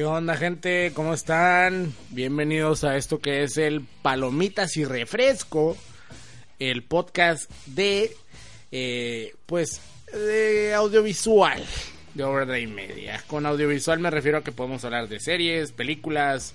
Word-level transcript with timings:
¿Qué 0.00 0.06
onda 0.06 0.34
gente? 0.34 0.92
¿Cómo 0.94 1.12
están? 1.12 1.92
Bienvenidos 2.08 2.84
a 2.84 2.96
esto 2.96 3.20
que 3.20 3.42
es 3.42 3.58
el 3.58 3.82
Palomitas 4.00 4.78
y 4.78 4.86
Refresco, 4.86 5.76
el 6.58 6.84
podcast 6.84 7.50
de, 7.66 8.10
eh, 8.72 9.34
pues, 9.44 9.82
de 10.10 10.72
audiovisual, 10.72 11.62
de 12.14 12.24
obra 12.24 12.58
y 12.58 12.66
media. 12.66 13.22
Con 13.26 13.44
audiovisual 13.44 13.98
me 13.98 14.08
refiero 14.08 14.38
a 14.38 14.42
que 14.42 14.52
podemos 14.52 14.82
hablar 14.86 15.06
de 15.06 15.20
series, 15.20 15.72
películas 15.72 16.54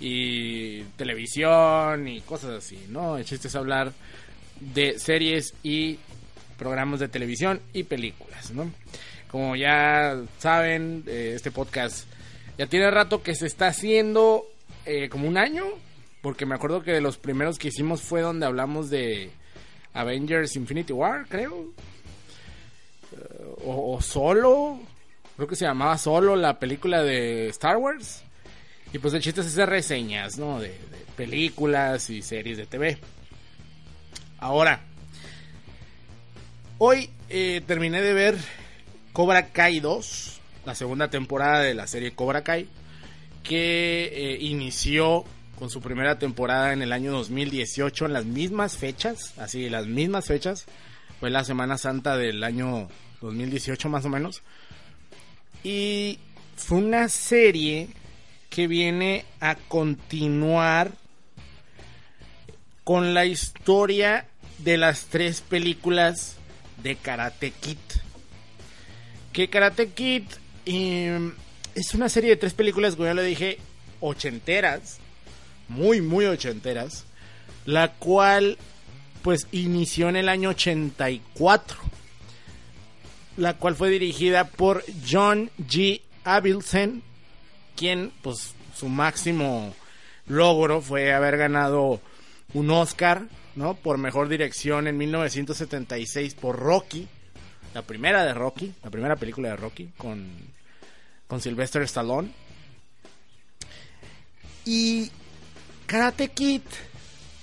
y 0.00 0.82
televisión 0.96 2.08
y 2.08 2.22
cosas 2.22 2.64
así, 2.64 2.86
¿no? 2.88 3.18
El 3.18 3.24
chiste 3.24 3.46
es 3.46 3.54
hablar 3.54 3.92
de 4.58 4.98
series 4.98 5.54
y 5.62 6.00
programas 6.58 6.98
de 6.98 7.06
televisión 7.06 7.60
y 7.72 7.84
películas, 7.84 8.50
¿no? 8.50 8.68
Como 9.30 9.54
ya 9.54 10.20
saben, 10.40 11.04
eh, 11.06 11.34
este 11.36 11.52
podcast 11.52 12.08
ya 12.58 12.66
tiene 12.66 12.90
rato 12.90 13.22
que 13.22 13.34
se 13.34 13.46
está 13.46 13.68
haciendo 13.68 14.46
eh, 14.86 15.08
como 15.08 15.28
un 15.28 15.36
año, 15.36 15.64
porque 16.22 16.46
me 16.46 16.54
acuerdo 16.54 16.82
que 16.82 16.92
de 16.92 17.00
los 17.00 17.18
primeros 17.18 17.58
que 17.58 17.68
hicimos 17.68 18.02
fue 18.02 18.20
donde 18.20 18.46
hablamos 18.46 18.90
de 18.90 19.30
Avengers 19.92 20.56
Infinity 20.56 20.92
War, 20.92 21.26
creo. 21.28 21.72
Eh, 23.12 23.44
o, 23.64 24.00
Solo, 24.00 24.78
creo 25.36 25.48
que 25.48 25.56
se 25.56 25.64
llamaba 25.64 25.98
Solo 25.98 26.36
la 26.36 26.58
película 26.58 27.02
de 27.02 27.48
Star 27.48 27.76
Wars. 27.76 28.22
Y 28.92 28.98
pues 28.98 29.12
el 29.14 29.22
chiste 29.22 29.40
es 29.40 29.48
hacer 29.48 29.68
reseñas, 29.68 30.38
¿no? 30.38 30.60
De, 30.60 30.68
de 30.68 31.04
películas 31.16 32.10
y 32.10 32.22
series 32.22 32.58
de 32.58 32.66
TV. 32.66 32.98
Ahora, 34.38 34.80
hoy 36.78 37.10
eh, 37.28 37.62
terminé 37.66 38.00
de 38.02 38.12
ver 38.12 38.36
Cobra 39.12 39.46
Kai 39.46 39.80
2 39.80 40.33
la 40.64 40.74
segunda 40.74 41.08
temporada 41.08 41.60
de 41.60 41.74
la 41.74 41.86
serie 41.86 42.12
Cobra 42.12 42.42
Kai, 42.42 42.68
que 43.42 44.04
eh, 44.12 44.38
inició 44.40 45.24
con 45.58 45.70
su 45.70 45.80
primera 45.80 46.18
temporada 46.18 46.72
en 46.72 46.82
el 46.82 46.92
año 46.92 47.12
2018 47.12 48.06
en 48.06 48.12
las 48.12 48.24
mismas 48.24 48.76
fechas, 48.76 49.34
así, 49.38 49.68
las 49.68 49.86
mismas 49.86 50.26
fechas, 50.26 50.66
fue 51.20 51.30
la 51.30 51.44
Semana 51.44 51.78
Santa 51.78 52.16
del 52.16 52.42
año 52.42 52.88
2018 53.20 53.88
más 53.88 54.04
o 54.04 54.08
menos, 54.08 54.42
y 55.62 56.18
fue 56.56 56.78
una 56.78 57.08
serie 57.08 57.88
que 58.50 58.66
viene 58.66 59.24
a 59.40 59.56
continuar 59.56 60.92
con 62.84 63.14
la 63.14 63.24
historia 63.24 64.26
de 64.58 64.76
las 64.76 65.06
tres 65.06 65.40
películas 65.40 66.36
de 66.82 66.96
Karate 66.96 67.50
Kid. 67.50 67.78
Que 69.32 69.48
Karate 69.48 69.88
Kid 69.88 70.24
em, 70.66 71.34
es 71.74 71.94
una 71.94 72.08
serie 72.08 72.30
de 72.30 72.36
tres 72.36 72.54
películas, 72.54 72.94
como 72.94 73.06
ya 73.06 73.14
lo 73.14 73.22
dije, 73.22 73.58
ochenteras, 74.00 74.98
muy, 75.68 76.00
muy 76.00 76.26
ochenteras, 76.26 77.04
la 77.64 77.92
cual 77.92 78.58
pues 79.22 79.46
inició 79.52 80.08
en 80.08 80.16
el 80.16 80.28
año 80.28 80.50
84, 80.50 81.78
la 83.38 83.54
cual 83.54 83.74
fue 83.74 83.88
dirigida 83.88 84.46
por 84.46 84.84
John 85.08 85.50
G. 85.58 86.02
Avildsen, 86.24 87.02
quien 87.74 88.12
pues 88.22 88.54
su 88.76 88.88
máximo 88.88 89.74
logro 90.26 90.80
fue 90.80 91.12
haber 91.12 91.36
ganado 91.36 92.00
un 92.52 92.70
Oscar, 92.70 93.26
¿no? 93.56 93.74
Por 93.74 93.98
mejor 93.98 94.28
dirección 94.28 94.86
en 94.86 94.96
1976 94.98 96.34
por 96.34 96.58
Rocky, 96.58 97.08
la 97.72 97.82
primera 97.82 98.24
de 98.24 98.34
Rocky, 98.34 98.74
la 98.82 98.90
primera 98.90 99.16
película 99.16 99.50
de 99.50 99.56
Rocky 99.56 99.90
con, 99.96 100.30
con 101.26 101.40
Sylvester 101.40 101.82
Stallone. 101.82 102.30
Y 104.64 105.10
Karate 105.86 106.28
Kid, 106.28 106.62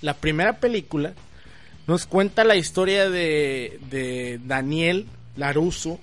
la 0.01 0.15
primera 0.15 0.59
película, 0.59 1.13
nos 1.87 2.05
cuenta 2.05 2.43
la 2.43 2.55
historia 2.55 3.09
de, 3.09 3.79
de 3.89 4.39
Daniel 4.43 5.07
Laruso, 5.35 5.99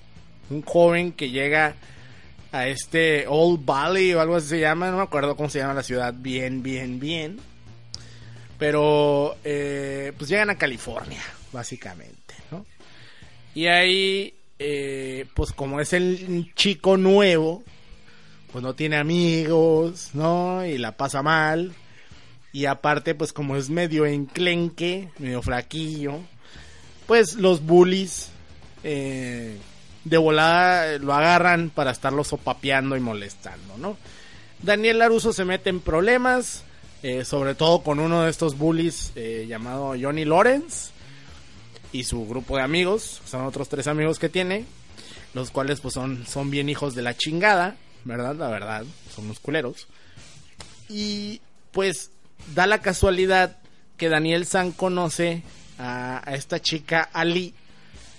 un 0.49 0.61
joven 0.61 1.11
que 1.11 1.29
llega 1.29 1.75
a 2.51 2.67
este 2.67 3.25
Old 3.27 3.63
Valley 3.63 4.13
o 4.13 4.21
algo 4.21 4.35
así 4.35 4.47
se 4.47 4.59
llama, 4.59 4.89
no 4.89 4.97
me 4.97 5.03
acuerdo 5.03 5.35
cómo 5.35 5.49
se 5.49 5.59
llama 5.59 5.73
la 5.73 5.83
ciudad 5.83 6.13
bien, 6.15 6.63
bien, 6.63 6.99
bien. 6.99 7.39
Pero 8.57 9.37
eh, 9.43 10.11
pues 10.17 10.29
llegan 10.29 10.49
a 10.49 10.57
California, 10.57 11.21
básicamente, 11.53 12.35
¿no? 12.51 12.65
Y 13.55 13.67
ahí, 13.67 14.33
eh, 14.59 15.25
pues 15.33 15.53
como 15.53 15.79
es 15.79 15.93
el 15.93 16.53
chico 16.53 16.97
nuevo, 16.97 17.63
pues 18.51 18.63
no 18.63 18.75
tiene 18.75 18.97
amigos, 18.97 20.09
¿no? 20.13 20.65
Y 20.65 20.77
la 20.77 20.97
pasa 20.97 21.23
mal. 21.23 21.73
Y 22.51 22.65
aparte, 22.65 23.15
pues 23.15 23.31
como 23.31 23.55
es 23.55 23.69
medio 23.69 24.05
enclenque, 24.05 25.09
medio 25.19 25.41
flaquillo, 25.41 26.19
pues 27.05 27.35
los 27.35 27.63
bullies 27.63 28.31
eh, 28.83 29.57
de 30.03 30.17
volada 30.17 30.97
lo 30.97 31.13
agarran 31.13 31.69
para 31.69 31.91
estarlo 31.91 32.23
sopapeando 32.23 32.97
y 32.97 32.99
molestando, 32.99 33.77
¿no? 33.77 33.97
Daniel 34.61 34.99
Laruso 34.99 35.31
se 35.31 35.45
mete 35.45 35.69
en 35.69 35.79
problemas, 35.79 36.63
eh, 37.03 37.23
sobre 37.23 37.55
todo 37.55 37.81
con 37.81 37.99
uno 37.99 38.23
de 38.23 38.29
estos 38.29 38.57
bullies 38.57 39.13
eh, 39.15 39.45
llamado 39.47 39.93
Johnny 39.99 40.25
Lawrence 40.25 40.91
y 41.91 42.03
su 42.03 42.27
grupo 42.27 42.57
de 42.57 42.63
amigos, 42.63 43.21
son 43.25 43.45
otros 43.45 43.69
tres 43.69 43.87
amigos 43.87 44.19
que 44.19 44.29
tiene, 44.29 44.65
los 45.33 45.51
cuales 45.51 45.79
pues 45.79 45.93
son, 45.93 46.25
son 46.27 46.51
bien 46.51 46.69
hijos 46.69 46.95
de 46.95 47.01
la 47.01 47.15
chingada, 47.15 47.75
¿verdad? 48.03 48.35
La 48.35 48.49
verdad, 48.49 48.85
son 49.13 49.25
unos 49.25 49.39
culeros. 49.39 49.87
Y 50.87 51.41
pues 51.71 52.11
da 52.53 52.67
la 52.67 52.81
casualidad 52.81 53.57
que 53.97 54.09
Daniel 54.09 54.45
San 54.45 54.71
conoce 54.71 55.43
a, 55.77 56.23
esta 56.33 56.61
chica 56.61 57.09
Ali, 57.13 57.53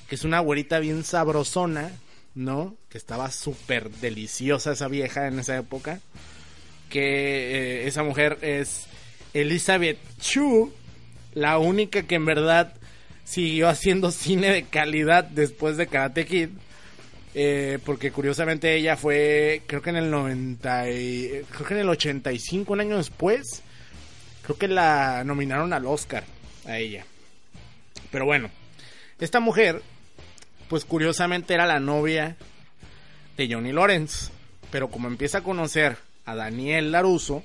que 0.08 0.14
es 0.14 0.24
una 0.24 0.40
güerita 0.40 0.78
bien 0.78 1.04
sabrosona, 1.04 1.90
¿no? 2.34 2.76
Que 2.88 2.98
estaba 2.98 3.30
súper 3.30 3.90
deliciosa 3.90 4.72
esa 4.72 4.88
vieja 4.88 5.26
en 5.26 5.38
esa 5.38 5.56
época. 5.56 6.00
Que 6.88 7.82
eh, 7.82 7.86
esa 7.86 8.02
mujer 8.02 8.38
es 8.42 8.86
Elizabeth 9.32 9.98
Chu, 10.18 10.72
la 11.34 11.58
única 11.58 12.02
que 12.02 12.16
en 12.16 12.24
verdad 12.24 12.74
siguió 13.30 13.68
haciendo 13.68 14.10
cine 14.10 14.50
de 14.50 14.64
calidad 14.64 15.24
después 15.24 15.76
de 15.76 15.86
Karate 15.86 16.26
Kid. 16.26 16.48
Eh, 17.32 17.78
porque 17.86 18.10
curiosamente 18.10 18.74
ella 18.74 18.96
fue, 18.96 19.62
creo 19.68 19.80
que 19.82 19.90
en 19.90 19.96
el 19.96 20.10
90, 20.10 20.90
y- 20.90 21.42
creo 21.52 21.64
que 21.66 21.74
en 21.74 21.80
el 21.80 21.88
85, 21.88 22.72
un 22.72 22.80
año 22.80 22.96
después, 22.96 23.62
creo 24.42 24.58
que 24.58 24.66
la 24.66 25.22
nominaron 25.24 25.72
al 25.72 25.86
Oscar 25.86 26.24
a 26.66 26.76
ella. 26.78 27.04
Pero 28.10 28.24
bueno, 28.24 28.50
esta 29.20 29.38
mujer, 29.38 29.80
pues 30.68 30.84
curiosamente 30.84 31.54
era 31.54 31.66
la 31.66 31.78
novia 31.78 32.36
de 33.36 33.48
Johnny 33.52 33.72
Lawrence. 33.72 34.32
Pero 34.72 34.88
como 34.90 35.06
empieza 35.06 35.38
a 35.38 35.42
conocer 35.42 35.96
a 36.26 36.34
Daniel 36.34 36.90
Laruso, 36.90 37.44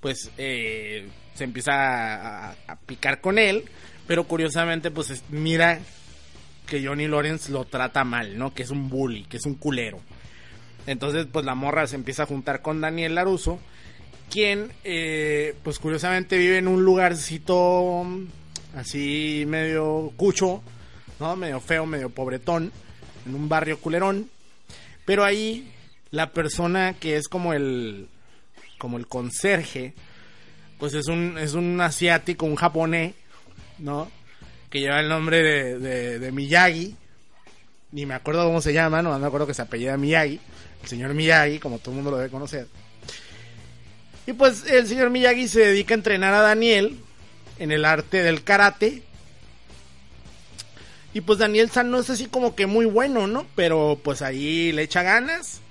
pues 0.00 0.30
eh, 0.38 1.06
se 1.34 1.44
empieza 1.44 2.50
a 2.52 2.76
picar 2.86 3.20
con 3.20 3.38
él. 3.38 3.64
Pero 4.08 4.24
curiosamente, 4.24 4.90
pues 4.90 5.10
es- 5.10 5.22
mira 5.30 5.78
que 6.66 6.84
Johnny 6.84 7.06
Lawrence 7.06 7.52
lo 7.52 7.64
trata 7.64 8.02
mal, 8.02 8.36
¿no? 8.36 8.52
Que 8.52 8.64
es 8.64 8.70
un 8.70 8.88
bully, 8.88 9.22
que 9.24 9.36
es 9.36 9.46
un 9.46 9.54
culero. 9.54 10.00
Entonces, 10.86 11.26
pues 11.30 11.44
la 11.44 11.54
morra 11.54 11.86
se 11.86 11.94
empieza 11.94 12.24
a 12.24 12.26
juntar 12.26 12.60
con 12.62 12.80
Daniel 12.80 13.14
Laruso, 13.14 13.60
quien, 14.30 14.72
eh, 14.84 15.54
pues 15.62 15.78
curiosamente 15.78 16.36
vive 16.36 16.58
en 16.58 16.66
un 16.68 16.82
lugarcito 16.84 18.02
mm, 18.04 18.26
así 18.76 19.44
medio 19.46 20.12
cucho, 20.16 20.62
¿no? 21.20 21.36
Medio 21.36 21.60
feo, 21.60 21.86
medio 21.86 22.10
pobretón, 22.10 22.72
en 23.26 23.34
un 23.34 23.48
barrio 23.48 23.78
culerón. 23.78 24.28
Pero 25.04 25.24
ahí 25.24 25.70
la 26.10 26.32
persona 26.32 26.94
que 26.98 27.16
es 27.16 27.28
como 27.28 27.52
el, 27.52 28.08
como 28.78 28.96
el 28.98 29.06
conserje, 29.06 29.92
pues 30.78 30.94
es 30.94 31.06
un, 31.08 31.36
es 31.38 31.54
un 31.54 31.80
asiático, 31.80 32.46
un 32.46 32.56
japonés, 32.56 33.14
¿no? 33.78 34.10
Que 34.70 34.80
lleva 34.80 35.00
el 35.00 35.08
nombre 35.08 35.42
de, 35.42 36.18
de, 36.18 36.32
Miyagi. 36.32 36.94
Ni 37.92 38.04
me 38.04 38.14
acuerdo 38.14 38.44
cómo 38.44 38.60
se 38.60 38.72
llama, 38.72 39.00
no 39.02 39.18
me 39.18 39.26
acuerdo 39.26 39.46
que 39.46 39.54
se 39.54 39.62
apellida 39.62 39.96
Miyagi. 39.96 40.40
El 40.82 40.88
señor 40.88 41.14
Miyagi, 41.14 41.58
como 41.58 41.78
todo 41.78 41.92
el 41.92 41.96
mundo 41.96 42.10
lo 42.10 42.18
debe 42.18 42.30
conocer. 42.30 42.66
Y 44.26 44.34
pues 44.34 44.66
el 44.66 44.86
señor 44.86 45.10
Miyagi 45.10 45.48
se 45.48 45.60
dedica 45.60 45.94
a 45.94 45.96
entrenar 45.96 46.34
a 46.34 46.42
Daniel 46.42 46.98
en 47.58 47.72
el 47.72 47.84
arte 47.84 48.22
del 48.22 48.44
karate. 48.44 49.02
Y 51.14 51.22
pues 51.22 51.38
Daniel 51.38 51.70
San 51.70 51.90
no 51.90 51.98
es 51.98 52.10
así 52.10 52.26
como 52.26 52.54
que 52.54 52.66
muy 52.66 52.84
bueno, 52.84 53.26
¿no? 53.26 53.46
Pero 53.56 53.98
pues 54.04 54.20
ahí 54.20 54.70
le 54.72 54.82
echa 54.82 55.02
ganas. 55.02 55.62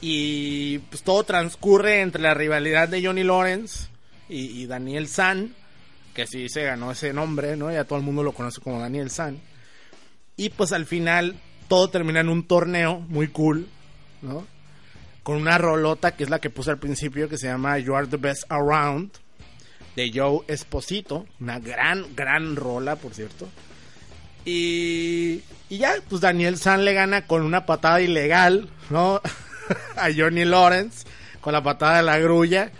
Y 0.00 0.78
pues 0.78 1.04
todo 1.04 1.22
transcurre 1.22 2.00
entre 2.00 2.20
la 2.20 2.34
rivalidad 2.34 2.88
de 2.88 3.04
Johnny 3.04 3.22
Lawrence 3.22 3.86
y 4.28 4.66
Daniel 4.66 5.06
San, 5.06 5.54
que 6.16 6.26
sí 6.26 6.48
se 6.48 6.64
ganó 6.64 6.92
ese 6.92 7.12
nombre, 7.12 7.56
¿no? 7.56 7.70
Ya 7.70 7.84
todo 7.84 7.98
el 7.98 8.04
mundo 8.04 8.22
lo 8.22 8.32
conoce 8.32 8.62
como 8.62 8.80
Daniel 8.80 9.10
San. 9.10 9.38
Y 10.34 10.48
pues 10.48 10.72
al 10.72 10.86
final 10.86 11.38
todo 11.68 11.90
termina 11.90 12.20
en 12.20 12.30
un 12.30 12.46
torneo 12.48 13.00
muy 13.00 13.28
cool, 13.28 13.68
¿no? 14.22 14.46
Con 15.22 15.36
una 15.36 15.58
rolota 15.58 16.16
que 16.16 16.24
es 16.24 16.30
la 16.30 16.38
que 16.38 16.48
puse 16.48 16.70
al 16.70 16.78
principio 16.78 17.28
que 17.28 17.36
se 17.36 17.48
llama 17.48 17.78
You 17.78 17.94
Are 17.94 18.06
the 18.06 18.16
Best 18.16 18.50
Around 18.50 19.10
de 19.94 20.10
Joe 20.14 20.40
Esposito, 20.48 21.26
una 21.38 21.58
gran, 21.58 22.16
gran 22.16 22.56
rola, 22.56 22.96
por 22.96 23.12
cierto. 23.12 23.46
Y, 24.46 25.42
y 25.68 25.78
ya, 25.78 25.96
pues 26.08 26.22
Daniel 26.22 26.56
San 26.56 26.86
le 26.86 26.94
gana 26.94 27.26
con 27.26 27.42
una 27.42 27.66
patada 27.66 28.00
ilegal, 28.00 28.70
¿no? 28.88 29.20
a 29.96 30.08
Johnny 30.16 30.46
Lawrence, 30.46 31.06
con 31.42 31.52
la 31.52 31.62
patada 31.62 31.98
de 31.98 32.04
la 32.04 32.18
grulla, 32.18 32.72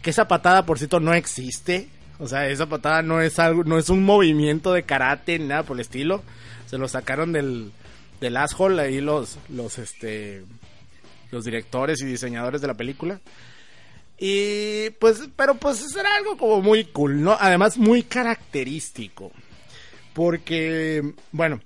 que 0.00 0.10
esa 0.10 0.28
patada, 0.28 0.64
por 0.64 0.78
cierto, 0.78 1.00
no 1.00 1.12
existe. 1.12 1.88
O 2.18 2.28
sea, 2.28 2.48
esa 2.48 2.66
patada 2.66 3.02
no 3.02 3.20
es 3.20 3.38
algo, 3.38 3.64
no 3.64 3.78
es 3.78 3.88
un 3.90 4.04
movimiento 4.04 4.72
de 4.72 4.84
karate 4.84 5.38
ni 5.38 5.46
nada 5.46 5.64
por 5.64 5.76
el 5.76 5.80
estilo. 5.80 6.22
Se 6.66 6.78
lo 6.78 6.88
sacaron 6.88 7.32
del, 7.32 7.72
del 8.20 8.36
asshole 8.36 8.80
ahí 8.80 9.00
los, 9.00 9.38
los, 9.48 9.78
este, 9.78 10.44
los 11.30 11.44
directores 11.44 12.00
y 12.00 12.06
diseñadores 12.06 12.60
de 12.60 12.68
la 12.68 12.74
película. 12.74 13.20
Y 14.18 14.90
pues, 15.00 15.28
pero 15.34 15.56
pues 15.56 15.84
era 15.96 16.14
algo 16.16 16.36
como 16.36 16.62
muy 16.62 16.84
cool, 16.84 17.20
¿no? 17.22 17.36
Además 17.38 17.76
muy 17.76 18.04
característico. 18.04 19.32
Porque, 20.12 21.14
bueno, 21.32 21.60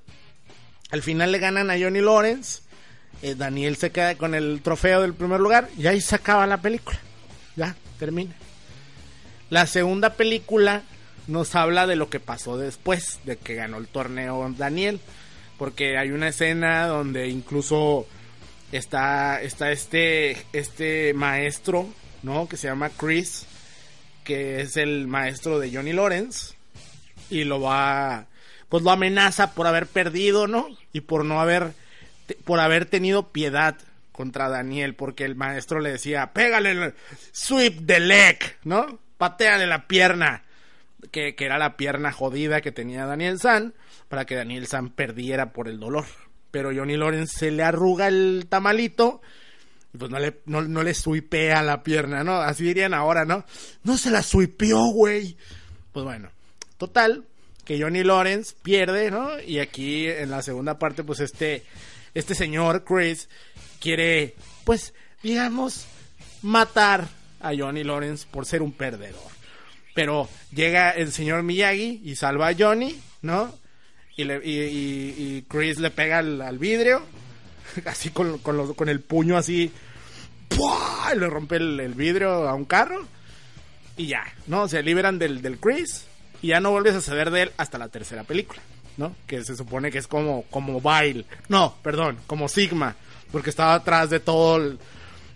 al 0.90 1.02
final 1.02 1.30
le 1.30 1.38
ganan 1.38 1.70
a 1.70 1.78
Johnny 1.78 2.00
Lawrence. 2.00 2.62
eh, 3.20 3.34
Daniel 3.34 3.76
se 3.76 3.90
queda 3.90 4.14
con 4.14 4.34
el 4.34 4.60
trofeo 4.62 5.02
del 5.02 5.12
primer 5.12 5.40
lugar 5.40 5.68
y 5.76 5.86
ahí 5.86 6.00
se 6.00 6.14
acaba 6.14 6.46
la 6.46 6.56
película. 6.56 6.98
Ya, 7.56 7.76
termina. 7.98 8.34
La 9.50 9.66
segunda 9.66 10.14
película 10.14 10.82
nos 11.26 11.54
habla 11.54 11.86
de 11.86 11.96
lo 11.96 12.10
que 12.10 12.20
pasó 12.20 12.58
después 12.58 13.20
de 13.24 13.36
que 13.36 13.54
ganó 13.54 13.78
el 13.78 13.86
torneo 13.86 14.52
Daniel. 14.56 15.00
Porque 15.56 15.98
hay 15.98 16.10
una 16.10 16.28
escena 16.28 16.86
donde 16.86 17.28
incluso 17.28 18.06
está, 18.72 19.40
está 19.42 19.72
este, 19.72 20.36
este 20.52 21.14
maestro, 21.14 21.88
¿no? 22.22 22.48
Que 22.48 22.56
se 22.56 22.68
llama 22.68 22.90
Chris, 22.90 23.46
que 24.24 24.60
es 24.60 24.76
el 24.76 25.08
maestro 25.08 25.58
de 25.58 25.72
Johnny 25.72 25.92
Lawrence. 25.92 26.54
Y 27.30 27.44
lo 27.44 27.60
va, 27.60 28.26
pues 28.68 28.82
lo 28.82 28.90
amenaza 28.90 29.54
por 29.54 29.66
haber 29.66 29.86
perdido, 29.86 30.46
¿no? 30.46 30.68
Y 30.92 31.00
por 31.00 31.24
no 31.24 31.40
haber, 31.40 31.72
por 32.44 32.60
haber 32.60 32.86
tenido 32.86 33.32
piedad 33.32 33.76
contra 34.12 34.48
Daniel, 34.48 34.94
porque 34.94 35.24
el 35.24 35.34
maestro 35.36 35.80
le 35.80 35.92
decía, 35.92 36.32
pégale, 36.32 36.70
el 36.70 36.94
sweep 37.32 37.86
the 37.86 38.00
leg, 38.00 38.38
¿no? 38.64 38.98
Pateale 39.18 39.66
la 39.66 39.87
pierna, 39.87 40.44
que, 41.10 41.34
que 41.34 41.44
era 41.44 41.58
la 41.58 41.76
pierna 41.76 42.12
jodida 42.12 42.60
que 42.60 42.72
tenía 42.72 43.04
Daniel 43.04 43.38
San, 43.38 43.75
para 44.08 44.25
que 44.25 44.37
Daniel 44.37 44.66
San 44.66 44.88
perdiera 44.88 45.52
por 45.52 45.68
el 45.68 45.78
dolor, 45.78 46.06
pero 46.50 46.70
Johnny 46.75 46.96
Lawrence 46.96 47.38
se 47.38 47.50
le 47.50 47.62
arruga 47.62 48.08
el 48.08 48.46
tamalito 48.48 49.20
pues 49.96 50.10
no 50.10 50.18
le, 50.18 50.40
no, 50.46 50.62
no 50.62 50.82
le 50.82 50.94
suipea 50.94 51.62
la 51.62 51.82
pierna, 51.82 52.22
¿no? 52.22 52.37
Así 52.37 52.64
dirían 52.64 52.94
ahora, 52.94 53.25
¿no? 53.25 53.44
No 53.84 53.96
se 53.96 54.10
la 54.10 54.22
suipeó, 54.22 54.87
güey. 54.92 55.37
Pues 55.92 56.04
bueno, 56.04 56.30
total, 56.76 57.25
que 57.64 57.80
Johnny 57.80 58.04
Lawrence 58.04 58.54
pierde, 58.62 59.10
¿no? 59.10 59.40
Y 59.40 59.58
aquí 59.60 60.06
en 60.08 60.30
la 60.30 60.42
segunda 60.42 60.78
parte, 60.78 61.04
pues 61.04 61.20
este, 61.20 61.64
este 62.14 62.34
señor, 62.34 62.84
Chris, 62.84 63.28
quiere, 63.80 64.37
pues, 64.64 64.94
digamos, 65.22 65.87
matar 66.42 67.08
a 67.40 67.52
Johnny 67.57 67.85
Lawrence 67.85 68.26
por 68.30 68.47
ser 68.47 68.62
un 68.62 68.73
perdedor. 68.73 69.21
Pero 69.95 70.28
llega 70.52 70.90
el 70.90 71.12
señor 71.12 71.42
Miyagi 71.42 72.02
y 72.04 72.14
salva 72.16 72.49
a 72.49 72.54
Johnny, 72.57 72.99
¿no? 73.23 73.52
Y, 74.16 74.25
le, 74.25 74.40
y, 74.45 74.50
y- 74.61 75.14
y 75.38 75.42
Chris 75.49 75.78
le 75.78 75.90
pega 75.90 76.18
al, 76.18 76.59
vidrio, 76.59 77.02
así 77.87 78.11
con, 78.11 78.38
con, 78.38 78.57
los- 78.57 78.75
con 78.75 78.88
el 78.88 79.00
puño 79.00 79.37
así, 79.37 79.73
¡pua! 80.49 81.12
y 81.14 81.18
le 81.18 81.26
rompe 81.28 81.57
el, 81.57 81.78
el 81.80 81.95
vidrio 81.95 82.49
a 82.49 82.54
un 82.54 82.64
carro. 82.64 83.07
Y 83.97 84.07
ya, 84.07 84.23
¿no? 84.47 84.68
Se 84.68 84.83
liberan 84.83 85.18
del, 85.18 85.42
del 85.42 85.59
Chris 85.59 86.04
y 86.42 86.49
ya 86.49 86.61
no 86.61 86.71
vuelves 86.71 86.95
a 86.95 87.00
saber 87.00 87.30
de 87.30 87.42
él 87.42 87.52
hasta 87.57 87.78
la 87.78 87.88
tercera 87.88 88.23
película, 88.23 88.61
¿no? 88.97 89.14
Que 89.26 89.42
se 89.42 89.57
supone 89.57 89.90
que 89.90 89.99
es 89.99 90.07
como, 90.07 90.42
como 90.50 90.80
Bile. 90.80 91.25
No, 91.49 91.76
perdón, 91.83 92.18
como 92.28 92.49
Sigma, 92.49 92.95
porque 93.33 93.50
estaba 93.50 93.75
atrás 93.75 94.11
de 94.11 94.21
todo 94.21 94.57
el- 94.57 94.78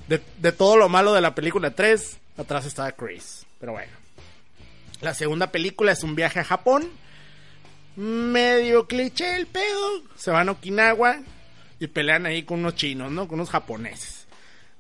de, 0.08 0.20
de 0.38 0.52
todo 0.52 0.76
lo 0.76 0.88
malo 0.88 1.12
de 1.12 1.20
la 1.20 1.34
película 1.34 1.70
3, 1.70 2.18
atrás 2.36 2.66
estaba 2.66 2.92
Chris. 2.92 3.46
Pero 3.58 3.72
bueno. 3.72 3.92
La 5.00 5.14
segunda 5.14 5.50
película 5.50 5.92
es 5.92 6.04
un 6.04 6.14
viaje 6.14 6.40
a 6.40 6.44
Japón. 6.44 6.88
Medio 7.96 8.86
cliché 8.86 9.36
el 9.36 9.46
pedo. 9.46 10.02
Se 10.16 10.30
van 10.30 10.48
a 10.48 10.52
Okinawa 10.52 11.20
y 11.80 11.88
pelean 11.88 12.26
ahí 12.26 12.44
con 12.44 12.60
unos 12.60 12.76
chinos, 12.76 13.10
¿no? 13.10 13.26
Con 13.26 13.40
unos 13.40 13.50
japoneses. 13.50 14.26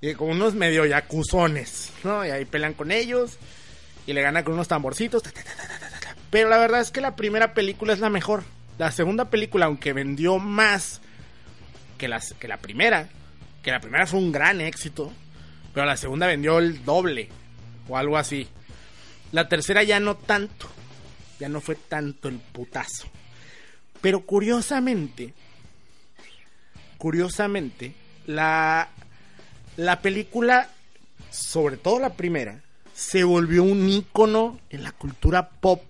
Y 0.00 0.14
con 0.14 0.30
unos 0.30 0.54
medio 0.54 0.86
yakuzones, 0.86 1.92
¿no? 2.04 2.24
Y 2.24 2.30
ahí 2.30 2.44
pelean 2.44 2.74
con 2.74 2.92
ellos 2.92 3.38
y 4.06 4.12
le 4.12 4.22
ganan 4.22 4.44
con 4.44 4.54
unos 4.54 4.68
tamborcitos. 4.68 5.22
ta, 5.22 5.32
ta, 5.32 5.42
ta, 5.42 5.56
ta, 5.56 5.78
ta, 5.78 5.90
ta, 5.90 6.00
ta. 6.00 6.16
Pero 6.30 6.48
la 6.48 6.58
verdad 6.58 6.80
es 6.80 6.92
que 6.92 7.00
la 7.00 7.16
primera 7.16 7.54
película 7.54 7.92
es 7.92 7.98
la 7.98 8.08
mejor. 8.08 8.44
La 8.78 8.90
segunda 8.92 9.26
película, 9.30 9.66
aunque 9.66 9.92
vendió 9.92 10.38
más 10.38 11.00
que, 11.98 12.08
las, 12.08 12.34
que 12.34 12.48
la 12.48 12.58
primera, 12.58 13.08
que 13.62 13.70
la 13.70 13.80
primera 13.80 14.06
fue 14.06 14.18
un 14.18 14.32
gran 14.32 14.60
éxito, 14.60 15.12
pero 15.72 15.86
la 15.86 15.96
segunda 15.96 16.26
vendió 16.26 16.58
el 16.58 16.84
doble 16.84 17.28
o 17.88 17.96
algo 17.96 18.18
así. 18.18 18.48
La 19.30 19.48
tercera 19.48 19.82
ya 19.82 20.00
no 20.00 20.16
tanto, 20.16 20.68
ya 21.38 21.48
no 21.48 21.60
fue 21.60 21.76
tanto 21.76 22.28
el 22.28 22.38
putazo. 22.38 23.06
Pero 24.00 24.26
curiosamente, 24.26 25.32
curiosamente, 26.98 27.94
la, 28.26 28.88
la 29.76 30.00
película, 30.02 30.68
sobre 31.30 31.76
todo 31.76 32.00
la 32.00 32.14
primera, 32.14 32.60
se 32.92 33.24
volvió 33.24 33.62
un 33.62 33.88
ícono 33.88 34.58
en 34.70 34.82
la 34.82 34.92
cultura 34.92 35.48
pop. 35.48 35.82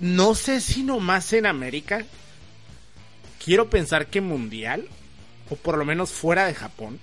No 0.00 0.34
sé 0.34 0.60
si 0.60 0.82
nomás 0.82 1.32
en 1.32 1.46
América, 1.46 2.04
quiero 3.44 3.68
pensar 3.68 4.06
que 4.06 4.20
mundial, 4.20 4.88
o 5.52 5.56
por 5.56 5.76
lo 5.76 5.84
menos 5.84 6.10
fuera 6.10 6.46
de 6.46 6.54
Japón. 6.54 6.98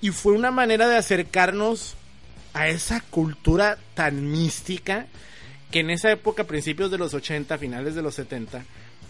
Y 0.00 0.10
fue 0.10 0.32
una 0.32 0.52
manera 0.52 0.88
de 0.88 0.96
acercarnos 0.96 1.96
a 2.54 2.68
esa 2.68 3.00
cultura 3.00 3.78
tan 3.94 4.30
mística 4.30 5.06
que 5.72 5.80
en 5.80 5.90
esa 5.90 6.12
época, 6.12 6.44
principios 6.44 6.90
de 6.92 6.98
los 6.98 7.14
80, 7.14 7.58
finales 7.58 7.96
de 7.96 8.02
los 8.02 8.14
70, 8.14 8.64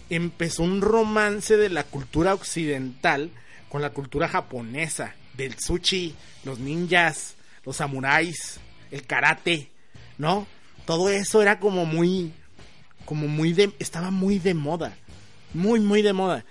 empezó 0.09 0.63
un 0.63 0.81
romance 0.81 1.57
de 1.57 1.69
la 1.69 1.83
cultura 1.83 2.33
occidental 2.33 3.29
con 3.69 3.83
la 3.83 3.91
cultura 3.91 4.27
japonesa, 4.27 5.13
del 5.35 5.59
sushi, 5.59 6.15
los 6.43 6.57
ninjas, 6.57 7.35
los 7.65 7.77
samuráis, 7.77 8.59
el 8.89 9.05
karate, 9.05 9.69
¿no? 10.17 10.47
Todo 10.85 11.09
eso 11.09 11.41
era 11.41 11.59
como 11.59 11.85
muy, 11.85 12.33
como 13.05 13.27
muy 13.27 13.53
de, 13.53 13.71
estaba 13.77 14.09
muy 14.09 14.39
de 14.39 14.53
moda, 14.55 14.97
muy, 15.53 15.79
muy 15.79 16.01
de 16.01 16.13
moda. 16.13 16.45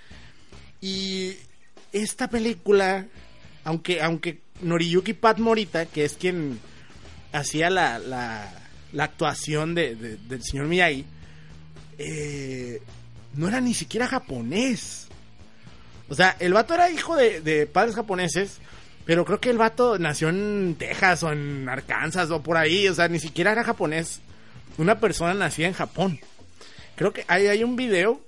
Y 0.80 1.36
esta 1.92 2.28
película, 2.28 3.06
aunque, 3.64 4.00
aunque 4.02 4.40
Noriyuki 4.60 5.12
Pat 5.14 5.38
Morita, 5.38 5.86
que 5.86 6.04
es 6.04 6.14
quien 6.14 6.58
hacía 7.32 7.70
la, 7.70 7.98
la, 7.98 8.52
la 8.92 9.04
actuación 9.04 9.74
de, 9.74 9.94
de- 9.96 10.16
del 10.16 10.42
señor 10.42 10.66
Miyagi, 10.66 11.04
eh, 11.98 12.80
no 13.34 13.48
era 13.48 13.60
ni 13.60 13.74
siquiera 13.74 14.06
japonés. 14.06 15.08
O 16.08 16.14
sea, 16.14 16.36
el 16.40 16.52
vato 16.52 16.74
era 16.74 16.90
hijo 16.90 17.16
de, 17.16 17.40
de 17.40 17.66
padres 17.66 17.94
japoneses, 17.94 18.58
pero 19.04 19.24
creo 19.24 19.40
que 19.40 19.50
el 19.50 19.58
vato 19.58 19.98
nació 19.98 20.28
en 20.28 20.76
Texas 20.78 21.22
o 21.22 21.32
en 21.32 21.68
Arkansas 21.68 22.30
o 22.30 22.42
por 22.42 22.56
ahí, 22.56 22.86
o 22.88 22.94
sea, 22.94 23.08
ni 23.08 23.18
siquiera 23.18 23.52
era 23.52 23.64
japonés. 23.64 24.20
Una 24.78 25.00
persona 25.00 25.34
nacida 25.34 25.66
en 25.68 25.74
Japón. 25.74 26.18
Creo 26.96 27.12
que 27.12 27.24
hay, 27.28 27.46
hay 27.46 27.64
un 27.64 27.76
video 27.76 28.20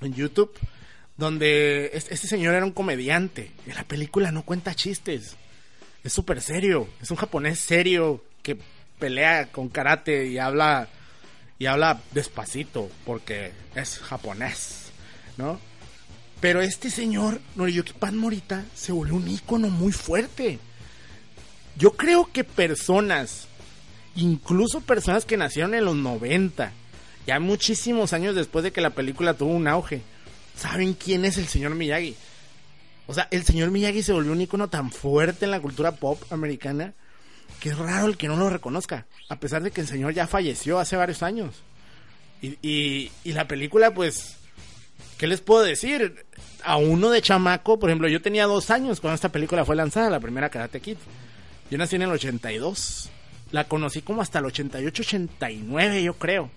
en 0.00 0.14
YouTube 0.14 0.52
donde 1.22 1.90
es- 1.94 2.08
este 2.10 2.26
señor 2.26 2.54
era 2.54 2.64
un 2.64 2.72
comediante. 2.72 3.52
En 3.66 3.76
la 3.76 3.84
película 3.84 4.32
no 4.32 4.42
cuenta 4.42 4.74
chistes. 4.74 5.36
Es 6.02 6.12
súper 6.12 6.40
serio. 6.40 6.88
Es 7.00 7.10
un 7.12 7.16
japonés 7.16 7.60
serio 7.60 8.24
que 8.42 8.58
pelea 8.98 9.46
con 9.52 9.68
karate 9.68 10.26
y 10.26 10.38
habla 10.38 10.88
y 11.60 11.66
habla 11.66 12.00
despacito 12.10 12.90
porque 13.06 13.52
es 13.76 14.00
japonés, 14.00 14.90
¿no? 15.36 15.60
Pero 16.40 16.60
este 16.60 16.90
señor, 16.90 17.40
Noriyuki 17.54 17.92
Pan 17.92 18.18
Morita, 18.18 18.64
se 18.74 18.90
volvió 18.90 19.14
un 19.14 19.28
ícono 19.28 19.68
muy 19.68 19.92
fuerte. 19.92 20.58
Yo 21.76 21.92
creo 21.92 22.28
que 22.32 22.42
personas, 22.42 23.46
incluso 24.16 24.80
personas 24.80 25.24
que 25.24 25.36
nacieron 25.36 25.74
en 25.74 25.84
los 25.84 25.94
90, 25.94 26.72
ya 27.28 27.38
muchísimos 27.38 28.12
años 28.12 28.34
después 28.34 28.64
de 28.64 28.72
que 28.72 28.80
la 28.80 28.90
película 28.90 29.34
tuvo 29.34 29.52
un 29.52 29.68
auge, 29.68 30.02
saben 30.56 30.94
quién 30.94 31.24
es 31.24 31.38
el 31.38 31.46
señor 31.46 31.74
Miyagi. 31.74 32.16
O 33.06 33.14
sea, 33.14 33.28
el 33.30 33.44
señor 33.44 33.70
Miyagi 33.70 34.02
se 34.02 34.12
volvió 34.12 34.32
un 34.32 34.40
icono 34.40 34.68
tan 34.68 34.90
fuerte 34.90 35.44
en 35.44 35.50
la 35.50 35.60
cultura 35.60 35.92
pop 35.92 36.22
americana 36.30 36.94
que 37.62 37.68
es 37.68 37.78
raro 37.78 38.08
el 38.08 38.16
que 38.16 38.26
no 38.26 38.36
lo 38.36 38.50
reconozca, 38.50 39.06
a 39.28 39.36
pesar 39.38 39.62
de 39.62 39.70
que 39.70 39.80
el 39.80 39.86
señor 39.86 40.12
ya 40.12 40.26
falleció 40.26 40.80
hace 40.80 40.96
varios 40.96 41.22
años. 41.22 41.62
Y, 42.40 42.58
y, 43.24 43.32
la 43.32 43.46
película, 43.46 43.94
pues, 43.94 44.34
¿qué 45.16 45.28
les 45.28 45.40
puedo 45.40 45.62
decir? 45.62 46.26
A 46.64 46.76
uno 46.76 47.10
de 47.10 47.22
chamaco, 47.22 47.78
por 47.78 47.88
ejemplo, 47.88 48.08
yo 48.08 48.20
tenía 48.20 48.46
dos 48.46 48.70
años 48.70 49.00
cuando 49.00 49.14
esta 49.14 49.30
película 49.30 49.64
fue 49.64 49.76
lanzada, 49.76 50.10
la 50.10 50.18
primera 50.18 50.50
Karate 50.50 50.80
Kid. 50.80 50.96
Yo 51.70 51.78
nací 51.78 51.94
en 51.94 52.02
el 52.02 52.10
82. 52.10 53.10
La 53.52 53.64
conocí 53.68 54.02
como 54.02 54.22
hasta 54.22 54.40
el 54.40 54.46
88, 54.46 55.02
89, 55.02 56.02
yo 56.02 56.14
creo. 56.14 56.50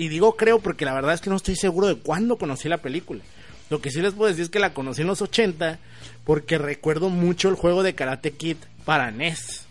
Y 0.00 0.08
digo 0.08 0.34
creo 0.34 0.60
porque 0.60 0.86
la 0.86 0.94
verdad 0.94 1.12
es 1.12 1.20
que 1.20 1.28
no 1.28 1.36
estoy 1.36 1.56
seguro 1.56 1.86
de 1.86 1.96
cuándo 1.96 2.38
conocí 2.38 2.70
la 2.70 2.78
película. 2.78 3.22
Lo 3.68 3.82
que 3.82 3.90
sí 3.90 4.00
les 4.00 4.14
puedo 4.14 4.30
decir 4.30 4.44
es 4.44 4.48
que 4.48 4.58
la 4.58 4.72
conocí 4.72 5.02
en 5.02 5.08
los 5.08 5.20
80 5.20 5.78
porque 6.24 6.56
recuerdo 6.56 7.10
mucho 7.10 7.50
el 7.50 7.54
juego 7.54 7.82
de 7.82 7.94
Karate 7.94 8.30
Kid 8.30 8.56
para 8.86 9.10
NES. 9.10 9.66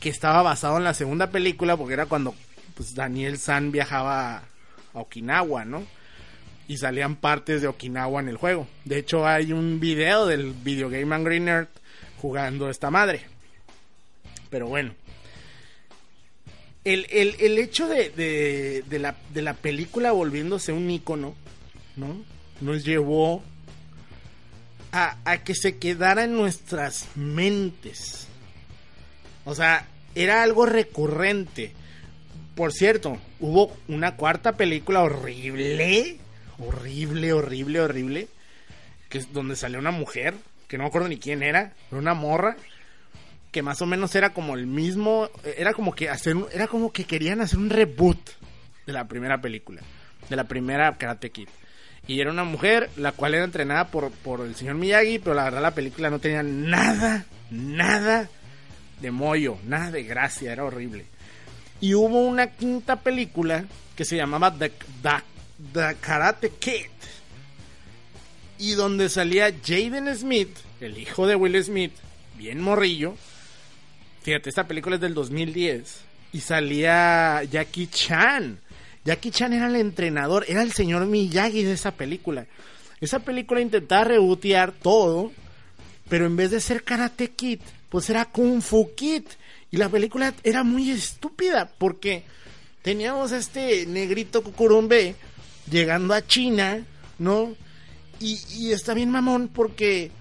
Que 0.00 0.08
estaba 0.08 0.42
basado 0.42 0.78
en 0.78 0.82
la 0.82 0.94
segunda 0.94 1.30
película 1.30 1.76
porque 1.76 1.94
era 1.94 2.06
cuando 2.06 2.34
pues, 2.74 2.96
Daniel 2.96 3.38
San 3.38 3.70
viajaba 3.70 4.38
a 4.38 4.42
Okinawa, 4.94 5.64
¿no? 5.64 5.84
Y 6.66 6.78
salían 6.78 7.14
partes 7.14 7.62
de 7.62 7.68
Okinawa 7.68 8.20
en 8.20 8.30
el 8.30 8.38
juego. 8.38 8.66
De 8.84 8.98
hecho 8.98 9.28
hay 9.28 9.52
un 9.52 9.78
video 9.78 10.26
del 10.26 10.54
Video 10.54 10.90
Game 10.90 11.14
Angry 11.14 11.38
Nerd 11.38 11.68
jugando 12.20 12.68
esta 12.68 12.90
madre. 12.90 13.26
Pero 14.50 14.66
bueno. 14.66 14.92
El, 16.84 17.06
el- 17.10 17.36
el 17.38 17.58
hecho 17.58 17.86
de, 17.88 18.10
de- 18.10 18.98
la, 18.98 19.16
de 19.32 19.42
la 19.42 19.54
película 19.54 20.12
volviéndose 20.12 20.72
un 20.72 20.90
icono, 20.90 21.34
¿no? 21.96 22.24
Nos 22.60 22.84
llevó 22.84 23.42
a, 24.92 25.16
a 25.24 25.38
que 25.44 25.54
se 25.54 25.78
quedara 25.78 26.24
en 26.24 26.34
nuestras 26.34 27.06
mentes. 27.14 28.26
O 29.44 29.54
sea, 29.54 29.86
era 30.14 30.42
algo 30.42 30.66
recurrente. 30.66 31.72
Por 32.54 32.72
cierto, 32.72 33.16
hubo 33.40 33.74
una 33.88 34.16
cuarta 34.16 34.52
película 34.56 35.02
horrible, 35.02 36.18
horrible, 36.58 37.32
horrible, 37.32 37.80
horrible, 37.80 38.28
que 39.08 39.18
es 39.18 39.32
donde 39.32 39.56
salió 39.56 39.78
una 39.78 39.90
mujer, 39.90 40.34
que 40.68 40.76
no 40.76 40.84
me 40.84 40.88
acuerdo 40.88 41.08
ni 41.08 41.16
quién 41.18 41.42
era 41.42 41.72
una 41.90 42.12
morra, 42.14 42.56
que 43.52 43.62
más 43.62 43.80
o 43.82 43.86
menos 43.86 44.14
era 44.16 44.32
como 44.32 44.56
el 44.56 44.66
mismo, 44.66 45.28
era 45.56 45.72
como 45.74 45.94
que 45.94 46.08
hacer, 46.08 46.34
un- 46.36 46.46
era 46.52 46.66
como 46.66 46.90
que 46.92 47.04
querían 47.04 47.40
hacer 47.40 47.58
un 47.58 47.70
reboot 47.70 48.18
de 48.86 48.92
la 48.92 49.06
primera 49.06 49.40
película, 49.40 49.80
de 50.28 50.34
la 50.36 50.44
primera 50.44 50.96
Karate 50.98 51.30
Kid. 51.30 51.48
Y 52.08 52.20
era 52.20 52.32
una 52.32 52.42
mujer, 52.44 52.90
la 52.96 53.12
cual 53.12 53.34
era 53.34 53.44
entrenada 53.44 53.86
por, 53.88 54.10
por 54.10 54.40
el 54.40 54.56
señor 54.56 54.74
Miyagi, 54.74 55.20
pero 55.20 55.34
la 55.36 55.44
verdad 55.44 55.62
la 55.62 55.70
película 55.74 56.10
no 56.10 56.18
tenía 56.18 56.42
nada, 56.42 57.26
nada 57.50 58.28
de 59.00 59.10
mollo, 59.12 59.56
nada 59.66 59.90
de 59.92 60.02
gracia, 60.02 60.52
era 60.52 60.64
horrible. 60.64 61.04
Y 61.80 61.94
hubo 61.94 62.20
una 62.26 62.48
quinta 62.48 62.96
película 62.96 63.64
que 63.94 64.04
se 64.04 64.16
llamaba 64.16 64.52
The, 64.52 64.70
The- 65.02 65.22
The 65.74 65.96
Karate 66.00 66.50
Kid. 66.58 66.86
y 68.58 68.72
donde 68.72 69.08
salía 69.08 69.52
Jaden 69.64 70.14
Smith, 70.16 70.56
el 70.80 70.98
hijo 70.98 71.26
de 71.26 71.34
Will 71.36 71.62
Smith, 71.64 71.92
bien 72.38 72.60
morrillo. 72.60 73.14
Fíjate, 74.22 74.50
esta 74.50 74.68
película 74.68 74.96
es 74.96 75.00
del 75.00 75.14
2010 75.14 76.00
y 76.32 76.40
salía 76.40 77.42
Jackie 77.44 77.88
Chan. 77.88 78.58
Jackie 79.04 79.32
Chan 79.32 79.52
era 79.52 79.66
el 79.66 79.76
entrenador, 79.76 80.44
era 80.48 80.62
el 80.62 80.72
señor 80.72 81.06
Miyagi 81.06 81.64
de 81.64 81.72
esa 81.72 81.90
película. 81.90 82.46
Esa 83.00 83.18
película 83.18 83.60
intentaba 83.60 84.04
rebotear 84.04 84.70
todo, 84.70 85.32
pero 86.08 86.26
en 86.26 86.36
vez 86.36 86.52
de 86.52 86.60
ser 86.60 86.84
Karate 86.84 87.32
Kid, 87.32 87.60
pues 87.88 88.08
era 88.10 88.26
Kung 88.26 88.62
Fu 88.62 88.94
Kid. 88.94 89.24
Y 89.72 89.76
la 89.76 89.88
película 89.88 90.32
era 90.44 90.62
muy 90.62 90.90
estúpida 90.90 91.72
porque 91.78 92.22
teníamos 92.82 93.32
a 93.32 93.38
este 93.38 93.86
negrito 93.86 94.44
cucurumbe 94.44 95.16
llegando 95.68 96.14
a 96.14 96.24
China, 96.24 96.86
¿no? 97.18 97.56
Y, 98.20 98.38
y 98.50 98.70
está 98.70 98.94
bien 98.94 99.10
mamón 99.10 99.48
porque, 99.48 100.12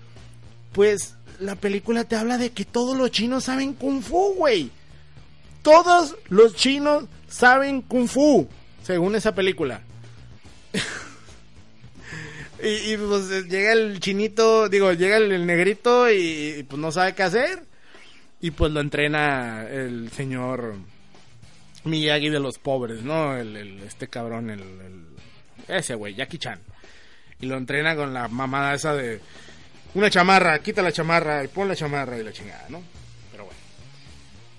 pues, 0.72 1.16
la 1.42 1.56
película 1.56 2.04
te 2.04 2.16
habla 2.16 2.38
de 2.38 2.52
que 2.52 2.66
todos 2.66 2.96
los 2.96 3.12
chinos 3.12 3.46
saben 3.46 3.74
Kung 3.74 4.02
Fu, 4.02 4.36
güey. 4.36 4.70
Todos 5.64 6.16
los 6.30 6.56
chinos 6.56 7.06
saben 7.28 7.82
Kung 7.82 8.08
Fu, 8.08 8.48
según 8.84 9.16
esa 9.16 9.34
película. 9.34 9.82
y, 12.64 12.96
pues 12.98 13.48
llega 13.48 13.74
el 13.74 14.00
chinito, 14.00 14.70
digo, 14.70 14.94
llega 14.94 15.18
el, 15.18 15.46
negrito 15.46 16.10
y, 16.12 16.66
pues 16.70 16.80
no 16.80 16.92
sabe 16.92 17.14
qué 17.14 17.24
hacer. 17.24 17.64
Y 18.40 18.52
pues 18.52 18.72
lo 18.72 18.80
entrena 18.80 19.68
el 19.70 20.12
señor 20.12 20.76
Miyagi 21.84 22.30
de 22.30 22.40
los 22.40 22.58
pobres, 22.58 23.04
¿no? 23.04 23.36
El, 23.36 23.82
este 23.84 24.08
cabrón, 24.08 24.50
el, 24.50 24.64
ese 25.68 25.96
güey, 25.96 26.16
Jackie 26.16 26.40
Chan. 26.40 26.60
Y 27.40 27.48
lo 27.48 27.58
entrena 27.58 27.96
con 27.96 28.14
la 28.14 28.28
mamada 28.28 28.74
esa 28.74 28.96
de 28.96 29.20
una 29.94 30.10
chamarra, 30.10 30.60
quita 30.60 30.82
la 30.82 30.92
chamarra 30.92 31.44
y 31.44 31.48
pon 31.48 31.68
la 31.68 31.76
chamarra 31.76 32.18
y 32.18 32.24
la 32.24 32.32
chingada, 32.32 32.66
¿no? 32.70 32.82
Pero 33.32 33.46
bueno. 33.46 33.60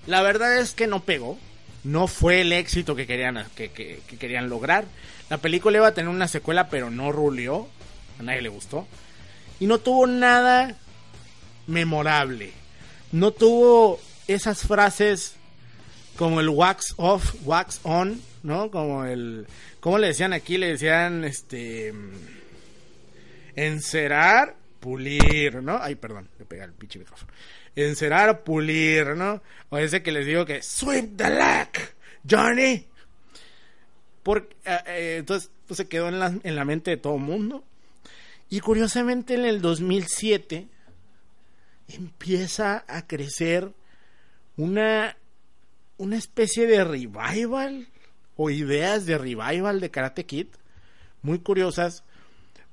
La 0.07 0.23
verdad 0.23 0.59
es 0.59 0.73
que 0.73 0.87
no 0.87 1.01
pegó. 1.01 1.39
No 1.85 2.07
fue 2.07 2.43
el 2.43 2.53
éxito 2.53 2.95
que 2.95 3.07
querían, 3.07 3.45
que, 3.57 3.71
querían 4.19 4.49
lograr. 4.49 4.85
La 5.31 5.39
película 5.39 5.79
iba 5.79 5.89
a 5.89 5.95
tener 5.95 6.11
una 6.11 6.29
secuela, 6.29 6.69
pero 6.69 6.91
no 6.91 7.11
rulió. 7.11 7.67
A 8.21 8.23
nadie 8.23 8.43
le 8.43 8.49
gustó. 8.51 8.87
Y 9.59 9.67
no 9.67 9.79
tuvo 9.79 10.07
nada 10.07 10.77
memorable. 11.67 12.53
No 13.11 13.33
tuvo 13.33 14.01
esas 14.29 14.61
frases 14.63 15.35
como 16.17 16.41
el 16.41 16.51
wax 16.51 16.95
off, 16.99 17.35
wax 17.45 17.81
on, 17.83 18.21
¿no? 18.43 18.71
Como 18.71 19.05
el... 19.05 19.47
¿Cómo 19.81 19.99
le 19.99 20.09
decían 20.09 20.33
aquí? 20.33 20.59
Le 20.59 20.69
decían, 20.69 21.25
este... 21.25 21.93
Encerar, 23.57 24.55
pulir, 24.83 25.63
¿no? 25.63 25.79
Ay, 25.81 25.95
perdón, 25.95 26.29
le 26.41 26.45
pegué 26.45 26.65
el 26.65 26.73
pinche 26.73 26.99
micrófono. 26.99 27.33
Encerar, 27.77 28.43
pulir, 28.43 29.17
¿no? 29.17 29.41
O 29.71 29.79
ese 29.79 30.03
que 30.03 30.11
les 30.11 30.27
digo 30.27 30.45
que... 30.45 30.61
Sweep 30.61 31.17
the 31.17 31.31
leg, 31.31 31.69
Johnny. 32.29 32.85
Porque, 34.25 34.57
eh, 34.65 34.79
eh, 34.87 35.17
entonces, 35.21 35.51
pues 35.69 35.79
se 35.79 35.87
quedó 35.87 36.09
en 36.09 36.19
la, 36.19 36.35
en 36.43 36.57
la 36.57 36.65
mente 36.65 36.91
de 36.91 36.97
todo 36.97 37.15
el 37.15 37.23
mundo. 37.23 37.65
Y 38.51 38.59
curiosamente 38.59 39.35
en 39.35 39.45
el 39.45 39.63
2007 39.63 40.67
empieza 41.89 42.85
a 42.89 43.07
crecer 43.07 43.71
una 44.57 45.17
una 46.03 46.17
especie 46.17 46.67
de 46.67 46.83
revival 46.83 47.87
o 48.37 48.51
ideas 48.51 49.07
de 49.07 49.19
revival 49.19 49.79
de 49.79 49.91
Karate 49.91 50.27
Kid 50.27 50.49
muy 51.23 51.39
curiosas 51.39 52.03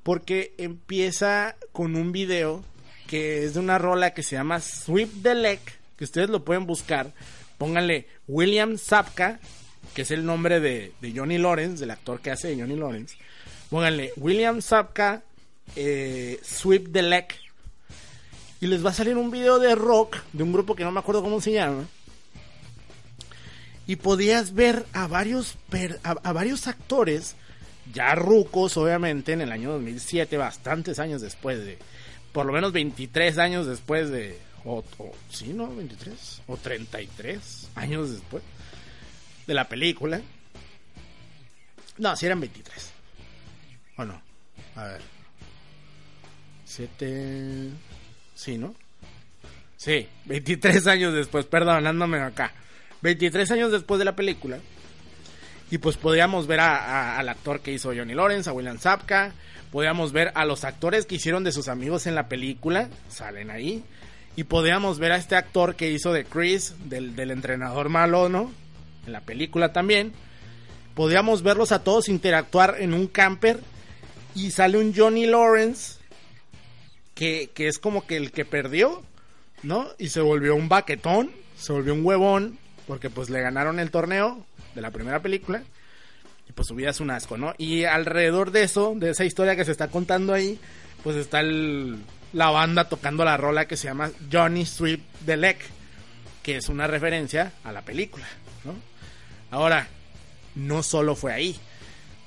porque 0.04 0.54
empieza 0.58 1.56
con 1.72 1.96
un 1.96 2.12
video 2.12 2.64
que 3.08 3.44
es 3.44 3.56
de 3.56 3.60
una 3.60 3.78
rola 3.78 4.14
que 4.14 4.24
se 4.24 4.36
llama 4.36 4.60
Sweep 4.60 5.24
the 5.24 5.36
Leg, 5.36 5.60
que 5.98 6.04
ustedes 6.04 6.30
lo 6.30 6.44
pueden 6.44 6.66
buscar. 6.66 7.12
Pónganle 7.58 8.08
William 8.28 8.78
Zapka, 8.78 9.40
que 9.94 10.04
es 10.04 10.12
el 10.12 10.26
nombre 10.26 10.60
de, 10.60 10.94
Johnny 11.16 11.38
Lawrence, 11.38 11.80
del 11.82 11.92
actor 11.92 12.22
que 12.22 12.32
hace 12.32 12.50
de 12.50 12.62
Johnny 12.62 12.76
Lawrence. 12.76 13.18
Pónganle 13.70 14.14
William 14.18 14.62
Zapka, 14.62 15.24
eh, 15.76 16.40
Sweep 16.44 16.92
the 16.92 17.02
Leg. 17.02 17.28
Y 18.62 18.68
les 18.68 18.86
va 18.86 18.92
a 18.92 18.94
salir 18.94 19.18
un 19.18 19.32
video 19.32 19.60
de 19.60 19.74
rock 19.76 20.18
de 20.34 20.44
un 20.44 20.54
grupo 20.54 20.76
que 20.76 20.84
no 20.84 20.92
me 20.92 21.00
acuerdo 21.00 21.24
cómo 21.24 21.42
se 21.42 21.54
llama 21.54 21.88
y 23.90 23.96
podías 23.96 24.54
ver 24.54 24.86
a 24.94 25.08
varios, 25.08 25.58
a, 26.04 26.32
varios 26.32 26.68
actores, 26.68 27.36
ya 27.94 28.16
rucos 28.16 28.78
obviamente, 28.78 29.34
en 29.34 29.42
el 29.42 29.52
año 29.52 29.72
2007, 29.74 30.38
bastantes 30.38 31.00
años 31.00 31.22
después 31.22 31.64
de, 31.64 31.78
por 32.32 32.46
lo 32.46 32.54
menos 32.54 32.72
23 32.72 33.38
años 33.38 33.68
después 33.68 34.10
de, 34.10 34.38
o, 34.66 34.84
sí, 35.30 35.54
¿no? 35.54 35.74
23, 35.74 36.42
o 36.48 36.58
33 36.58 37.70
años 37.76 38.12
después 38.12 38.44
de 39.48 39.54
la 39.54 39.68
película. 39.68 40.22
No, 41.98 42.16
si 42.16 42.26
eran 42.26 42.40
23. 42.40 42.92
¿O 43.98 44.06
no? 44.06 44.22
A 44.76 44.86
ver. 44.86 45.02
7... 46.66 47.70
Sí, 48.36 48.58
¿no? 48.58 48.74
Sí, 49.76 50.08
23 50.26 50.88
años 50.88 51.14
después, 51.14 51.46
perdonándome 51.46 52.20
acá. 52.22 52.54
23 53.02 53.52
años 53.52 53.72
después 53.72 54.00
de 54.00 54.06
la 54.06 54.16
película. 54.16 54.60
Y 55.72 55.78
pues 55.78 55.98
podíamos 55.98 56.48
ver 56.48 56.60
al 56.62 57.30
actor 57.30 57.62
que 57.62 57.72
hizo 57.72 57.94
Johnny 57.96 58.14
Lawrence, 58.14 58.50
a 58.50 58.54
William 58.54 58.80
Zapka. 58.80 59.34
Podíamos 59.72 60.12
ver 60.12 60.32
a 60.34 60.46
los 60.46 60.64
actores 60.64 61.06
que 61.06 61.16
hicieron 61.16 61.44
de 61.44 61.52
sus 61.52 61.68
amigos 61.68 62.08
en 62.08 62.16
la 62.16 62.28
película. 62.28 62.90
Salen 63.08 63.52
ahí. 63.52 63.84
Y 64.36 64.46
podíamos 64.46 64.98
ver 64.98 65.12
a 65.12 65.18
este 65.18 65.36
actor 65.36 65.76
que 65.76 65.92
hizo 65.92 66.12
de 66.12 66.26
Chris, 66.26 66.74
del, 66.86 67.16
del 67.16 67.30
entrenador 67.30 67.90
malo, 67.90 68.30
¿no? 68.30 68.52
En 69.06 69.14
la 69.14 69.22
película 69.22 69.72
también. 69.72 70.14
Podíamos 70.96 71.44
verlos 71.44 71.72
a 71.72 71.84
todos 71.84 72.10
interactuar 72.10 72.78
en 72.80 72.96
un 72.96 73.08
camper. 73.08 73.60
Y 74.34 74.50
sale 74.52 74.80
un 74.80 74.96
Johnny 74.96 75.28
Lawrence. 75.28 76.00
Que, 77.14 77.52
que 77.54 77.68
es 77.68 77.78
como 77.78 78.08
que 78.08 78.16
el 78.16 78.32
que 78.32 78.46
perdió, 78.46 79.04
¿no? 79.62 79.88
Y 80.00 80.10
se 80.10 80.22
volvió 80.22 80.56
un 80.56 80.68
baquetón. 80.68 81.30
Se 81.58 81.74
volvió 81.74 81.94
un 81.94 82.04
huevón 82.04 82.58
porque 82.88 83.12
pues 83.12 83.30
le 83.30 83.42
ganaron 83.42 83.80
el 83.80 83.92
torneo 83.92 84.48
de 84.76 84.82
la 84.82 84.92
primera 84.92 85.22
película 85.22 85.64
y 86.50 86.52
pues 86.52 86.68
su 86.68 86.76
vida 86.76 86.90
es 86.90 87.00
un 87.00 87.12
asco, 87.12 87.38
¿no? 87.38 87.54
Y 87.58 87.84
alrededor 87.84 88.52
de 88.52 88.64
eso, 88.64 88.94
de 88.96 89.12
esa 89.12 89.24
historia 89.24 89.56
que 89.56 89.66
se 89.66 89.72
está 89.72 89.90
contando 89.90 90.34
ahí, 90.34 90.60
pues 91.04 91.16
está 91.16 91.42
la 91.44 92.50
banda 92.50 92.90
tocando 92.90 93.24
la 93.24 93.38
rola 93.38 93.68
que 93.68 93.78
se 93.78 93.88
llama 93.88 94.12
Johnny 94.32 94.66
Sweep 94.66 95.02
the 95.26 95.38
Leg, 95.38 95.58
que 96.42 96.58
es 96.58 96.68
una 96.68 96.88
referencia 96.88 97.54
a 97.64 97.72
la 97.72 97.84
película, 97.84 98.26
¿no? 98.66 98.74
Ahora, 99.52 99.88
no 100.56 100.82
solo 100.82 101.16
fue 101.16 101.34
ahí. 101.34 101.56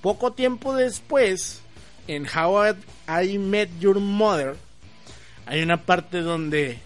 Poco 0.01 0.33
tiempo 0.33 0.75
después, 0.75 1.61
en 2.07 2.27
How 2.27 2.77
I 3.23 3.39
Met 3.39 3.71
Your 3.81 3.99
Mother, 3.99 4.57
hay 5.47 5.63
una 5.63 5.83
parte 5.85 6.21
donde 6.21 6.79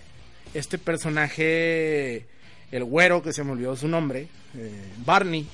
este 0.54 0.78
personaje 0.78 2.26
el 2.72 2.84
güero, 2.84 3.22
que 3.22 3.32
se 3.32 3.44
me 3.44 3.52
olvidó 3.52 3.76
su 3.76 3.88
nombre, 3.88 4.28
eh, 4.56 4.92
Barney. 5.04 5.46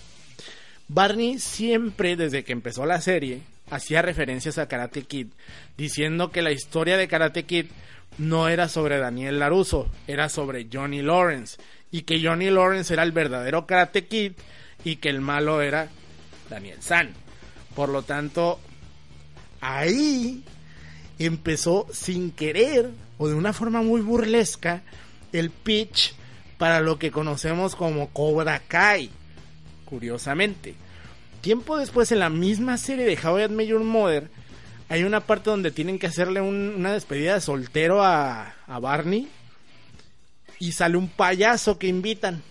Barney 0.88 1.38
siempre, 1.38 2.16
desde 2.16 2.44
que 2.44 2.52
empezó 2.52 2.86
la 2.86 3.00
serie, 3.00 3.42
hacía 3.70 4.02
referencias 4.02 4.58
a 4.58 4.68
Karate 4.68 5.02
Kid, 5.02 5.28
diciendo 5.76 6.30
que 6.30 6.42
la 6.42 6.52
historia 6.52 6.96
de 6.96 7.08
Karate 7.08 7.44
Kid 7.44 7.66
no 8.18 8.48
era 8.48 8.68
sobre 8.68 8.98
Daniel 8.98 9.38
Laruso, 9.38 9.90
era 10.06 10.28
sobre 10.28 10.68
Johnny 10.70 11.02
Lawrence, 11.02 11.56
y 11.90 12.02
que 12.02 12.22
Johnny 12.22 12.50
Lawrence 12.50 12.92
era 12.92 13.02
el 13.02 13.12
verdadero 13.12 13.66
Karate 13.66 14.06
Kid 14.06 14.32
y 14.84 14.96
que 14.96 15.08
el 15.08 15.20
malo 15.20 15.62
era 15.62 15.88
Daniel 16.50 16.78
San. 16.80 17.10
Por 17.74 17.88
lo 17.88 18.02
tanto, 18.02 18.60
ahí 19.60 20.42
empezó 21.18 21.86
sin 21.92 22.32
querer 22.32 22.90
o 23.18 23.28
de 23.28 23.34
una 23.34 23.52
forma 23.52 23.82
muy 23.82 24.00
burlesca 24.00 24.82
el 25.32 25.50
pitch 25.50 26.14
para 26.62 26.78
lo 26.78 26.96
que 26.96 27.10
conocemos 27.10 27.74
como 27.74 28.10
Cobra 28.10 28.60
Kai, 28.60 29.10
curiosamente. 29.84 30.76
Tiempo 31.40 31.76
después, 31.76 32.12
en 32.12 32.20
la 32.20 32.30
misma 32.30 32.78
serie 32.78 33.04
de 33.04 33.18
How 33.20 33.40
I 33.40 33.48
Met 33.48 33.66
Your 33.66 33.82
Mother, 33.82 34.30
hay 34.88 35.02
una 35.02 35.22
parte 35.22 35.50
donde 35.50 35.72
tienen 35.72 35.98
que 35.98 36.06
hacerle 36.06 36.40
una 36.40 36.92
despedida 36.92 37.34
de 37.34 37.40
soltero 37.40 38.04
a, 38.04 38.54
Barney 38.80 39.28
y 40.60 40.70
sale 40.70 40.96
un 40.96 41.08
payaso 41.08 41.80
que 41.80 41.88
invitan. 41.88 42.44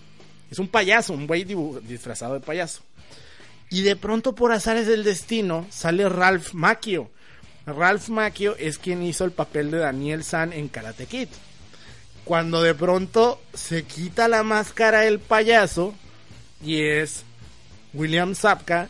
Es 0.50 0.60
un 0.60 0.67
payaso, 0.67 1.13
un 1.13 1.26
güey 1.26 1.45
disfrazado 1.45 2.34
de 2.34 2.41
payaso. 2.41 2.82
Y 3.69 3.84
de 3.84 3.95
pronto, 3.95 4.36
por 4.36 4.52
azares 4.52 4.88
del 4.88 5.06
destino, 5.06 5.67
sale 5.69 6.10
Ralph 6.10 6.52
Macchio. 6.52 7.10
Ralph 7.65 8.10
Macchio 8.10 8.58
es 8.58 8.78
quien 8.78 9.04
hizo 9.04 9.24
el 9.24 9.32
papel 9.32 9.71
de 9.71 9.78
Daniel 9.78 10.26
San 10.26 10.52
en 10.52 10.67
Karate 10.67 11.06
Kid 11.06 11.30
cuando 12.25 12.62
de 12.62 12.75
pronto 12.75 13.41
se 13.53 13.84
quita 13.84 14.27
la 14.27 14.43
máscara 14.43 15.05
el 15.05 15.19
payaso 15.19 15.93
y 16.63 16.81
es 16.81 17.23
William 17.93 18.36
Zapka, 18.36 18.89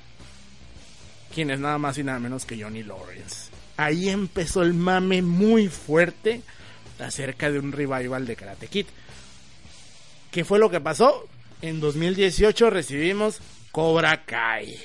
quien 1.34 1.50
es 1.50 1.60
nada 1.60 1.78
más 1.78 1.98
y 1.98 2.04
nada 2.04 2.20
menos 2.20 2.46
que 2.46 2.62
Johnny 2.62 2.84
Lawrence. 2.84 3.50
ahí 3.78 4.10
empezó 4.10 4.62
el 4.62 4.74
mame 4.74 5.22
muy 5.22 5.70
fuerte 5.70 6.42
acerca 7.00 7.50
de 7.50 7.60
un 7.60 7.72
revival 7.72 8.28
de 8.28 8.36
Karate 8.36 8.68
Kid. 8.68 8.86
¿Qué 10.30 10.46
fue 10.46 10.60
lo 10.60 10.70
que 10.70 10.80
pasó? 10.80 11.28
En 11.62 11.80
2018 11.80 12.70
recibimos 12.70 13.40
Cobra 13.72 14.24
Kai. 14.26 14.78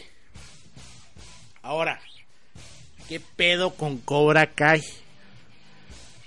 Ahora, 1.62 2.00
¿qué 3.08 3.20
pedo 3.20 3.74
con 3.74 3.98
Cobra 3.98 4.52
Kai? 4.52 4.82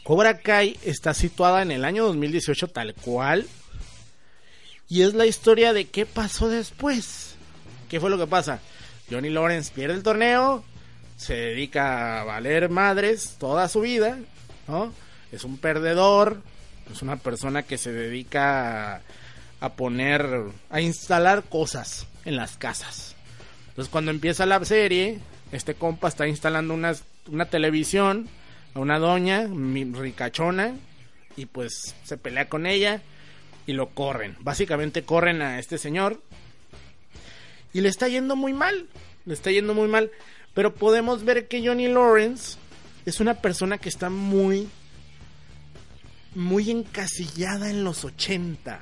Cobra 0.10 0.39
Kai 0.39 0.76
está 0.84 1.13
situada 1.13 1.62
en 1.62 1.69
el 1.69 1.86
año 1.86 2.04
2018 2.06 2.69
tal 2.69 2.95
cual. 2.95 3.45
Y 4.88 5.04
es 5.04 5.13
la 5.13 5.28
historia 5.28 5.72
de 5.72 5.86
qué 5.86 6.08
pasó 6.08 6.50
después. 6.50 7.36
¿Qué 7.89 8.00
fue 8.00 8.10
lo 8.10 8.17
que 8.17 8.26
pasa? 8.26 8.60
Johnny 9.12 9.30
Lawrence 9.30 9.72
pierde 9.72 9.93
el 9.93 10.02
torneo, 10.02 10.63
se 11.15 11.36
dedica 11.36 12.22
a 12.22 12.24
valer 12.24 12.69
madres 12.69 13.36
toda 13.38 13.69
su 13.69 13.82
vida. 13.82 14.17
Es 15.32 15.43
un 15.43 15.60
perdedor, 15.60 16.41
es 16.91 17.04
una 17.04 17.17
persona 17.17 17.62
que 17.62 17.78
se 17.78 17.91
dedica 17.91 19.04
a, 19.62 19.74
poner, 19.74 20.26
a 20.72 20.82
instalar 20.82 21.43
cosas 21.43 22.08
en 22.26 22.36
las 22.36 22.58
casas. 22.58 23.15
Entonces 23.67 23.91
cuando 23.91 24.10
empieza 24.10 24.48
la 24.48 24.65
serie, 24.65 25.19
este 25.52 25.76
compa 25.76 26.08
está 26.08 26.28
instalando 26.28 26.74
una 26.74 27.45
televisión 27.45 28.28
a 28.73 28.79
una 28.79 28.99
doña 28.99 29.47
ricachona 29.47 30.75
y 31.36 31.45
pues 31.45 31.95
se 32.03 32.17
pelea 32.17 32.49
con 32.49 32.65
ella 32.65 33.01
y 33.65 33.73
lo 33.73 33.89
corren. 33.89 34.36
Básicamente 34.39 35.03
corren 35.03 35.41
a 35.41 35.60
este 35.60 35.77
señor 35.77 36.21
y 37.73 37.82
le 37.82 37.89
está 37.89 38.08
yendo 38.08 38.36
muy 38.36 38.53
mal, 38.53 38.88
le 39.25 39.34
está 39.34 39.51
yendo 39.51 39.73
muy 39.73 39.88
mal. 39.88 40.12
Pero 40.53 40.73
podemos 40.73 41.23
ver 41.23 41.47
que 41.47 41.65
Johnny 41.65 41.88
Lawrence 41.88 42.58
es 43.05 43.19
una 43.19 43.36
persona 43.36 43.77
que 43.77 43.89
está 43.89 44.10
muy, 44.10 44.67
muy 46.36 46.71
encasillada 46.71 47.69
en 47.69 47.84
los 47.84 48.03
80, 48.03 48.79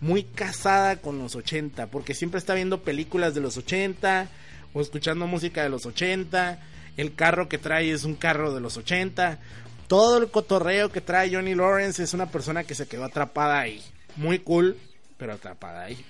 muy 0.00 0.22
casada 0.22 0.96
con 0.96 1.18
los 1.18 1.34
80, 1.34 1.88
porque 1.88 2.14
siempre 2.14 2.38
está 2.38 2.54
viendo 2.54 2.82
películas 2.82 3.34
de 3.34 3.40
los 3.40 3.56
80 3.56 4.28
o 4.72 4.80
escuchando 4.80 5.26
música 5.26 5.62
de 5.62 5.68
los 5.68 5.84
80. 5.86 6.60
El 6.98 7.14
carro 7.14 7.48
que 7.48 7.58
trae 7.58 7.92
es 7.92 8.04
un 8.04 8.16
carro 8.16 8.52
de 8.52 8.60
los 8.60 8.76
80. 8.76 9.38
Todo 9.86 10.18
el 10.18 10.30
cotorreo 10.30 10.90
que 10.90 11.00
trae 11.00 11.32
Johnny 11.32 11.54
Lawrence 11.54 12.02
es 12.02 12.12
una 12.12 12.26
persona 12.26 12.64
que 12.64 12.74
se 12.74 12.88
quedó 12.88 13.04
atrapada 13.04 13.60
ahí. 13.60 13.80
Muy 14.16 14.40
cool, 14.40 14.76
pero 15.16 15.32
atrapada 15.32 15.84
ahí. 15.84 16.04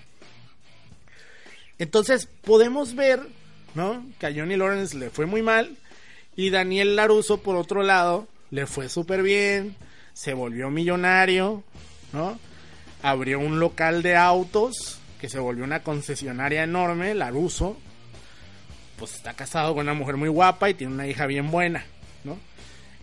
Entonces 1.78 2.26
podemos 2.42 2.94
ver, 2.94 3.20
¿no? 3.74 4.02
Que 4.18 4.26
a 4.26 4.34
Johnny 4.34 4.56
Lawrence 4.56 4.96
le 4.96 5.10
fue 5.10 5.26
muy 5.26 5.42
mal 5.42 5.76
y 6.34 6.48
Daniel 6.48 6.96
Laruso 6.96 7.42
por 7.42 7.56
otro 7.56 7.82
lado 7.82 8.26
le 8.50 8.66
fue 8.66 8.88
súper 8.88 9.22
bien, 9.22 9.76
se 10.14 10.32
volvió 10.32 10.70
millonario, 10.70 11.64
¿no? 12.14 12.38
Abrió 13.02 13.40
un 13.40 13.60
local 13.60 14.02
de 14.02 14.16
autos 14.16 14.98
que 15.20 15.28
se 15.28 15.38
volvió 15.38 15.64
una 15.64 15.82
concesionaria 15.82 16.62
enorme, 16.62 17.14
Laruso. 17.14 17.76
Pues 18.98 19.14
está 19.14 19.34
casado 19.34 19.74
con 19.74 19.82
una 19.82 19.94
mujer 19.94 20.16
muy 20.16 20.28
guapa 20.28 20.70
y 20.70 20.74
tiene 20.74 20.92
una 20.92 21.06
hija 21.06 21.26
bien 21.26 21.50
buena, 21.50 21.84
¿no? 22.24 22.38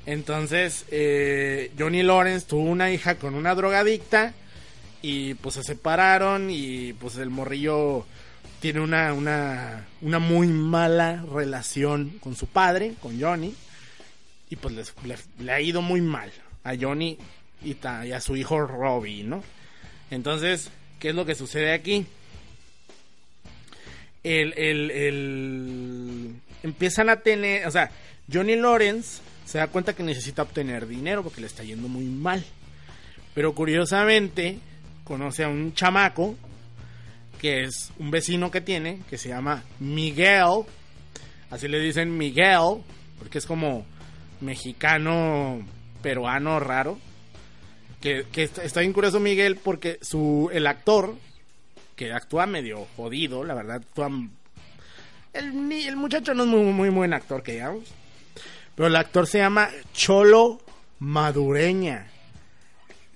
Entonces, 0.06 0.86
eh, 0.92 1.72
Johnny 1.78 2.04
Lawrence 2.04 2.46
tuvo 2.46 2.64
una 2.64 2.92
hija 2.92 3.16
con 3.16 3.34
una 3.34 3.56
drogadicta 3.56 4.34
y 5.02 5.36
pues 5.36 5.56
se 5.56 5.64
separaron 5.64 6.50
y 6.50 6.94
pues 6.94 7.18
el 7.18 7.30
morrillo 7.30 8.06
tiene 8.60 8.80
una, 8.80 9.14
una, 9.14 9.86
una 10.02 10.20
muy 10.20 10.48
mala 10.48 11.24
relación 11.32 12.18
con 12.20 12.36
su 12.36 12.48
padre, 12.48 12.94
con 13.02 13.20
Johnny, 13.20 13.54
y 14.50 14.56
pues 14.56 14.94
le, 15.40 15.52
ha 15.52 15.62
ido 15.62 15.82
muy 15.82 16.02
mal 16.02 16.32
a 16.64 16.74
Johnny 16.76 17.18
y, 17.64 17.76
a 17.86 18.22
su 18.22 18.36
hijo 18.36 18.60
Robbie, 18.60 19.24
¿no? 19.24 19.44
Entonces, 20.12 20.70
¿qué 21.00 21.10
es 21.10 21.16
lo 21.16 21.26
que 21.26 21.36
sucede 21.36 21.74
aquí? 21.74 22.06
El, 24.26 24.54
el, 24.58 24.92
el, 24.92 26.36
empiezan 26.64 27.10
a 27.10 27.18
tener, 27.18 27.68
o 27.68 27.72
sea, 27.72 27.92
Johnny 28.32 28.56
Lawrence 28.56 29.22
se 29.46 29.60
da 29.60 29.68
cuenta 29.68 29.94
que 29.94 30.02
necesita 30.02 30.42
obtener 30.42 30.88
dinero 30.88 31.22
porque 31.22 31.42
le 31.42 31.48
está 31.48 31.64
yendo 31.64 31.88
muy 31.88 32.06
mal. 32.06 32.44
Pero 33.36 33.54
curiosamente, 33.54 34.58
conoce 35.04 35.44
a 35.44 35.48
un 35.48 35.76
chamaco 35.76 36.36
que 37.40 37.66
es 37.66 37.92
un 38.00 38.10
vecino 38.10 38.50
que 38.50 38.62
tiene, 38.62 39.02
que 39.10 39.20
se 39.20 39.30
llama 39.30 39.64
Miguel. 39.80 40.64
Así 41.52 41.68
le 41.68 41.80
dicen 41.80 42.18
Miguel, 42.18 42.82
porque 43.20 43.38
es 43.38 43.46
como 43.46 43.86
mexicano, 44.42 45.64
peruano 46.02 46.60
raro. 46.60 46.98
Que, 48.02 48.26
está 48.36 48.82
bien 48.82 48.94
curioso 48.94 49.20
Miguel 49.20 49.58
porque 49.58 50.00
su, 50.02 50.50
el 50.54 50.68
actor, 50.68 51.16
que 51.96 52.12
actúa 52.14 52.46
medio 52.46 52.88
jodido, 52.96 53.44
la 53.44 53.54
verdad, 53.54 53.78
actúa... 53.78 54.10
El, 55.34 55.96
muchacho 55.98 56.34
no 56.34 56.44
es 56.44 56.50
muy, 56.50 56.72
muy 56.72 56.90
buen 56.90 57.14
actor, 57.14 57.44
que 57.44 57.54
digamos. 57.54 57.84
Pero 58.76 58.88
el 58.88 58.96
actor 58.96 59.28
se 59.28 59.40
llama 59.40 59.70
Cholo 59.94 60.62
Madureña. 61.00 62.08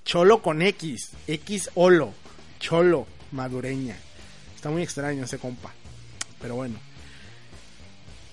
Cholo 0.04 0.42
con 0.42 0.62
X. 0.62 1.12
X 1.28 1.70
Olo. 1.76 2.14
Cholo 2.60 3.08
Madureña. 3.32 3.96
Está 4.56 4.70
muy 4.70 4.84
extraño 4.84 5.24
ese 5.24 5.38
compa. 5.38 5.72
Pero 6.42 6.56
bueno. 6.56 6.80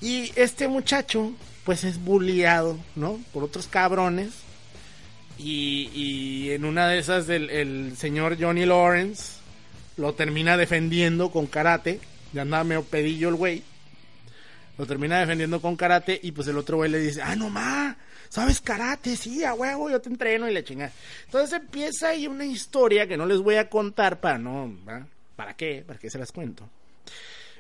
Y 0.01 0.33
este 0.35 0.67
muchacho, 0.67 1.33
pues 1.65 1.85
es 1.85 2.03
bulliado, 2.03 2.79
¿no? 2.97 3.21
Por 3.33 3.45
otros 3.45 3.69
cabrones. 3.69 4.31
Y, 5.39 5.91
y 5.95 6.51
en 6.53 6.65
una 6.65 6.89
de 6.89 6.99
esas, 6.99 7.29
el, 7.29 7.51
el, 7.51 7.97
señor 7.97 8.37
Johnny 8.41 8.65
Lawrence 8.65 9.37
lo 9.97 10.15
termina 10.15 10.57
defendiendo 10.57 11.31
con 11.31 11.47
karate. 11.47 12.01
Ya 12.33 12.43
andaba 12.43 12.65
medio 12.65 12.85
pedillo 12.85 13.29
el 13.29 13.35
güey. 13.35 13.63
Lo 14.79 14.87
termina 14.87 15.19
defendiendo 15.21 15.61
con 15.61 15.77
karate. 15.77 16.19
Y 16.23 16.33
pues 16.33 16.49
el 16.49 16.59
otro 16.59 16.77
güey 16.77 16.91
le 16.91 16.99
dice: 16.99 17.23
Ah, 17.23 17.37
no 17.37 17.49
ma, 17.49 17.97
¿sabes 18.29 18.61
karate? 18.61 19.17
Sí, 19.17 19.45
a 19.45 19.55
huevo, 19.55 19.91
yo 19.91 20.01
te 20.01 20.09
entreno 20.09 20.49
y 20.49 20.55
la 20.55 20.65
chingada. 20.65 20.93
Entonces 21.25 21.61
empieza 21.61 22.09
ahí 22.09 22.27
una 22.27 22.45
historia 22.45 23.07
que 23.07 23.17
no 23.17 23.27
les 23.27 23.39
voy 23.39 23.57
a 23.57 23.69
contar 23.69 24.21
para 24.21 24.39
no. 24.39 24.77
¿Para 25.35 25.55
qué? 25.55 25.85
¿Para 25.87 25.99
qué 25.99 26.11
se 26.11 26.19
las 26.19 26.33
cuento? 26.33 26.69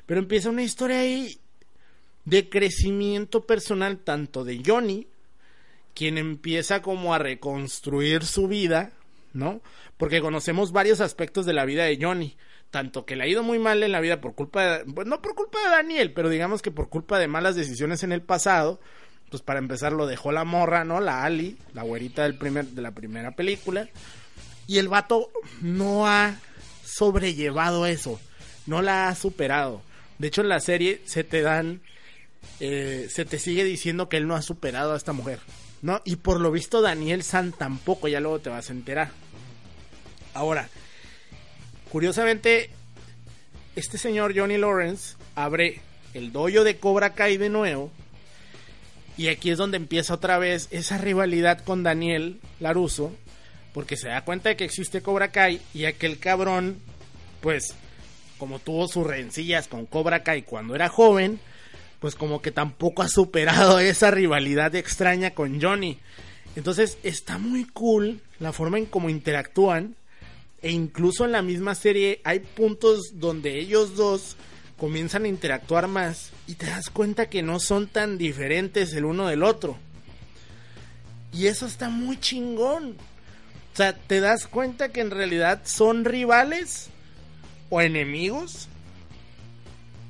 Pero 0.07 0.21
empieza 0.21 0.51
una 0.51 0.63
historia 0.63 1.01
ahí 1.01 1.39
de 2.25 2.49
crecimiento 2.49 3.47
personal 3.47 3.99
tanto 3.99 4.45
de 4.45 4.63
Johnny, 4.65 5.07
quien 5.95 6.19
empieza 6.19 6.83
como 6.83 7.15
a 7.15 7.19
reconstruir 7.19 8.25
su 8.25 8.49
vida, 8.49 8.93
¿no? 9.37 9.61
Porque 9.97 10.21
conocemos 10.21 10.73
varios 10.73 11.01
aspectos 11.01 11.47
de 11.47 11.53
la 11.53 11.65
vida 11.65 11.85
de 11.85 11.99
Johnny, 12.01 12.37
tanto 12.71 13.05
que 13.05 13.17
le 13.17 13.25
ha 13.25 13.29
ido 13.29 13.43
muy 13.43 13.59
mal 13.59 13.83
en 13.83 13.93
la 13.93 14.01
vida 14.01 14.21
por 14.21 14.35
culpa 14.35 14.79
de, 14.79 14.85
pues 14.93 15.07
no 15.07 15.23
por 15.23 15.35
culpa 15.35 15.59
de 15.63 15.71
Daniel, 15.71 16.13
pero 16.13 16.29
digamos 16.29 16.63
que 16.63 16.71
por 16.71 16.89
culpa 16.89 17.19
de 17.19 17.29
malas 17.29 17.55
decisiones 17.55 18.03
en 18.03 18.13
el 18.13 18.23
pasado, 18.23 18.81
pues 19.31 19.43
para 19.43 19.59
empezar 19.59 19.93
lo 19.93 20.07
dejó 20.07 20.33
la 20.33 20.45
morra, 20.45 20.85
¿no? 20.85 21.01
La 21.01 21.23
Ali, 21.23 21.59
la 21.75 21.83
güerita 21.83 22.23
del 22.23 22.39
primer, 22.39 22.67
de 22.67 22.83
la 22.83 22.93
primera 22.93 23.33
película, 23.33 23.89
y 24.67 24.79
el 24.79 24.89
vato 24.89 25.31
no 25.61 26.09
ha 26.09 26.37
sobrellevado 26.85 27.87
eso, 27.87 28.19
no 28.67 28.83
la 28.83 29.09
ha 29.09 29.15
superado. 29.15 29.83
De 30.19 30.29
hecho, 30.29 30.41
en 30.41 30.49
la 30.49 30.61
serie 30.61 31.03
se 31.05 31.25
te 31.25 31.43
dan, 31.43 31.83
eh, 32.61 33.07
se 33.11 33.27
te 33.27 33.39
sigue 33.39 33.65
diciendo 33.65 34.09
que 34.09 34.17
él 34.17 34.27
no 34.27 34.35
ha 34.35 34.43
superado 34.43 34.95
a 34.95 34.97
esta 34.97 35.13
mujer, 35.13 35.41
¿no? 35.83 36.01
Y 36.07 36.17
por 36.17 36.41
lo 36.41 36.51
visto 36.51 36.81
Daniel 36.81 37.23
San 37.23 37.53
tampoco, 37.53 38.09
ya 38.09 38.21
luego 38.21 38.39
te 38.39 38.49
vas 38.49 38.71
a 38.71 38.73
enterar. 38.73 39.26
Ahora, 40.37 40.69
curiosamente, 41.91 42.69
este 43.75 43.97
señor 43.97 44.39
Johnny 44.39 44.59
Lawrence 44.59 45.17
abre 45.35 45.81
el 46.13 46.31
dojo 46.31 46.63
de 46.63 46.77
Cobra 46.77 47.15
Kai 47.15 47.39
de 47.39 47.49
nuevo. 47.49 47.91
Y 49.17 49.29
aquí 49.29 49.51
es 49.51 49.57
donde 49.57 49.79
empieza 49.79 50.13
otra 50.13 50.39
vez 50.39 50.69
esa 50.71 50.99
rivalidad 50.99 51.65
con 51.65 51.83
Daniel 51.83 52.39
Laruso 52.61 53.13
porque 53.73 53.97
se 53.97 54.09
da 54.09 54.25
cuenta 54.25 54.51
de 54.51 54.57
que 54.57 54.65
existe 54.65 55.01
Cobra 55.01 55.29
Kai 55.29 55.61
y 55.73 55.87
aquel 55.87 56.19
cabrón, 56.19 56.79
pues, 57.41 57.75
como 58.39 58.59
tuvo 58.59 58.89
sus 58.89 59.07
rencillas 59.07 59.69
con 59.69 59.87
Cobra 59.87 60.23
Kai 60.23 60.43
cuando 60.43 60.75
era 60.75 60.89
joven, 60.89 61.41
pues 61.99 62.15
como 62.15 62.43
que 62.43 62.51
tampoco 62.53 63.03
ha 63.03 63.09
superado 63.09 63.79
esa 63.81 64.11
rivalidad 64.11 64.75
extraña 64.75 65.31
con 65.31 65.63
Johnny. 65.63 65.99
Entonces 66.57 66.99
está 67.03 67.39
muy 67.39 67.65
cool 67.65 68.21
la 68.39 68.53
forma 68.53 68.77
en 68.77 68.85
cómo 68.85 69.09
interactúan. 69.09 69.97
E 70.67 70.71
incluso 70.73 71.25
en 71.25 71.31
la 71.31 71.43
misma 71.43 71.77
serie 71.77 72.21
hay 72.25 72.41
puntos 72.41 73.13
donde 73.21 73.57
ellos 73.57 73.95
dos 73.95 74.37
comienzan 74.77 75.23
a 75.23 75.29
interactuar 75.29 75.87
más 75.87 76.33
y 76.49 76.55
te 76.55 76.67
das 76.67 76.91
cuenta 76.91 77.31
que 77.31 77.41
no 77.41 77.61
son 77.61 77.87
tan 77.87 78.19
diferentes 78.19 78.93
el 78.93 79.05
uno 79.05 79.29
del 79.29 79.45
otro. 79.45 79.79
Y 81.33 81.47
eso 81.47 81.67
está 81.67 81.89
muy 81.89 82.19
chingón. 82.19 82.97
O 83.73 83.77
sea, 83.77 83.97
te 83.97 84.19
das 84.19 84.49
cuenta 84.49 84.89
que 84.89 85.03
en 85.03 85.13
realidad 85.13 85.63
son 85.67 86.05
rivales 86.05 86.89
o 87.71 87.81
enemigos 87.81 88.67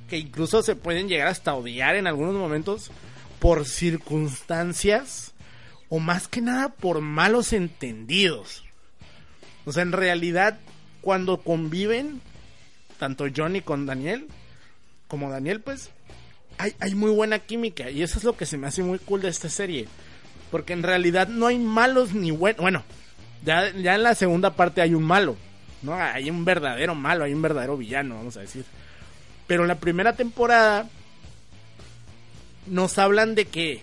que 0.09 0.16
incluso 0.16 0.62
se 0.62 0.75
pueden 0.75 1.07
llegar 1.07 1.29
hasta 1.29 1.55
odiar 1.55 1.97
en 1.97 2.07
algunos 2.07 2.35
momentos 2.35 2.90
por 3.40 3.66
circunstancias 3.66 5.35
o 5.90 5.99
más 5.99 6.29
que 6.29 6.40
nada 6.40 6.71
por 6.71 7.03
malos 7.03 7.53
entendidos. 7.53 8.65
O 9.66 9.72
sea, 9.72 9.83
en 9.83 9.92
realidad, 9.92 10.59
cuando 11.02 11.42
conviven, 11.42 12.22
tanto 12.98 13.26
Johnny 13.35 13.61
con 13.61 13.85
Daniel, 13.85 14.26
como 15.09 15.31
Daniel, 15.31 15.61
pues, 15.61 15.90
hay, 16.57 16.74
hay 16.81 16.94
muy 16.94 17.11
buena 17.11 17.40
química. 17.40 17.90
Y 17.90 18.02
eso 18.02 18.18
es 18.18 18.24
lo 18.24 18.37
que 18.37 18.46
se 18.46 18.57
me 18.57 18.68
hace 18.68 18.83
muy 18.83 18.98
cool 18.98 19.20
de 19.20 19.29
esta 19.29 19.50
serie. 19.50 19.87
Porque 20.50 20.72
en 20.72 20.83
realidad 20.83 21.29
no 21.29 21.48
hay 21.48 21.59
malos 21.59 22.14
ni 22.14 22.31
buenos. 22.31 22.62
Bueno, 22.62 22.85
ya, 23.44 23.70
ya 23.72 23.96
en 23.96 24.02
la 24.02 24.14
segunda 24.14 24.55
parte 24.55 24.81
hay 24.81 24.94
un 24.94 25.05
malo. 25.05 25.37
¿no? 25.83 25.94
Hay 25.94 26.31
un 26.31 26.44
verdadero 26.44 26.94
malo, 26.94 27.24
hay 27.24 27.33
un 27.33 27.42
verdadero 27.42 27.76
villano, 27.76 28.16
vamos 28.16 28.37
a 28.37 28.40
decir. 28.40 28.64
Pero 29.46 29.62
en 29.62 29.68
la 29.68 29.79
primera 29.79 30.14
temporada 30.14 30.88
nos 32.66 32.98
hablan 32.98 33.35
de 33.35 33.46
que 33.46 33.83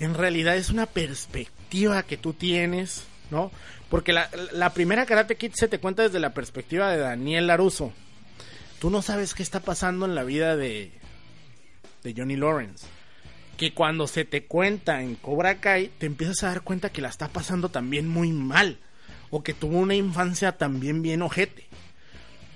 en 0.00 0.14
realidad 0.14 0.56
es 0.56 0.70
una 0.70 0.86
perspectiva 0.86 2.02
que 2.02 2.16
tú 2.16 2.34
tienes, 2.34 3.04
¿no? 3.30 3.50
Porque 3.90 4.12
la, 4.12 4.70
primera 4.74 5.06
Karate 5.06 5.36
Kid 5.36 5.52
se 5.54 5.68
te 5.68 5.78
cuenta 5.78 6.02
desde 6.02 6.20
la 6.20 6.34
perspectiva 6.34 6.90
de 6.90 6.98
Daniel 6.98 7.46
Laruso. 7.46 7.92
Tú 8.80 8.90
no 8.90 9.00
sabes 9.00 9.34
qué 9.34 9.42
está 9.42 9.60
pasando 9.60 10.04
en 10.04 10.14
la 10.14 10.24
vida 10.24 10.56
de, 10.56 10.92
de 12.02 12.14
Johnny 12.16 12.36
Lawrence. 12.36 12.86
Que 13.56 13.72
cuando 13.72 14.06
se 14.06 14.24
te 14.24 14.44
cuenta 14.44 15.02
en 15.02 15.14
Cobra 15.14 15.58
Kai, 15.58 15.88
te 15.98 16.06
empiezas 16.06 16.42
a 16.42 16.48
dar 16.48 16.62
cuenta 16.62 16.90
que 16.90 17.00
la 17.00 17.08
está 17.08 17.28
pasando 17.28 17.70
también 17.70 18.06
muy 18.06 18.30
mal. 18.30 18.78
O 19.30 19.42
que 19.42 19.54
tuvo 19.54 19.78
una 19.78 19.94
infancia 19.94 20.52
también 20.52 21.02
bien 21.02 21.22
ojete. 21.22 21.66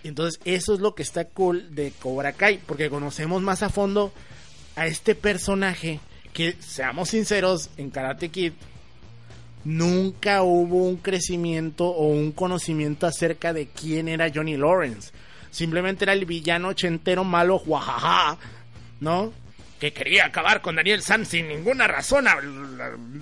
Entonces, 0.04 0.40
eso 0.44 0.74
es 0.74 0.80
lo 0.80 0.94
que 0.94 1.02
está 1.02 1.24
cool 1.24 1.74
de 1.74 1.92
Cobra 1.98 2.34
Kai. 2.34 2.58
Porque 2.58 2.90
conocemos 2.90 3.40
más 3.40 3.62
a 3.62 3.70
fondo 3.70 4.12
a 4.76 4.86
este 4.86 5.14
personaje 5.14 5.98
que, 6.34 6.56
seamos 6.60 7.08
sinceros, 7.08 7.70
en 7.78 7.90
Karate 7.90 8.28
Kid 8.28 8.52
nunca 9.64 10.42
hubo 10.42 10.84
un 10.84 10.96
crecimiento 10.96 11.86
o 11.86 12.08
un 12.08 12.32
conocimiento 12.32 13.06
acerca 13.06 13.52
de 13.52 13.68
quién 13.68 14.08
era 14.08 14.30
Johnny 14.34 14.56
Lawrence. 14.56 15.12
Simplemente 15.50 16.04
era 16.04 16.12
el 16.12 16.24
villano 16.24 16.68
ochentero 16.68 17.24
malo, 17.24 17.58
guajaja, 17.58 18.38
¿no? 19.00 19.32
Que 19.78 19.92
quería 19.92 20.26
acabar 20.26 20.62
con 20.62 20.76
Daniel 20.76 21.02
San 21.02 21.26
sin 21.26 21.48
ninguna 21.48 21.86
razón, 21.86 22.26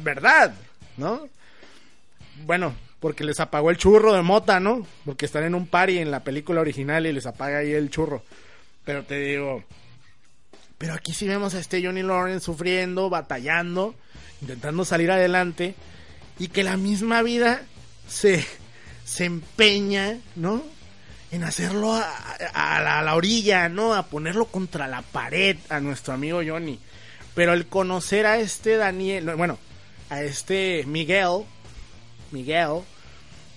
¿verdad? 0.03 0.55
¿No? 0.97 1.29
Bueno, 2.45 2.75
porque 3.01 3.25
les 3.25 3.41
apagó 3.41 3.71
el 3.71 3.77
churro 3.77 4.13
de 4.13 4.23
mota, 4.23 4.61
¿no? 4.61 4.87
Porque 5.05 5.27
están 5.27 5.45
en 5.45 5.55
un 5.55 5.67
party 5.67 5.99
en 5.99 6.11
la 6.11 6.23
película 6.23 6.61
original 6.61 7.07
y 7.07 7.13
les 7.13 7.27
apaga 7.27 7.59
ahí 7.59 7.73
el 7.73 7.91
churro. 7.91 8.23
Pero 8.85 9.03
te 9.05 9.19
digo, 9.19 9.65
pero 10.79 10.95
aquí 10.95 11.13
sí 11.13 11.27
vemos 11.27 11.55
a 11.55 11.59
este 11.59 11.85
Johnny 11.85 12.03
Lawrence 12.03 12.45
sufriendo, 12.45 13.11
batallando, 13.11 13.95
intentando 14.41 14.85
salir 14.85 15.11
adelante 15.11 15.75
y 16.41 16.49
que 16.49 16.65
la 16.65 16.77
misma 16.77 17.23
vida 17.23 17.63
se, 18.09 18.45
se 19.05 19.27
empeña, 19.27 20.19
¿no? 20.35 20.65
En 21.31 21.45
hacerlo 21.45 21.95
a, 21.95 22.01
la, 22.55 22.99
a, 22.99 23.03
la, 23.03 23.15
orilla, 23.15 23.69
¿no? 23.69 23.95
A 23.95 24.07
ponerlo 24.07 24.47
contra 24.47 24.89
la 24.89 25.03
pared 25.03 25.59
a 25.69 25.79
nuestro 25.81 26.15
amigo 26.15 26.41
Johnny. 26.45 26.81
Pero 27.35 27.53
el 27.53 27.67
conocer 27.67 28.25
a 28.27 28.39
este 28.39 28.77
Daniel, 28.77 29.37
bueno, 29.37 29.59
a 30.09 30.23
este 30.23 30.83
Miguel, 30.87 31.45
Miguel, 32.33 32.81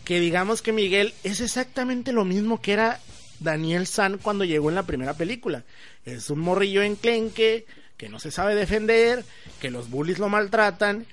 que 0.03 0.19
digamos 0.19 0.61
que 0.61 0.73
Miguel 0.73 1.13
es 1.23 1.39
exactamente 1.39 2.11
lo 2.11 2.25
mismo 2.25 2.61
que 2.61 2.73
era 2.73 2.99
Daniel 3.39 3.87
San 3.87 4.17
cuando 4.17 4.43
llegó 4.43 4.69
en 4.69 4.75
la 4.75 4.83
primera 4.83 5.13
película. 5.13 5.63
Es 6.05 6.29
un 6.29 6.39
morrillo 6.39 6.83
enclenque, 6.83 7.65
que 7.97 8.09
no 8.09 8.19
se 8.19 8.31
sabe 8.31 8.55
defender, 8.55 9.23
que 9.61 9.71
los 9.71 9.89
bullies 9.89 10.19
lo 10.19 10.27
maltratan. 10.27 11.05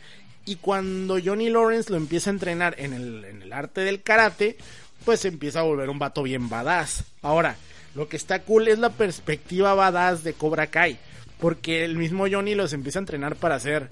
Y 0.45 0.57
cuando 0.57 1.19
Johnny 1.23 1.51
Lawrence 1.51 1.91
lo 1.91 1.97
empieza 1.97 2.31
a 2.31 2.33
entrenar 2.33 2.75
en 2.79 2.93
el, 2.93 3.25
en 3.25 3.43
el 3.43 3.53
arte 3.53 3.83
del 3.83 4.03
karate, 4.03 4.57
pues 5.05 5.25
empieza 5.25 5.61
a 5.61 5.65
volver 5.65 5.91
un 5.91 5.99
vato 5.99 6.23
bien 6.23 6.49
badass. 6.49 7.05
Ahora, 7.23 7.57
lo 7.95 8.09
que 8.09 8.17
está 8.17 8.43
cool 8.43 8.69
es 8.69 8.79
la 8.79 8.91
perspectiva 8.91 9.75
badass 9.75 10.25
de 10.25 10.35
Cobra 10.35 10.69
Kai. 10.69 10.99
Porque 11.39 11.85
el 11.85 11.97
mismo 11.97 12.27
Johnny 12.31 12.55
los 12.55 12.73
empieza 12.73 12.99
a 12.99 13.01
entrenar 13.01 13.37
para 13.37 13.59
ser 13.61 13.89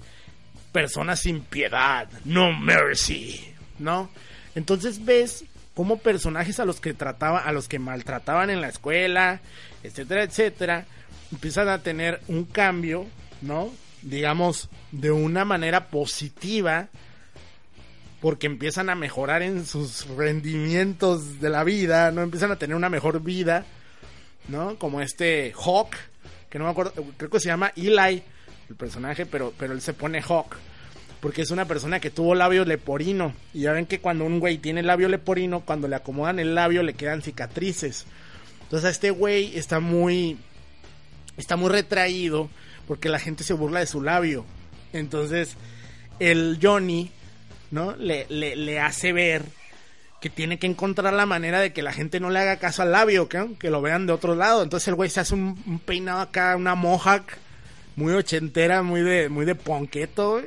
personas 0.71 1.19
sin 1.19 1.41
piedad, 1.41 2.07
no 2.25 2.53
mercy, 2.53 3.53
¿no? 3.79 4.09
Entonces 4.55 5.03
ves 5.03 5.45
como 5.73 5.97
personajes 5.97 6.59
a 6.59 6.65
los 6.65 6.79
que 6.79 6.93
trataba, 6.93 7.39
a 7.39 7.51
los 7.51 7.67
que 7.67 7.79
maltrataban 7.79 8.49
en 8.49 8.61
la 8.61 8.67
escuela, 8.67 9.41
etcétera, 9.81 10.23
etcétera, 10.23 10.85
empiezan 11.31 11.69
a 11.69 11.79
tener 11.79 12.21
un 12.27 12.45
cambio, 12.45 13.07
¿no? 13.41 13.71
Digamos, 14.01 14.69
de 14.91 15.11
una 15.11 15.45
manera 15.45 15.87
positiva, 15.87 16.87
porque 18.21 18.47
empiezan 18.47 18.89
a 18.89 18.95
mejorar 18.95 19.41
en 19.41 19.65
sus 19.65 20.07
rendimientos 20.07 21.39
de 21.39 21.49
la 21.49 21.63
vida, 21.63 22.11
¿no? 22.11 22.21
Empiezan 22.21 22.51
a 22.51 22.57
tener 22.57 22.75
una 22.75 22.89
mejor 22.89 23.21
vida, 23.21 23.65
¿no? 24.47 24.77
Como 24.77 25.01
este 25.01 25.53
Hawk, 25.53 25.95
que 26.49 26.59
no 26.59 26.65
me 26.65 26.71
acuerdo, 26.71 26.93
creo 27.17 27.29
que 27.29 27.39
se 27.39 27.47
llama 27.47 27.71
Eli, 27.75 28.23
el 28.69 28.75
personaje, 28.77 29.25
pero, 29.25 29.53
pero 29.57 29.73
él 29.73 29.81
se 29.81 29.93
pone 29.93 30.21
Hawk 30.21 30.57
porque 31.19 31.41
es 31.41 31.51
una 31.51 31.65
persona 31.65 31.99
que 31.99 32.09
tuvo 32.09 32.35
labio 32.35 32.65
leporino. 32.65 33.33
Y 33.53 33.61
ya 33.61 33.73
ven 33.73 33.85
que 33.85 33.99
cuando 33.99 34.25
un 34.25 34.39
güey 34.39 34.57
tiene 34.57 34.83
labio 34.83 35.09
leporino, 35.09 35.61
cuando 35.61 35.87
le 35.87 35.95
acomodan 35.95 36.39
el 36.39 36.55
labio 36.55 36.83
le 36.83 36.93
quedan 36.93 37.21
cicatrices. 37.21 38.05
Entonces 38.63 38.91
este 38.91 39.11
güey 39.11 39.57
está 39.57 39.79
muy 39.79 40.37
está 41.37 41.55
muy 41.55 41.69
retraído 41.69 42.49
porque 42.89 43.07
la 43.07 43.19
gente 43.19 43.43
se 43.43 43.53
burla 43.53 43.81
de 43.81 43.85
su 43.85 44.01
labio. 44.01 44.45
Entonces 44.93 45.55
el 46.17 46.57
Johnny, 46.59 47.11
¿no? 47.69 47.95
Le, 47.95 48.25
le, 48.27 48.79
hace 48.79 49.13
ver 49.13 49.45
que 50.19 50.31
tiene 50.31 50.57
que 50.57 50.65
encontrar 50.65 51.13
la 51.13 51.27
manera 51.27 51.59
de 51.59 51.71
que 51.71 51.83
la 51.83 51.93
gente 51.93 52.19
no 52.19 52.31
le 52.31 52.39
haga 52.39 52.57
caso 52.57 52.81
al 52.81 52.91
labio, 52.91 53.29
que, 53.29 53.45
que 53.59 53.69
lo 53.69 53.83
vean 53.83 54.07
de 54.07 54.13
otro 54.13 54.33
lado. 54.33 54.63
Entonces 54.63 54.87
el 54.87 54.95
güey 54.95 55.11
se 55.11 55.19
hace 55.19 55.35
un, 55.35 55.61
un 55.67 55.77
peinado 55.77 56.21
acá, 56.21 56.55
una 56.55 56.73
mohawk 56.73 57.25
muy 57.95 58.11
ochentera, 58.13 58.81
muy 58.81 59.01
de, 59.01 59.29
muy 59.29 59.45
de 59.45 59.53
ponqueto, 59.53 60.31
güey. 60.31 60.45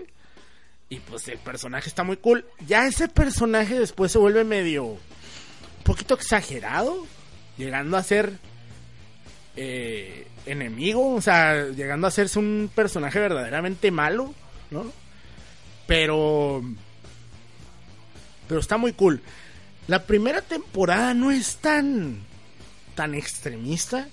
Y 0.88 0.98
pues 0.98 1.28
el 1.28 1.38
personaje 1.38 1.88
está 1.88 2.02
muy 2.02 2.16
cool. 2.16 2.44
Ya 2.66 2.88
ese 2.88 3.06
personaje 3.06 3.78
después 3.78 4.10
se 4.10 4.18
vuelve 4.18 4.42
medio. 4.42 4.86
Un 4.86 4.98
poquito 5.84 6.14
exagerado. 6.14 7.06
Llegando 7.56 7.96
a 7.96 8.02
ser. 8.02 8.32
Eh, 9.54 10.26
enemigo. 10.46 11.14
O 11.14 11.20
sea, 11.20 11.68
llegando 11.68 12.06
a 12.06 12.08
hacerse 12.08 12.38
un 12.38 12.70
personaje 12.74 13.18
verdaderamente 13.18 13.90
malo. 13.90 14.34
¿No? 14.70 14.90
Pero. 15.86 16.62
Pero 18.48 18.60
está 18.60 18.76
muy 18.76 18.92
cool. 18.92 19.20
La 19.86 20.04
primera 20.04 20.42
temporada 20.42 21.14
no 21.14 21.30
es 21.30 21.56
tan. 21.56 22.20
tan 22.94 23.14
extremista. 23.14 24.08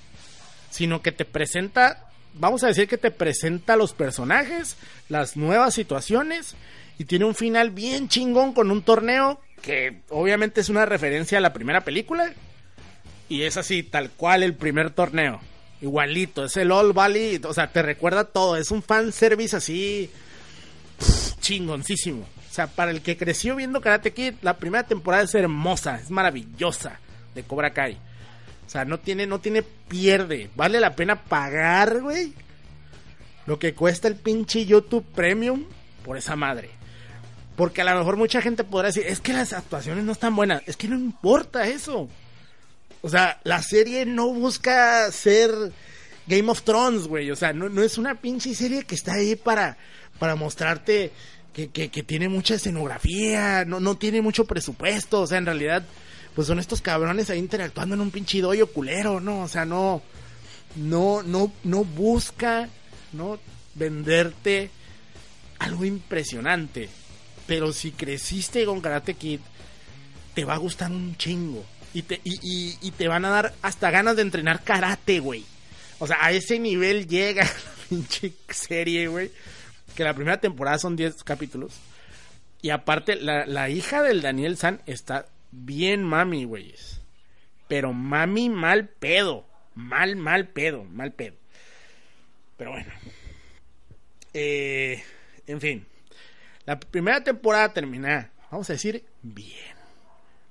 Sino 0.69 1.01
que 1.01 1.11
te 1.11 1.25
presenta 1.25 2.09
vamos 2.33 2.63
a 2.63 2.67
decir 2.67 2.87
que 2.87 2.97
te 2.97 3.11
presenta 3.11 3.75
los 3.75 3.93
personajes, 3.93 4.77
las 5.07 5.37
nuevas 5.37 5.73
situaciones 5.73 6.55
y 6.97 7.05
tiene 7.05 7.25
un 7.25 7.35
final 7.35 7.71
bien 7.71 8.07
chingón 8.07 8.53
con 8.53 8.71
un 8.71 8.81
torneo 8.81 9.39
que 9.61 10.01
obviamente 10.09 10.61
es 10.61 10.69
una 10.69 10.85
referencia 10.85 11.37
a 11.37 11.41
la 11.41 11.53
primera 11.53 11.81
película 11.81 12.33
y 13.27 13.43
es 13.43 13.57
así, 13.57 13.83
tal 13.83 14.09
cual 14.09 14.43
el 14.43 14.55
primer 14.55 14.91
torneo. 14.91 15.39
Igualito, 15.81 16.45
es 16.45 16.57
el 16.57 16.71
All 16.71 16.93
Valley, 16.93 17.41
o 17.45 17.53
sea, 17.53 17.71
te 17.71 17.81
recuerda 17.81 18.25
todo, 18.25 18.57
es 18.57 18.69
un 18.71 18.83
fan 18.83 19.11
service 19.11 19.55
así 19.55 20.09
chingoncísimo. 21.39 22.21
O 22.21 22.53
sea, 22.53 22.67
para 22.67 22.91
el 22.91 23.01
que 23.01 23.17
creció 23.17 23.55
viendo 23.55 23.79
Karate 23.79 24.11
Kid, 24.11 24.35
la 24.41 24.57
primera 24.57 24.85
temporada 24.85 25.23
es 25.23 25.33
hermosa, 25.35 25.95
es 25.95 26.09
maravillosa 26.09 26.99
de 27.33 27.43
Cobra 27.43 27.71
Kai. 27.71 27.97
O 28.65 28.69
sea, 28.69 28.85
no 28.85 28.99
tiene, 28.99 29.25
no 29.25 29.39
tiene 29.39 29.63
pierde. 29.63 30.49
Vale 30.55 30.79
la 30.79 30.95
pena 30.95 31.23
pagar, 31.23 32.01
güey. 32.01 32.33
Lo 33.45 33.57
que 33.57 33.73
cuesta 33.73 34.07
el 34.07 34.15
pinche 34.15 34.65
YouTube 34.65 35.05
Premium 35.15 35.63
por 36.03 36.17
esa 36.17 36.35
madre. 36.35 36.69
Porque 37.55 37.81
a 37.81 37.85
lo 37.85 37.97
mejor 37.97 38.15
mucha 38.15 38.41
gente 38.41 38.63
podrá 38.63 38.87
decir, 38.87 39.05
es 39.07 39.21
que 39.21 39.33
las 39.33 39.53
actuaciones 39.53 40.03
no 40.03 40.11
están 40.11 40.35
buenas. 40.35 40.61
Es 40.65 40.77
que 40.77 40.87
no 40.87 40.95
importa 40.95 41.67
eso. 41.67 42.09
O 43.01 43.09
sea, 43.09 43.39
la 43.43 43.61
serie 43.61 44.05
no 44.05 44.33
busca 44.33 45.11
ser 45.11 45.51
Game 46.27 46.49
of 46.49 46.63
Thrones, 46.63 47.07
güey. 47.07 47.31
O 47.31 47.35
sea, 47.35 47.53
no, 47.53 47.69
no 47.69 47.81
es 47.81 47.97
una 47.97 48.15
pinche 48.15 48.53
serie 48.53 48.83
que 48.83 48.95
está 48.95 49.13
ahí 49.13 49.35
para, 49.35 49.77
para 50.19 50.35
mostrarte 50.35 51.11
que, 51.53 51.69
que, 51.69 52.03
tiene 52.03 52.29
mucha 52.29 52.55
escenografía, 52.55 53.65
no, 53.65 53.79
no 53.79 53.97
tiene 53.97 54.21
mucho 54.21 54.45
presupuesto. 54.45 55.21
O 55.21 55.27
sea, 55.27 55.37
en 55.37 55.45
realidad 55.45 55.83
pues 56.35 56.47
son 56.47 56.59
estos 56.59 56.81
cabrones 56.81 57.29
ahí 57.29 57.39
interactuando 57.39 57.95
en 57.95 58.01
un 58.01 58.11
pinche 58.11 58.39
doyo 58.39 58.67
culero, 58.67 59.19
¿no? 59.19 59.41
O 59.41 59.47
sea, 59.47 59.65
no, 59.65 60.01
no, 60.75 61.23
no, 61.23 61.51
no 61.63 61.83
busca, 61.83 62.69
¿no? 63.11 63.39
Venderte 63.75 64.69
algo 65.57 65.83
impresionante. 65.85 66.89
Pero 67.47 67.73
si 67.73 67.91
creciste 67.91 68.63
con 68.65 68.79
Karate 68.79 69.15
Kid, 69.15 69.39
te 70.35 70.45
va 70.45 70.53
a 70.53 70.59
gustar 70.59 70.91
un 70.91 71.17
chingo. 71.17 71.65
Y 71.93 72.03
te, 72.03 72.21
y, 72.23 72.39
y, 72.41 72.77
y 72.81 72.91
te 72.91 73.07
van 73.07 73.25
a 73.25 73.29
dar 73.29 73.53
hasta 73.61 73.91
ganas 73.91 74.15
de 74.15 74.21
entrenar 74.21 74.63
karate, 74.63 75.19
güey. 75.19 75.45
O 75.99 76.07
sea, 76.07 76.17
a 76.21 76.31
ese 76.31 76.59
nivel 76.59 77.07
llega 77.07 77.43
la 77.45 77.87
pinche 77.89 78.33
serie, 78.49 79.07
güey. 79.07 79.31
que 79.95 80.03
la 80.03 80.13
primera 80.13 80.39
temporada 80.39 80.77
son 80.77 80.95
10 80.95 81.23
capítulos. 81.23 81.73
Y 82.61 82.69
aparte, 82.71 83.15
la, 83.15 83.45
la 83.45 83.69
hija 83.69 84.03
del 84.03 84.21
Daniel 84.21 84.57
San 84.57 84.81
está 84.85 85.25
bien 85.51 86.03
mami, 86.03 86.45
güeyes. 86.45 87.01
Pero 87.67 87.93
mami 87.93 88.49
mal 88.49 88.87
pedo. 88.87 89.45
Mal, 89.75 90.15
mal 90.15 90.47
pedo, 90.47 90.83
mal 90.83 91.13
pedo. 91.13 91.35
Pero 92.57 92.71
bueno. 92.71 92.91
Eh, 94.33 95.01
en 95.47 95.61
fin. 95.61 95.85
La 96.65 96.79
primera 96.79 97.23
temporada 97.23 97.73
termina, 97.73 98.31
vamos 98.51 98.69
a 98.69 98.73
decir, 98.73 99.05
bien. 99.21 99.75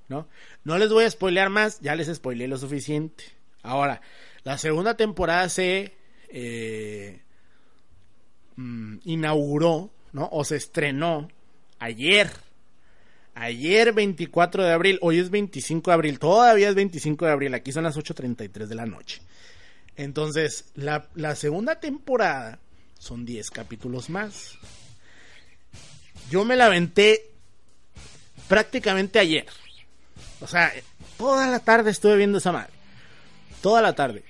¿No? 0.07 0.27
No 0.63 0.77
les 0.77 0.89
voy 0.89 1.05
a 1.05 1.09
spoilear 1.09 1.49
más, 1.49 1.79
ya 1.81 1.95
les 1.95 2.13
spoileé 2.13 2.47
lo 2.47 2.57
suficiente. 2.57 3.23
Ahora, 3.63 4.01
la 4.43 4.57
segunda 4.57 4.95
temporada 4.95 5.49
se 5.49 5.93
eh, 6.29 7.21
mm, 8.55 8.97
inauguró, 9.05 9.91
¿no? 10.11 10.29
O 10.31 10.43
se 10.43 10.55
estrenó 10.55 11.29
ayer. 11.79 12.29
Ayer 13.35 13.93
24 13.93 14.63
de 14.63 14.71
abril, 14.73 14.99
hoy 15.01 15.19
es 15.19 15.29
25 15.29 15.91
de 15.91 15.93
abril, 15.95 16.19
todavía 16.19 16.69
es 16.69 16.75
25 16.75 17.25
de 17.25 17.31
abril, 17.31 17.53
aquí 17.53 17.71
son 17.71 17.83
las 17.83 17.97
8.33 17.97 18.67
de 18.67 18.75
la 18.75 18.85
noche. 18.85 19.21
Entonces, 19.95 20.71
la, 20.75 21.35
segunda 21.35 21.79
temporada 21.79 22.59
son 22.97 23.25
10 23.25 23.51
capítulos 23.51 24.09
más. 24.09 24.55
Yo 26.29 26.45
me 26.45 26.55
la 26.55 26.67
aventé 26.67 27.31
prácticamente 28.47 29.19
ayer. 29.19 29.45
O 30.41 30.47
sea, 30.47 30.71
toda 31.17 31.47
la 31.47 31.59
tarde 31.59 31.91
estuve 31.91 32.17
viendo 32.17 32.37
esa 32.37 32.51
madre. 32.51 32.71
Toda 33.61 33.81
la 33.81 33.93
tarde. 33.93 34.23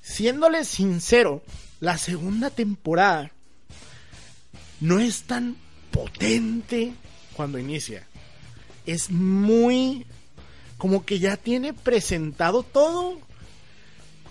Siéndole 0.00 0.64
sincero, 0.64 1.42
la 1.80 1.98
segunda 1.98 2.50
temporada 2.50 3.32
no 4.80 4.98
es 4.98 5.22
tan 5.22 5.56
potente 5.90 6.92
cuando 7.34 7.58
inicia. 7.58 8.06
Es 8.86 9.10
muy 9.10 10.06
como 10.76 11.04
que 11.04 11.20
ya 11.20 11.36
tiene 11.36 11.72
presentado 11.72 12.64
todo 12.64 13.20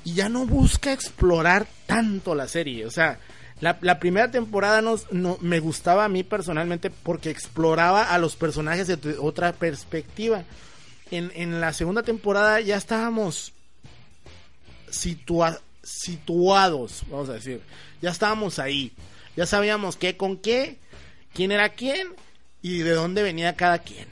y 0.04 0.14
ya 0.16 0.28
no 0.28 0.46
busca 0.46 0.92
explorar 0.92 1.68
tanto 1.86 2.36
la 2.36 2.48
serie. 2.48 2.86
O 2.86 2.92
sea, 2.92 3.20
la, 3.62 4.00
primera 4.00 4.32
temporada 4.32 4.82
no, 4.82 4.96
no, 5.12 5.38
me 5.40 5.60
gustaba 5.60 6.06
a 6.06 6.10
mí 6.10 6.24
personalmente 6.24 6.90
porque 6.90 7.30
exploraba 7.30 8.04
a 8.12 8.18
los 8.18 8.36
personajes 8.36 8.88
de 8.88 9.18
otra 9.20 9.54
perspectiva. 9.54 10.44
En, 11.12 11.32
en 11.36 11.62
la 11.62 11.72
segunda 11.72 12.02
temporada 12.02 12.60
ya 12.60 12.76
estábamos 12.76 13.54
situa 14.90 15.62
situados, 15.84 17.04
vamos 17.10 17.30
a 17.30 17.34
decir. 17.34 17.62
Ya 18.02 18.10
estábamos 18.10 18.58
ahí. 18.58 18.94
Ya 19.36 19.46
sabíamos 19.46 19.96
qué 19.96 20.18
con 20.18 20.38
qué, 20.38 20.80
quién 21.34 21.52
era 21.52 21.70
quién 21.70 22.08
y 22.64 22.80
de 22.80 22.92
dónde 22.92 23.22
venía 23.22 23.56
cada 23.56 23.80
quien. 23.80 24.08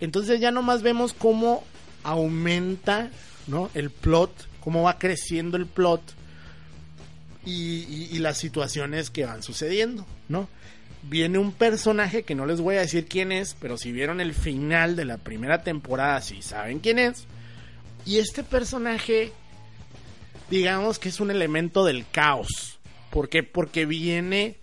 Entonces 0.00 0.38
ya 0.38 0.50
nomás 0.50 0.82
vemos 0.82 1.14
cómo 1.14 1.64
aumenta, 2.02 3.10
¿no? 3.46 3.70
El 3.72 3.90
plot, 3.90 4.30
cómo 4.60 4.82
va 4.82 4.98
creciendo 4.98 5.56
el 5.56 5.66
plot 5.66 6.02
y, 7.44 8.08
y, 8.10 8.18
las 8.18 8.38
situaciones 8.38 9.10
que 9.10 9.26
van 9.26 9.42
sucediendo, 9.42 10.06
¿no? 10.28 10.48
Viene 11.02 11.38
un 11.38 11.52
personaje 11.52 12.22
que 12.22 12.34
no 12.34 12.46
les 12.46 12.60
voy 12.60 12.76
a 12.76 12.80
decir 12.80 13.06
quién 13.06 13.32
es, 13.32 13.54
pero 13.60 13.76
si 13.76 13.92
vieron 13.92 14.20
el 14.20 14.32
final 14.32 14.96
de 14.96 15.04
la 15.04 15.18
primera 15.18 15.62
temporada, 15.62 16.20
sí 16.22 16.40
saben 16.40 16.78
quién 16.78 16.98
es. 16.98 17.26
Y 18.06 18.18
este 18.18 18.42
personaje, 18.42 19.32
digamos 20.50 20.98
que 20.98 21.10
es 21.10 21.20
un 21.20 21.30
elemento 21.30 21.84
del 21.84 22.06
caos. 22.10 22.78
¿Por 23.10 23.28
qué? 23.28 23.42
Porque 23.42 23.84
viene 23.84 24.56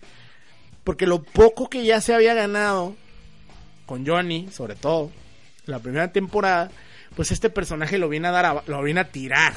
porque 0.83 1.05
lo 1.05 1.21
poco 1.21 1.69
que 1.69 1.85
ya 1.85 2.01
se 2.01 2.13
había 2.13 2.33
ganado 2.33 2.95
con 3.85 4.05
Johnny, 4.05 4.49
sobre 4.51 4.75
todo, 4.75 5.11
la 5.65 5.79
primera 5.79 6.11
temporada, 6.11 6.71
pues 7.15 7.31
este 7.31 7.49
personaje 7.49 7.97
lo 7.97 8.09
viene 8.09 8.29
a 8.29 8.31
dar, 8.31 8.45
a, 8.45 8.63
lo 8.65 8.81
viene 8.81 9.01
a 9.01 9.09
tirar, 9.09 9.53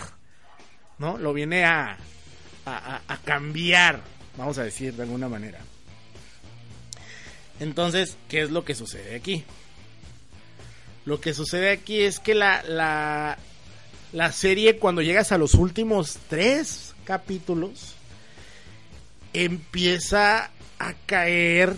¿no? 0.98 1.18
Lo 1.18 1.32
viene 1.32 1.64
a, 1.64 1.96
a, 2.66 3.18
cambiar, 3.24 4.00
vamos 4.36 4.58
a 4.58 4.64
decir 4.64 4.94
de 4.94 5.02
alguna 5.02 5.28
manera. 5.28 5.58
Entonces, 7.60 8.16
¿qué 8.28 8.42
es 8.42 8.50
lo 8.50 8.64
que 8.64 8.74
sucede 8.74 9.14
aquí? 9.14 9.44
Lo 11.04 11.20
que 11.20 11.34
sucede 11.34 11.70
aquí 11.70 12.02
es 12.02 12.18
que 12.18 12.34
la, 12.34 12.62
la, 12.62 13.38
la 14.12 14.32
serie, 14.32 14.78
cuando 14.78 15.02
llegas 15.02 15.32
a 15.32 15.38
los 15.38 15.54
últimos 15.54 16.18
tres 16.28 16.94
capítulos, 17.04 17.94
empieza 19.32 20.50
a 20.78 20.94
caer 21.06 21.74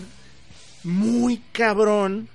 muy 0.83 1.41
cabrón. 1.51 2.29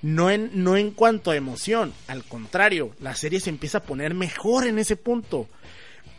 No 0.00 0.30
en, 0.30 0.50
no 0.52 0.76
en 0.76 0.90
cuanto 0.90 1.30
a 1.30 1.36
emoción, 1.36 1.92
al 2.08 2.24
contrario, 2.24 2.90
la 2.98 3.14
serie 3.14 3.38
se 3.38 3.50
empieza 3.50 3.78
a 3.78 3.82
poner 3.84 4.14
mejor 4.14 4.66
en 4.66 4.80
ese 4.80 4.96
punto. 4.96 5.48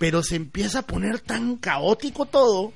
Pero 0.03 0.21
se 0.21 0.35
empieza 0.35 0.79
a 0.79 0.85
poner 0.85 1.21
tan 1.21 1.55
caótico 1.55 2.25
todo, 2.25 2.73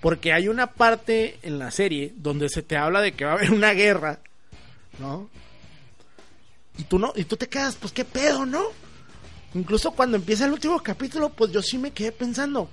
porque 0.00 0.32
hay 0.32 0.46
una 0.46 0.68
parte 0.68 1.40
en 1.42 1.58
la 1.58 1.72
serie 1.72 2.12
donde 2.16 2.48
se 2.48 2.62
te 2.62 2.76
habla 2.76 3.00
de 3.00 3.14
que 3.14 3.24
va 3.24 3.32
a 3.32 3.34
haber 3.34 3.50
una 3.50 3.72
guerra, 3.72 4.20
¿no? 5.00 5.28
Y 6.78 6.84
tú 6.84 7.00
no, 7.00 7.12
y 7.16 7.24
tú 7.24 7.36
te 7.36 7.48
quedas, 7.48 7.74
pues 7.74 7.92
qué 7.92 8.04
pedo, 8.04 8.46
¿no? 8.46 8.62
Incluso 9.54 9.90
cuando 9.90 10.16
empieza 10.16 10.44
el 10.44 10.52
último 10.52 10.80
capítulo, 10.80 11.30
pues 11.30 11.50
yo 11.50 11.62
sí 11.62 11.78
me 11.78 11.90
quedé 11.90 12.12
pensando, 12.12 12.68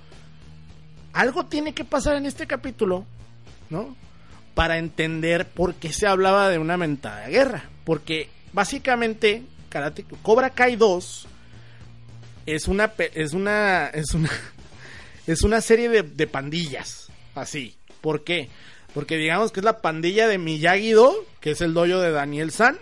algo 1.12 1.46
tiene 1.46 1.74
que 1.74 1.84
pasar 1.84 2.14
en 2.14 2.26
este 2.26 2.46
capítulo 2.46 3.04
¿no? 3.70 3.96
Para 4.54 4.78
entender 4.78 5.48
por 5.48 5.74
qué 5.74 5.92
se 5.92 6.06
hablaba 6.06 6.48
de 6.48 6.58
una 6.58 6.76
mentada 6.76 7.26
guerra. 7.28 7.70
Porque 7.84 8.28
básicamente 8.52 9.42
Karate 9.68 10.04
Cobra 10.22 10.50
Kai 10.50 10.76
2 10.76 11.26
es 12.52 12.68
una 12.68 12.92
es 13.14 13.32
una 13.32 13.88
es 13.88 14.14
una 14.14 14.30
es 15.26 15.42
una 15.42 15.60
serie 15.60 15.88
de, 15.88 16.02
de 16.02 16.26
pandillas, 16.26 17.08
así. 17.34 17.76
¿Por 18.00 18.24
qué? 18.24 18.48
Porque 18.94 19.16
digamos 19.16 19.52
que 19.52 19.60
es 19.60 19.64
la 19.64 19.80
pandilla 19.80 20.26
de 20.26 20.38
Miyagi-Do, 20.38 21.26
que 21.40 21.52
es 21.52 21.60
el 21.60 21.74
doyo 21.74 22.00
de 22.00 22.10
Daniel 22.10 22.50
San, 22.50 22.78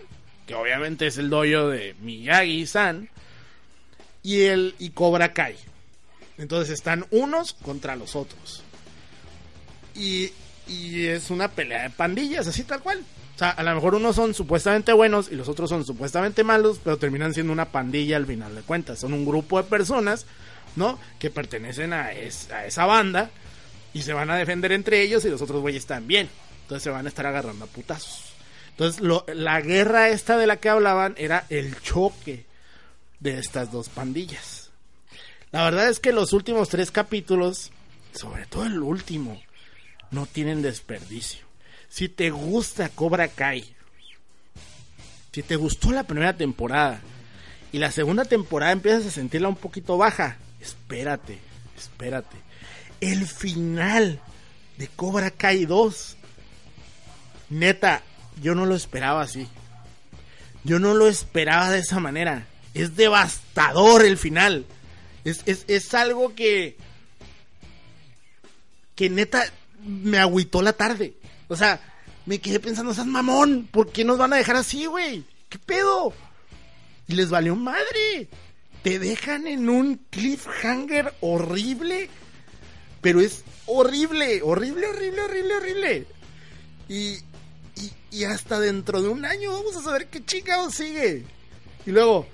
que 0.47 0.55
obviamente 0.55 1.07
es 1.07 1.17
el 1.17 1.29
doyo 1.29 1.67
de 1.67 1.95
Miyagi-San, 2.01 3.09
y 4.23 4.41
el 4.43 4.75
y 4.79 4.91
Cobra 4.91 5.33
Kai. 5.33 5.55
Entonces 6.37 6.73
están 6.73 7.05
unos 7.11 7.53
contra 7.53 7.95
los 7.95 8.15
otros. 8.15 8.63
Y 9.93 10.31
y 10.69 11.07
es 11.07 11.29
una 11.29 11.49
pelea 11.49 11.83
de 11.83 11.89
pandillas, 11.89 12.47
así 12.47 12.63
tal 12.63 12.81
cual. 12.81 13.03
O 13.39 13.41
sea, 13.41 13.51
a 13.51 13.63
lo 13.63 13.73
mejor 13.73 13.95
unos 13.95 14.17
son 14.17 14.33
supuestamente 14.33 14.91
buenos 14.91 15.31
y 15.31 15.35
los 15.35 15.47
otros 15.47 15.69
son 15.69 15.85
supuestamente 15.85 16.43
malos, 16.43 16.81
pero 16.83 16.97
terminan 16.97 17.33
siendo 17.33 17.53
una 17.53 17.71
pandilla 17.71 18.17
al 18.17 18.25
final 18.25 18.53
de 18.53 18.63
cuentas. 18.63 18.99
Son 18.99 19.13
un 19.13 19.25
grupo 19.25 19.63
de 19.63 19.69
personas, 19.69 20.25
¿no? 20.75 20.99
Que 21.19 21.29
pertenecen 21.29 21.93
a, 21.93 22.11
es, 22.11 22.51
a 22.51 22.65
esa 22.65 22.85
banda 22.85 23.29
y 23.93 24.01
se 24.01 24.11
van 24.11 24.29
a 24.29 24.35
defender 24.35 24.73
entre 24.73 25.01
ellos 25.01 25.23
y 25.23 25.29
los 25.29 25.41
otros 25.41 25.61
güeyes 25.61 25.85
también. 25.85 26.27
Entonces 26.63 26.83
se 26.83 26.89
van 26.89 27.05
a 27.05 27.07
estar 27.07 27.25
agarrando 27.25 27.63
a 27.63 27.69
putazos. 27.69 28.33
Entonces, 28.71 29.01
la 29.01 29.61
guerra 29.61 30.09
esta 30.09 30.35
de 30.35 30.45
la 30.45 30.57
que 30.57 30.67
hablaban 30.67 31.15
era 31.17 31.45
el 31.47 31.79
choque 31.81 32.45
de 33.21 33.39
estas 33.39 33.71
dos 33.71 33.87
pandillas. 33.87 34.71
La 35.53 35.63
verdad 35.63 35.87
es 35.87 36.01
que 36.01 36.11
los 36.11 36.33
últimos 36.33 36.67
tres 36.67 36.91
capítulos, 36.91 37.71
sobre 38.11 38.47
todo 38.47 38.65
el 38.65 38.81
último, 38.81 39.41
no 40.11 40.25
tienen 40.25 40.61
desperdicio. 40.61 41.48
Si 41.89 42.07
te 42.07 42.29
gusta 42.29 42.89
Cobra 42.89 43.27
Kai, 43.27 43.75
si 45.31 45.43
te 45.43 45.55
gustó 45.55 45.91
la 45.91 46.03
primera 46.03 46.35
temporada 46.35 47.01
y 47.71 47.79
la 47.79 47.91
segunda 47.91 48.25
temporada 48.25 48.71
empiezas 48.71 49.05
a 49.07 49.11
sentirla 49.11 49.49
un 49.49 49.55
poquito 49.55 49.97
baja, 49.97 50.37
espérate, 50.61 51.39
espérate. 51.77 52.37
El 53.01 53.25
final 53.25 54.19
de 54.77 54.87
Cobra 54.87 55.31
Kai 55.31 55.65
2, 55.65 56.17
neta, 57.49 58.03
yo 58.41 58.55
no 58.55 58.65
lo 58.65 58.75
esperaba 58.75 59.21
así. 59.21 59.47
Yo 60.63 60.79
no 60.79 60.93
lo 60.93 61.07
esperaba 61.07 61.71
de 61.71 61.79
esa 61.79 61.99
manera. 61.99 62.47
Es 62.73 62.95
devastador 62.95 64.05
el 64.05 64.17
final. 64.17 64.65
Es, 65.23 65.41
es, 65.45 65.65
es 65.67 65.93
algo 65.93 66.35
que... 66.35 66.77
Que 68.95 69.09
neta 69.09 69.43
me 69.83 70.19
agüitó 70.19 70.61
la 70.61 70.73
tarde. 70.73 71.13
O 71.49 71.55
sea, 71.55 71.81
me 72.25 72.39
quedé 72.39 72.59
pensando, 72.59 72.93
seas 72.93 73.07
mamón, 73.07 73.67
¿por 73.69 73.91
qué 73.91 74.05
nos 74.05 74.17
van 74.17 74.31
a 74.31 74.37
dejar 74.37 74.55
así, 74.55 74.85
güey? 74.85 75.25
¿Qué 75.49 75.57
pedo? 75.59 76.13
Y 77.07 77.15
les 77.15 77.29
valió 77.29 77.55
madre. 77.55 78.29
Te 78.83 78.99
dejan 78.99 79.47
en 79.47 79.67
un 79.67 79.99
cliffhanger 80.09 81.13
horrible. 81.21 82.09
Pero 83.01 83.19
es 83.19 83.43
horrible, 83.65 84.41
horrible, 84.43 84.87
horrible, 84.87 85.21
horrible, 85.21 85.55
horrible. 85.55 86.07
Y, 86.87 87.13
y, 87.75 87.91
y 88.11 88.23
hasta 88.25 88.59
dentro 88.59 89.01
de 89.01 89.09
un 89.09 89.25
año 89.25 89.51
vamos 89.51 89.75
a 89.75 89.81
saber 89.81 90.07
qué 90.07 90.23
chingados 90.23 90.75
sigue. 90.75 91.25
Y 91.85 91.91
luego, 91.91 92.27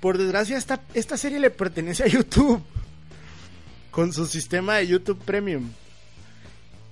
por 0.00 0.18
desgracia, 0.18 0.58
esta, 0.58 0.82
esta 0.92 1.16
serie 1.16 1.40
le 1.40 1.50
pertenece 1.50 2.02
a 2.02 2.08
YouTube. 2.08 2.62
Con 3.90 4.12
su 4.12 4.26
sistema 4.26 4.74
de 4.74 4.88
YouTube 4.88 5.24
Premium. 5.24 5.70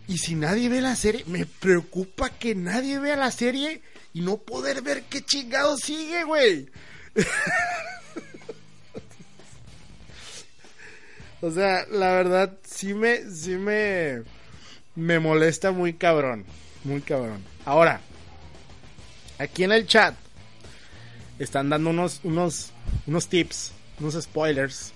Y 0.07 0.19
si 0.19 0.35
nadie 0.35 0.69
ve 0.69 0.83
la 0.83 0.97
serie, 0.97 1.25
me 1.27 1.47
preocupa 1.47 2.29
que 2.31 2.55
nadie 2.55 2.99
vea 2.99 3.17
la 3.17 3.31
serie 3.31 3.81
y 4.13 4.21
no 4.21 4.37
poder 4.37 4.83
ver 4.83 5.05
qué 5.05 5.25
chingado 5.25 5.79
sigue, 5.79 6.25
güey. 6.25 6.69
o 11.41 11.51
sea, 11.51 11.87
la 11.91 12.13
verdad, 12.13 12.59
sí 12.65 12.93
me, 12.93 13.31
sí 13.31 13.57
me, 13.57 14.25
me 14.95 15.19
molesta 15.19 15.73
muy 15.73 15.95
cabrón. 15.95 16.45
Muy 16.85 17.01
cabrón. 17.01 17.43
Ahora, 17.65 18.03
aquí 19.39 19.65
en 19.65 19.73
el 19.73 19.87
chat 19.87 20.15
están 21.39 21.71
dando 21.71 21.89
unos, 21.91 22.21
unos, 22.25 22.73
unos 23.07 23.29
tips, 23.29 23.73
unos 24.01 24.23
spoilers 24.23 24.93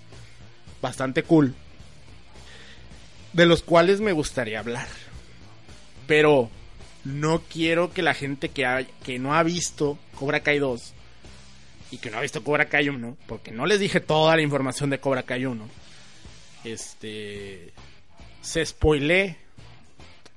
bastante 0.81 1.23
cool, 1.23 1.55
de 3.39 3.47
los 3.47 3.62
cuales 3.62 4.01
me 4.01 4.11
gustaría 4.11 4.59
hablar. 4.59 4.89
Pero 6.09 6.51
no 7.05 7.41
quiero 7.43 7.93
que 7.93 8.03
la 8.03 8.12
gente 8.12 8.49
que, 8.49 8.86
que 9.05 9.20
no 9.20 9.32
ha 9.36 9.45
visto 9.45 9.97
Cobra 10.18 10.41
Kai 10.41 10.59
2 10.59 10.93
y 11.93 11.99
que 11.99 12.11
no 12.11 12.18
ha 12.18 12.22
visto 12.22 12.43
Cobra 12.43 12.68
Kai 12.68 12.89
1, 12.89 13.16
porque 13.28 13.53
no 13.53 13.64
les 13.64 13.78
dije 13.78 14.01
toda 14.01 14.34
la 14.34 14.43
información 14.43 14.91
de 14.91 14.99
Cobra 14.99 15.22
Kai 15.22 15.47
1, 15.47 15.68
este, 16.64 17.72
se 18.43 18.66
spoilé. 18.66 19.36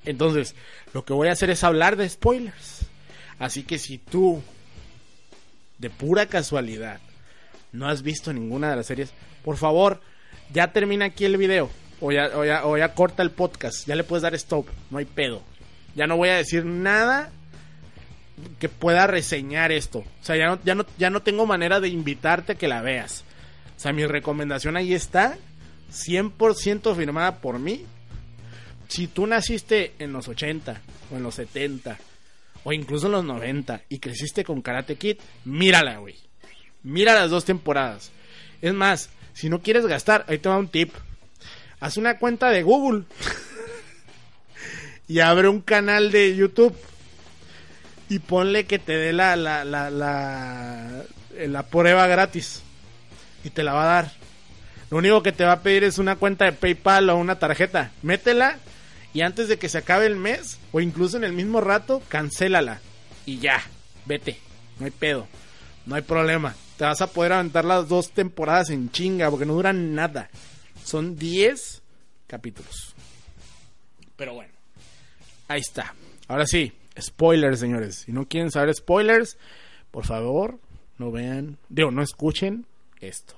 Entonces, 0.05 0.53
lo 0.93 1.03
que 1.03 1.13
voy 1.13 1.27
a 1.29 1.31
hacer 1.31 1.49
es 1.49 1.63
hablar 1.63 1.95
de 1.95 2.07
spoilers. 2.07 2.85
Así 3.39 3.63
que 3.63 3.79
si 3.79 3.97
tú, 3.97 4.43
de 5.79 5.89
pura 5.89 6.27
casualidad, 6.27 6.99
no 7.71 7.89
has 7.89 8.03
visto 8.03 8.31
ninguna 8.31 8.69
de 8.69 8.75
las 8.75 8.85
series, 8.85 9.11
por 9.43 9.57
favor, 9.57 10.01
ya 10.53 10.71
termina 10.71 11.05
aquí 11.05 11.25
el 11.25 11.37
video. 11.37 11.80
O 12.01 12.11
ya, 12.11 12.31
o 12.35 12.77
ya, 12.77 12.93
corta 12.93 13.23
el 13.23 13.31
podcast. 13.31 13.87
Ya 13.87 13.95
le 13.95 14.03
puedes 14.03 14.23
dar 14.23 14.33
stop. 14.35 14.67
No 14.89 14.97
hay 14.97 15.05
pedo. 15.05 15.41
Ya 15.95 16.07
no 16.07 16.17
voy 16.17 16.29
a 16.29 16.35
decir 16.35 16.65
nada 16.65 17.31
que 18.59 18.69
pueda 18.69 19.05
reseñar 19.07 19.71
esto. 19.71 19.99
O 19.99 20.23
sea, 20.23 20.35
ya 20.35 20.47
no, 20.47 20.59
ya 20.63 20.75
no, 20.75 20.85
ya 20.97 21.09
no 21.09 21.21
tengo 21.21 21.45
manera 21.45 21.79
de 21.79 21.89
invitarte 21.89 22.53
a 22.53 22.55
que 22.55 22.67
la 22.67 22.81
veas. 22.81 23.23
O 23.77 23.79
sea, 23.79 23.93
mi 23.93 24.05
recomendación 24.05 24.77
ahí 24.77 24.93
está. 24.93 25.37
100% 25.91 26.95
firmada 26.95 27.37
por 27.39 27.59
mí. 27.59 27.85
Si 28.87 29.07
tú 29.07 29.27
naciste 29.27 29.93
en 29.99 30.11
los 30.11 30.27
80 30.27 30.81
o 31.11 31.17
en 31.17 31.23
los 31.23 31.35
70 31.35 31.97
o 32.63 32.73
incluso 32.73 33.07
en 33.07 33.13
los 33.13 33.25
90 33.25 33.83
y 33.89 33.99
creciste 33.99 34.43
con 34.43 34.61
Karate 34.61 34.95
Kid, 34.95 35.17
mírala, 35.45 35.97
güey. 35.97 36.15
Mira 36.83 37.13
las 37.13 37.29
dos 37.29 37.45
temporadas. 37.45 38.11
Es 38.61 38.73
más, 38.73 39.09
si 39.33 39.49
no 39.49 39.61
quieres 39.61 39.85
gastar, 39.85 40.25
ahí 40.27 40.39
te 40.39 40.49
va 40.49 40.57
un 40.57 40.67
tip. 40.67 40.93
Haz 41.81 41.97
una 41.97 42.19
cuenta 42.19 42.49
de 42.49 42.63
Google 42.63 43.03
y 45.07 45.19
abre 45.19 45.49
un 45.49 45.61
canal 45.61 46.11
de 46.11 46.35
YouTube 46.35 46.75
y 48.07 48.19
ponle 48.19 48.65
que 48.65 48.79
te 48.79 48.93
dé 48.93 49.11
la, 49.11 49.35
la, 49.35 49.65
la, 49.65 49.89
la, 49.89 51.03
la 51.35 51.63
prueba 51.63 52.05
gratis 52.07 52.61
y 53.43 53.49
te 53.49 53.63
la 53.63 53.73
va 53.73 53.83
a 53.83 53.95
dar. 53.95 54.11
Lo 54.91 54.97
único 54.97 55.23
que 55.23 55.31
te 55.31 55.43
va 55.43 55.53
a 55.53 55.61
pedir 55.61 55.83
es 55.83 55.97
una 55.97 56.17
cuenta 56.17 56.45
de 56.45 56.51
PayPal 56.53 57.09
o 57.09 57.17
una 57.17 57.39
tarjeta. 57.39 57.91
Métela 58.03 58.59
y 59.13 59.21
antes 59.21 59.47
de 59.47 59.57
que 59.57 59.67
se 59.67 59.79
acabe 59.79 60.05
el 60.05 60.15
mes 60.15 60.59
o 60.71 60.81
incluso 60.81 61.17
en 61.17 61.23
el 61.23 61.33
mismo 61.33 61.61
rato, 61.61 62.01
cancélala 62.07 62.79
y 63.25 63.39
ya, 63.39 63.59
vete. 64.05 64.37
No 64.79 64.85
hay 64.85 64.91
pedo, 64.91 65.27
no 65.85 65.95
hay 65.95 66.03
problema 66.03 66.55
te 66.81 66.85
vas 66.85 66.99
a 66.99 67.11
poder 67.11 67.33
aventar 67.33 67.63
las 67.63 67.87
dos 67.87 68.09
temporadas 68.09 68.71
en 68.71 68.89
chinga, 68.89 69.29
porque 69.29 69.45
no 69.45 69.53
duran 69.53 69.93
nada. 69.93 70.31
Son 70.91 71.15
10 71.15 71.81
capítulos. 72.27 72.93
Pero 74.17 74.33
bueno, 74.33 74.51
ahí 75.47 75.61
está. 75.61 75.95
Ahora 76.27 76.45
sí, 76.45 76.73
spoilers, 76.99 77.61
señores. 77.61 77.95
Si 77.95 78.11
no 78.11 78.27
quieren 78.27 78.51
saber 78.51 78.75
spoilers, 78.75 79.37
por 79.89 80.05
favor, 80.05 80.59
no 80.97 81.09
vean, 81.09 81.57
digo, 81.69 81.91
no 81.91 82.03
escuchen 82.03 82.65
esto. 82.99 83.35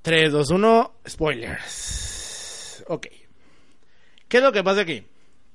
3, 0.00 0.32
2, 0.32 0.50
1, 0.50 0.92
spoilers. 1.06 2.82
Ok. 2.88 3.08
¿Qué 4.28 4.38
es 4.38 4.42
lo 4.42 4.52
que 4.52 4.64
pasa 4.64 4.80
aquí? 4.80 5.04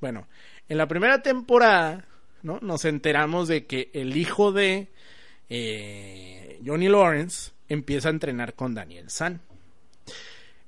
Bueno, 0.02 0.28
en 0.70 0.78
la 0.78 0.88
primera 0.88 1.24
temporada, 1.24 2.06
¿no? 2.44 2.60
Nos 2.62 2.86
enteramos 2.86 3.48
de 3.48 3.66
que 3.66 3.90
el 3.96 4.16
hijo 4.16 4.52
de 4.52 4.88
eh, 5.50 6.62
Johnny 6.64 6.90
Lawrence 6.90 7.54
empieza 7.70 8.10
a 8.10 8.12
entrenar 8.12 8.54
con 8.54 8.76
Daniel 8.76 9.10
San. 9.10 9.42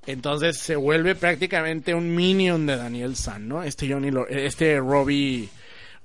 Entonces 0.05 0.57
se 0.57 0.75
vuelve 0.75 1.15
prácticamente 1.15 1.93
un 1.93 2.13
minion 2.13 2.65
de 2.65 2.75
Daniel 2.75 3.15
San, 3.15 3.47
¿no? 3.47 3.63
Este 3.63 3.89
Johnny, 3.89 4.11
este 4.29 4.79
Robbie, 4.79 5.49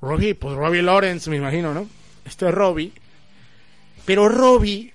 Robbie, 0.00 0.34
pues 0.34 0.54
Robbie 0.54 0.82
Lawrence, 0.82 1.28
me 1.28 1.36
imagino, 1.36 1.74
¿no? 1.74 1.88
Este 2.24 2.48
es 2.48 2.54
Robbie. 2.54 2.92
Pero 4.04 4.28
Robbie, 4.28 4.94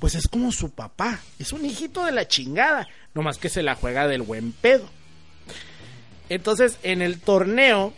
pues 0.00 0.14
es 0.14 0.26
como 0.26 0.50
su 0.52 0.70
papá. 0.70 1.20
Es 1.38 1.52
un 1.52 1.64
hijito 1.64 2.04
de 2.04 2.12
la 2.12 2.26
chingada. 2.26 2.88
Nomás 3.14 3.38
que 3.38 3.48
se 3.48 3.62
la 3.62 3.74
juega 3.74 4.08
del 4.08 4.22
buen 4.22 4.52
pedo. 4.52 4.88
Entonces, 6.28 6.78
en 6.82 7.00
el 7.00 7.20
torneo, 7.20 7.94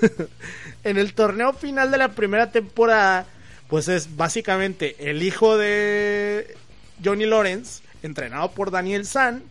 en 0.84 0.98
el 0.98 1.14
torneo 1.14 1.52
final 1.52 1.90
de 1.90 1.98
la 1.98 2.10
primera 2.10 2.52
temporada, 2.52 3.26
pues 3.68 3.88
es 3.88 4.16
básicamente 4.16 5.10
el 5.10 5.22
hijo 5.22 5.56
de 5.56 6.56
Johnny 7.04 7.26
Lawrence, 7.26 7.82
entrenado 8.02 8.52
por 8.52 8.70
Daniel 8.70 9.06
San, 9.06 9.42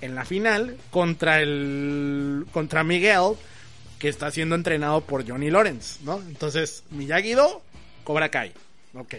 en 0.00 0.14
la 0.14 0.24
final, 0.24 0.76
contra 0.90 1.40
el. 1.40 2.46
contra 2.52 2.84
Miguel, 2.84 3.34
que 3.98 4.08
está 4.08 4.30
siendo 4.30 4.54
entrenado 4.54 5.02
por 5.02 5.28
Johnny 5.28 5.50
Lawrence, 5.50 6.00
¿no? 6.04 6.20
Entonces, 6.20 6.84
Miyagi-Do, 6.90 7.62
Cobra 8.04 8.30
Kai. 8.30 8.52
Ok. 8.94 9.14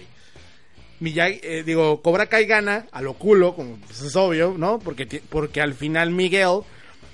Miyagi, 1.00 1.40
eh, 1.44 1.64
digo, 1.66 2.02
Cobra 2.02 2.28
Kai 2.28 2.46
gana 2.46 2.88
a 2.92 3.02
lo 3.02 3.14
culo, 3.14 3.56
como 3.56 3.78
pues 3.78 4.02
es 4.02 4.16
obvio, 4.16 4.56
¿no? 4.58 4.80
Porque, 4.80 5.22
porque 5.30 5.62
al 5.62 5.74
final 5.74 6.12
Miguel, 6.12 6.62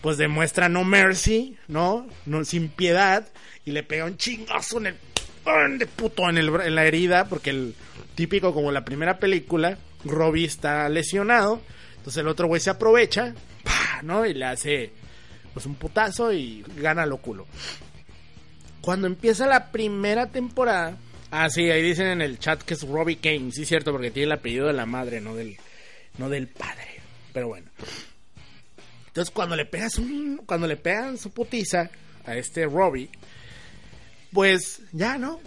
pues 0.01 0.17
demuestra 0.17 0.69
no 0.69 0.83
mercy, 0.83 1.57
¿no? 1.67 2.07
no 2.25 2.43
sin 2.45 2.69
piedad, 2.69 3.27
y 3.65 3.71
le 3.71 3.83
pega 3.83 4.05
un 4.05 4.17
chingazo 4.17 4.79
en 4.79 4.87
el 4.87 4.95
de 5.77 5.87
puto 5.87 6.29
en, 6.29 6.37
el, 6.37 6.49
en 6.61 6.75
la 6.75 6.85
herida, 6.85 7.25
porque 7.25 7.49
el 7.49 7.75
típico 8.15 8.53
como 8.53 8.71
la 8.71 8.85
primera 8.85 9.17
película, 9.17 9.77
Robbie 10.05 10.45
está 10.45 10.87
lesionado, 10.89 11.61
entonces 11.97 12.21
el 12.21 12.27
otro 12.27 12.47
güey 12.47 12.61
se 12.61 12.69
aprovecha, 12.69 13.33
¿no? 14.03 14.25
Y 14.25 14.33
le 14.33 14.45
hace 14.45 14.91
pues 15.53 15.65
un 15.65 15.75
putazo 15.75 16.31
y 16.31 16.63
gana 16.77 17.05
lo 17.05 17.17
culo. 17.17 17.45
Cuando 18.81 19.07
empieza 19.07 19.45
la 19.45 19.71
primera 19.71 20.27
temporada, 20.27 20.97
ah 21.31 21.49
sí, 21.49 21.69
ahí 21.69 21.81
dicen 21.81 22.07
en 22.07 22.21
el 22.21 22.39
chat 22.39 22.61
que 22.61 22.75
es 22.75 22.87
Robbie 22.87 23.17
Kane, 23.17 23.51
sí 23.51 23.65
cierto, 23.65 23.91
porque 23.91 24.11
tiene 24.11 24.27
el 24.27 24.31
apellido 24.33 24.67
de 24.67 24.73
la 24.73 24.85
madre, 24.85 25.21
no 25.21 25.35
del 25.35 25.57
no 26.17 26.29
del 26.29 26.47
padre. 26.47 27.01
Pero 27.33 27.47
bueno. 27.47 27.67
Entonces 29.07 29.33
cuando 29.33 29.55
le 29.55 29.65
pegas 29.65 29.97
un 29.97 30.41
cuando 30.45 30.67
le 30.67 30.77
pegan 30.77 31.17
su 31.17 31.31
putiza 31.31 31.89
a 32.25 32.35
este 32.35 32.65
Robbie 32.65 33.09
pues 34.31 34.81
ya, 34.91 35.17
¿no? 35.17 35.39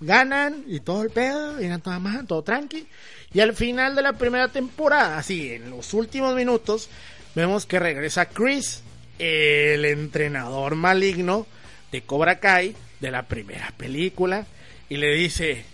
Ganan 0.00 0.64
y 0.66 0.80
todo 0.80 1.02
el 1.02 1.10
pedo, 1.10 1.60
y 1.62 1.68
todo 1.80 2.00
más, 2.00 2.26
todo 2.26 2.42
tranqui. 2.42 2.86
Y 3.34 3.40
al 3.40 3.54
final 3.54 3.94
de 3.94 4.02
la 4.02 4.12
primera 4.14 4.48
temporada, 4.48 5.18
así, 5.18 5.52
en 5.52 5.70
los 5.70 5.94
últimos 5.94 6.34
minutos, 6.34 6.88
vemos 7.34 7.66
que 7.66 7.78
regresa 7.78 8.26
Chris, 8.26 8.82
el 9.18 9.84
entrenador 9.84 10.74
maligno 10.74 11.46
de 11.90 12.02
Cobra 12.02 12.40
Kai 12.40 12.74
de 13.00 13.10
la 13.10 13.22
primera 13.22 13.72
película, 13.76 14.46
y 14.88 14.96
le 14.96 15.14
dice, 15.14 15.64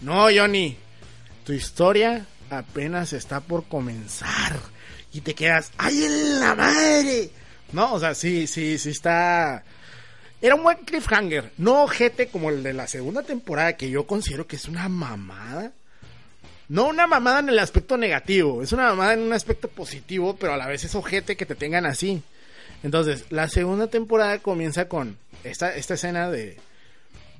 no, 0.00 0.26
Johnny, 0.34 0.76
tu 1.44 1.52
historia 1.52 2.26
apenas 2.50 3.12
está 3.12 3.40
por 3.40 3.64
comenzar. 3.64 4.58
Y 5.12 5.20
te 5.20 5.34
quedas, 5.34 5.70
¡ay, 5.78 6.04
en 6.04 6.40
la 6.40 6.54
madre! 6.56 7.30
No, 7.72 7.94
o 7.94 8.00
sea, 8.00 8.14
sí, 8.14 8.46
sí, 8.46 8.78
sí 8.78 8.90
está 8.90 9.62
era 10.44 10.56
un 10.56 10.62
buen 10.62 10.76
cliffhanger, 10.84 11.52
no 11.56 11.84
ojete 11.84 12.28
como 12.28 12.50
el 12.50 12.62
de 12.62 12.74
la 12.74 12.86
segunda 12.86 13.22
temporada, 13.22 13.78
que 13.78 13.88
yo 13.88 14.06
considero 14.06 14.46
que 14.46 14.56
es 14.56 14.68
una 14.68 14.90
mamada. 14.90 15.72
No 16.68 16.88
una 16.88 17.06
mamada 17.06 17.40
en 17.40 17.50
el 17.50 17.58
aspecto 17.58 17.96
negativo, 17.96 18.62
es 18.62 18.72
una 18.72 18.88
mamada 18.88 19.14
en 19.14 19.20
un 19.20 19.32
aspecto 19.32 19.68
positivo, 19.68 20.36
pero 20.36 20.54
a 20.54 20.56
la 20.56 20.66
vez 20.66 20.84
es 20.84 20.94
ojete 20.94 21.36
que 21.36 21.46
te 21.46 21.54
tengan 21.54 21.84
así. 21.84 22.22
Entonces, 22.82 23.26
la 23.30 23.48
segunda 23.48 23.86
temporada 23.86 24.38
comienza 24.38 24.88
con 24.88 25.16
esta, 25.42 25.74
esta 25.74 25.94
escena 25.94 26.30
de, 26.30 26.56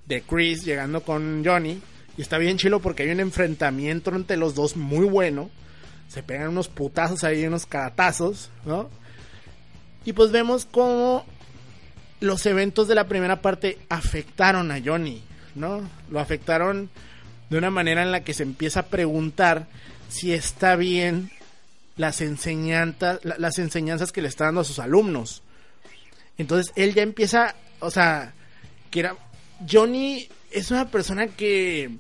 de 0.06 0.22
Chris 0.22 0.64
llegando 0.64 1.02
con 1.02 1.42
Johnny. 1.44 1.80
Y 2.16 2.22
está 2.22 2.38
bien 2.38 2.58
chilo 2.58 2.80
porque 2.80 3.02
hay 3.02 3.10
un 3.10 3.20
enfrentamiento 3.20 4.14
entre 4.14 4.36
los 4.36 4.54
dos 4.54 4.76
muy 4.76 5.06
bueno. 5.06 5.50
Se 6.08 6.22
pegan 6.22 6.48
unos 6.48 6.68
putazos 6.68 7.24
ahí, 7.24 7.44
unos 7.46 7.66
caratazos, 7.66 8.50
¿no? 8.64 8.88
Y 10.04 10.12
pues 10.12 10.30
vemos 10.30 10.66
cómo 10.66 11.24
los 12.20 12.44
eventos 12.46 12.88
de 12.88 12.94
la 12.94 13.08
primera 13.08 13.40
parte 13.42 13.78
afectaron 13.88 14.70
a 14.70 14.80
Johnny, 14.84 15.22
¿no? 15.54 15.82
Lo 16.10 16.20
afectaron 16.20 16.90
de 17.50 17.58
una 17.58 17.70
manera 17.70 18.02
en 18.02 18.12
la 18.12 18.24
que 18.24 18.34
se 18.34 18.42
empieza 18.42 18.80
a 18.80 18.86
preguntar 18.86 19.66
si 20.08 20.32
está 20.32 20.76
bien 20.76 21.30
las 21.96 22.20
enseñanzas, 22.20 23.20
las 23.24 23.58
enseñanzas 23.58 24.12
que 24.12 24.22
le 24.22 24.28
está 24.28 24.46
dando 24.46 24.62
a 24.62 24.64
sus 24.64 24.78
alumnos. 24.78 25.42
Entonces 26.38 26.72
él 26.76 26.94
ya 26.94 27.02
empieza, 27.02 27.54
o 27.80 27.90
sea, 27.90 28.32
que 28.90 29.00
era 29.00 29.16
Johnny 29.68 30.28
es 30.50 30.70
una 30.70 30.88
persona 30.90 31.28
que 31.28 31.90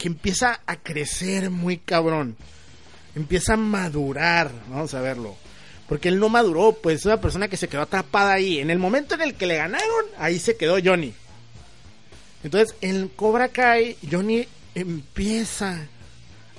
que 0.00 0.08
empieza 0.08 0.60
a 0.64 0.76
crecer 0.76 1.50
muy 1.50 1.76
cabrón. 1.76 2.34
Empieza 3.14 3.52
a 3.52 3.58
madurar, 3.58 4.50
vamos 4.70 4.94
a 4.94 5.02
verlo. 5.02 5.36
Porque 5.86 6.08
él 6.08 6.18
no 6.18 6.30
maduró, 6.30 6.72
pues 6.72 7.00
es 7.00 7.06
una 7.06 7.20
persona 7.20 7.48
que 7.48 7.58
se 7.58 7.68
quedó 7.68 7.82
atrapada 7.82 8.32
ahí. 8.32 8.60
En 8.60 8.70
el 8.70 8.78
momento 8.78 9.14
en 9.14 9.20
el 9.20 9.34
que 9.34 9.44
le 9.44 9.56
ganaron, 9.56 10.06
ahí 10.16 10.38
se 10.38 10.56
quedó 10.56 10.78
Johnny. 10.82 11.12
Entonces, 12.42 12.74
en 12.80 13.08
Cobra 13.08 13.48
Kai, 13.48 13.96
Johnny 14.10 14.46
empieza 14.74 15.86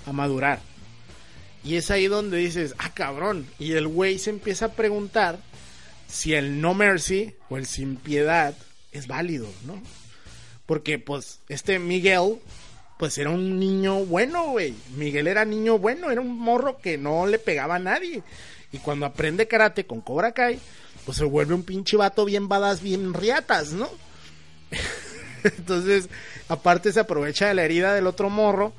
a 0.06 0.12
madurar. 0.12 0.60
Y 1.64 1.76
es 1.76 1.92
ahí 1.92 2.08
donde 2.08 2.38
dices, 2.38 2.76
ah, 2.78 2.94
cabrón. 2.94 3.48
Y 3.60 3.74
el 3.74 3.88
güey 3.88 4.20
se 4.20 4.30
empieza 4.30 4.66
a 4.66 4.74
preguntar 4.74 5.40
si 6.08 6.34
el 6.34 6.62
no 6.62 6.74
mercy 6.74 7.34
o 7.50 7.58
el 7.58 7.66
sin 7.66 7.96
piedad 7.96 8.56
es 8.92 9.08
válido, 9.08 9.48
¿no? 9.66 9.82
Porque, 10.66 11.00
pues, 11.00 11.40
este 11.50 11.80
Miguel, 11.80 12.40
pues 12.98 13.18
era 13.18 13.30
un 13.30 13.60
niño 13.60 14.06
bueno, 14.06 14.52
güey. 14.52 14.74
Miguel 14.96 15.28
era 15.28 15.46
niño 15.46 15.78
bueno, 15.78 16.12
era 16.12 16.22
un 16.22 16.38
morro 16.38 16.78
que 16.80 16.98
no 16.98 17.26
le 17.28 17.40
pegaba 17.40 17.76
a 17.76 17.80
nadie. 17.80 18.24
Y 18.72 18.78
cuando 18.78 19.06
aprende 19.06 19.48
karate 19.48 19.86
con 19.86 20.02
Cobra 20.02 20.32
Kai, 20.32 20.60
pues 21.06 21.18
se 21.18 21.26
vuelve 21.26 21.54
un 21.54 21.64
pinche 21.64 21.98
vato 21.98 22.26
bien 22.26 22.48
badas, 22.48 22.82
bien 22.82 23.14
riatas, 23.14 23.72
¿no? 23.72 23.90
Entonces, 25.44 26.10
aparte 26.50 26.92
se 26.92 27.00
aprovecha 27.00 27.48
de 27.48 27.54
la 27.54 27.64
herida 27.64 27.94
del 27.94 28.08
otro 28.08 28.30
morro. 28.30 28.74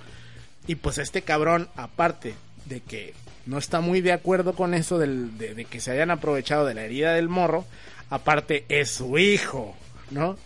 Y 0.67 0.77
pues 0.77 0.99
este 0.99 1.23
cabrón, 1.23 1.69
aparte 1.77 2.35
de 2.67 2.81
que 2.81 3.15
no 3.47 3.59
está 3.59 3.81
muy 3.81 4.01
de 4.01 4.13
acuerdo 4.13 4.55
con 4.55 4.75
eso 4.75 4.99
del, 4.99 5.37
de, 5.37 5.65
que 5.65 5.81
se 5.81 5.91
hayan 5.91 6.11
aprovechado 6.11 6.65
de 6.67 6.75
la 6.75 6.85
herida 6.85 7.15
del 7.15 7.29
morro, 7.29 7.65
aparte 8.11 8.65
es 8.69 8.91
su 8.91 9.19
hijo, 9.19 9.75
¿no? 10.11 10.39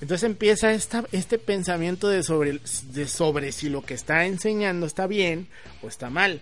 Entonces 0.00 0.24
empieza 0.24 0.72
esta, 0.72 1.04
este 1.10 1.38
pensamiento 1.38 2.08
de 2.08 2.22
sobre, 2.22 2.60
de 2.92 3.08
sobre 3.08 3.50
si 3.50 3.68
lo 3.68 3.82
que 3.82 3.94
está 3.94 4.26
enseñando 4.26 4.86
está 4.86 5.06
bien 5.06 5.48
o 5.82 5.88
está 5.88 6.10
mal 6.10 6.40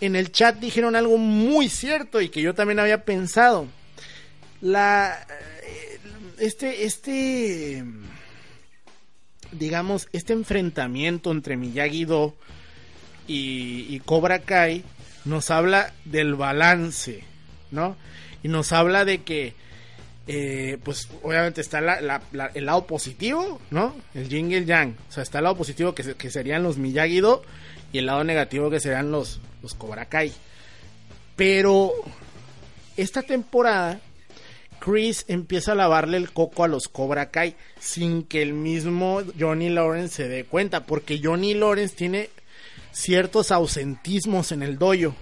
en 0.00 0.16
el 0.16 0.32
chat 0.32 0.56
dijeron 0.56 0.96
algo 0.96 1.18
muy 1.18 1.68
cierto 1.68 2.20
y 2.20 2.28
que 2.28 2.42
yo 2.42 2.54
también 2.54 2.78
había 2.78 3.04
pensado. 3.04 3.66
La 4.60 5.26
este 6.38 6.84
este 6.84 7.84
digamos 9.58 10.08
este 10.12 10.32
enfrentamiento 10.32 11.30
entre 11.30 11.56
Miyagi-Do 11.56 12.34
y, 13.26 13.86
y, 13.88 14.00
Cobra 14.00 14.40
Kai 14.40 14.84
nos 15.24 15.50
habla 15.50 15.92
del 16.04 16.34
balance, 16.34 17.24
¿no? 17.70 17.96
Y 18.42 18.48
nos 18.48 18.72
habla 18.72 19.04
de 19.04 19.22
que 19.22 19.54
eh, 20.26 20.78
pues 20.82 21.08
obviamente 21.22 21.60
está 21.60 21.80
el 21.80 22.66
lado 22.66 22.86
positivo, 22.86 23.60
¿no? 23.70 23.94
El 24.14 24.28
yin 24.28 24.50
y 24.50 24.54
el 24.54 24.66
yang. 24.66 24.96
O 25.08 25.12
sea, 25.12 25.22
está 25.22 25.38
el 25.38 25.44
lado 25.44 25.56
positivo 25.56 25.94
que, 25.94 26.14
que 26.14 26.30
serían 26.30 26.62
los 26.62 26.78
Miyagi-Do 26.78 27.42
y 27.92 27.98
el 27.98 28.06
lado 28.06 28.24
negativo 28.24 28.70
que 28.70 28.80
serían 28.80 29.10
los, 29.10 29.40
los 29.62 29.74
Cobra 29.74 30.06
Kai. 30.06 30.32
Pero 31.36 31.92
esta 32.96 33.22
temporada 33.22 34.00
Chris 34.84 35.24
empieza 35.28 35.72
a 35.72 35.76
lavarle 35.76 36.18
el 36.18 36.30
coco 36.30 36.62
a 36.62 36.68
los 36.68 36.88
Cobra 36.88 37.30
Kai 37.30 37.56
sin 37.80 38.22
que 38.22 38.42
el 38.42 38.52
mismo 38.52 39.22
Johnny 39.38 39.70
Lawrence 39.70 40.16
se 40.16 40.28
dé 40.28 40.44
cuenta, 40.44 40.84
porque 40.84 41.20
Johnny 41.22 41.54
Lawrence 41.54 41.96
tiene 41.96 42.28
ciertos 42.92 43.50
ausentismos 43.50 44.52
en 44.52 44.62
el 44.62 44.78
dojo. 44.78 45.14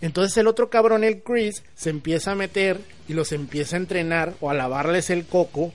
Entonces 0.00 0.36
el 0.36 0.46
otro 0.46 0.70
cabrón, 0.70 1.02
el 1.02 1.22
Chris, 1.24 1.64
se 1.74 1.90
empieza 1.90 2.30
a 2.30 2.36
meter 2.36 2.80
y 3.08 3.14
los 3.14 3.32
empieza 3.32 3.74
a 3.74 3.80
entrenar 3.80 4.34
o 4.40 4.50
a 4.50 4.54
lavarles 4.54 5.10
el 5.10 5.26
coco 5.26 5.72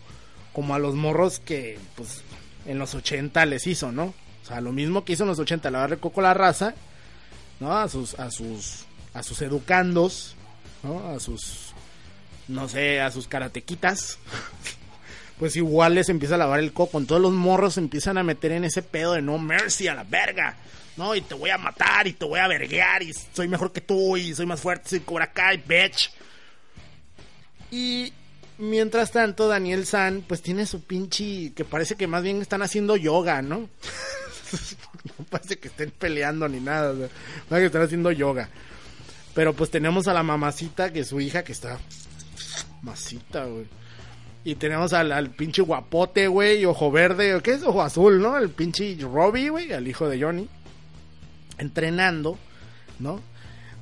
como 0.54 0.74
a 0.74 0.80
los 0.80 0.96
morros 0.96 1.40
que 1.40 1.78
pues 1.96 2.22
en 2.66 2.80
los 2.80 2.96
80 2.96 3.46
les 3.46 3.68
hizo, 3.68 3.92
¿no? 3.92 4.14
O 4.44 4.46
sea, 4.48 4.62
lo 4.62 4.72
mismo 4.72 5.04
que 5.04 5.14
hizo 5.14 5.24
en 5.24 5.30
los 5.30 5.40
80, 5.40 5.70
lavarle 5.70 5.96
el 5.96 6.02
coco 6.02 6.22
a 6.22 6.24
la 6.24 6.34
raza, 6.34 6.76
¿no? 7.60 7.78
A 7.78 7.90
sus, 7.90 8.18
a 8.20 8.32
sus, 8.32 8.86
a 9.14 9.22
sus 9.22 9.42
educandos, 9.42 10.36
¿no? 10.82 11.10
A 11.10 11.20
sus, 11.20 11.67
no 12.48 12.68
sé, 12.70 13.02
a 13.02 13.12
sus 13.12 13.28
karatequitas. 13.28 14.20
pues 15.40 15.56
igual 15.56 15.96
les 15.96 16.10
empieza 16.10 16.36
a 16.36 16.40
lavar 16.40 16.60
el 16.60 16.74
coco. 16.74 17.00
Todos 17.02 17.22
los 17.22 17.34
morros 17.34 17.76
se 17.76 17.80
empiezan 17.80 18.18
a 18.18 18.24
meter 18.24 18.52
en 18.52 18.64
ese 18.64 18.82
pedo 18.82 19.14
de 19.14 19.22
no 19.22 19.38
mercy 19.38 19.88
a 19.88 19.96
la 19.96 20.04
verga. 20.04 20.58
No, 20.96 21.14
y 21.14 21.22
te 21.22 21.36
voy 21.36 21.52
a 21.52 21.60
matar 21.60 22.08
y 22.08 22.14
te 22.14 22.26
voy 22.26 22.40
a 22.40 22.48
verguear 22.48 23.04
y 23.04 23.14
soy 23.14 23.48
mejor 23.48 23.72
que 23.72 23.82
tú 23.82 24.18
y 24.18 24.34
soy 24.34 24.48
más 24.48 24.60
fuerte, 24.60 24.90
soy 24.90 25.00
Cobra 25.02 25.32
Kai, 25.32 25.58
bitch. 25.58 26.12
Y 27.70 28.12
mientras 28.58 29.12
tanto, 29.12 29.48
Daniel 29.48 29.86
San, 29.86 30.24
pues 30.28 30.42
tiene 30.42 30.66
su 30.66 30.84
pinche. 30.84 31.54
que 31.54 31.66
parece 31.66 31.96
que 31.96 32.08
más 32.08 32.24
bien 32.24 32.42
están 32.42 32.64
haciendo 32.64 32.96
yoga, 32.96 33.44
¿no? 33.44 33.60
no 35.20 35.26
parece 35.30 35.60
que 35.60 35.68
estén 35.68 35.92
peleando 35.92 36.48
ni 36.48 36.60
nada, 36.60 36.92
o 36.92 37.10
parece 37.48 37.62
que 37.62 37.66
están 37.66 37.84
haciendo 37.84 38.12
yoga. 38.12 38.50
Pero 39.36 39.54
pues 39.54 39.70
tenemos 39.70 40.08
a 40.08 40.14
la 40.14 40.24
mamacita, 40.24 40.92
que 40.92 41.02
es 41.02 41.10
su 41.10 41.22
hija, 41.22 41.44
que 41.44 41.52
está. 41.52 41.78
Y 44.44 44.56
tenemos 44.56 44.94
al, 44.94 45.12
al 45.12 45.32
pinche 45.32 45.62
guapote, 45.62 46.28
güey, 46.28 46.64
ojo 46.66 46.92
verde, 46.92 47.40
¿qué 47.44 47.52
es? 47.52 47.64
Ojo 47.64 47.82
azul, 47.82 48.22
¿no? 48.22 48.38
El 48.38 48.50
pinche 48.50 48.98
Robbie, 49.02 49.50
güey, 49.50 49.74
al 49.74 49.88
hijo 49.88 50.08
de 50.08 50.22
Johnny. 50.22 50.48
Entrenando, 51.58 52.38
¿no? 53.00 53.20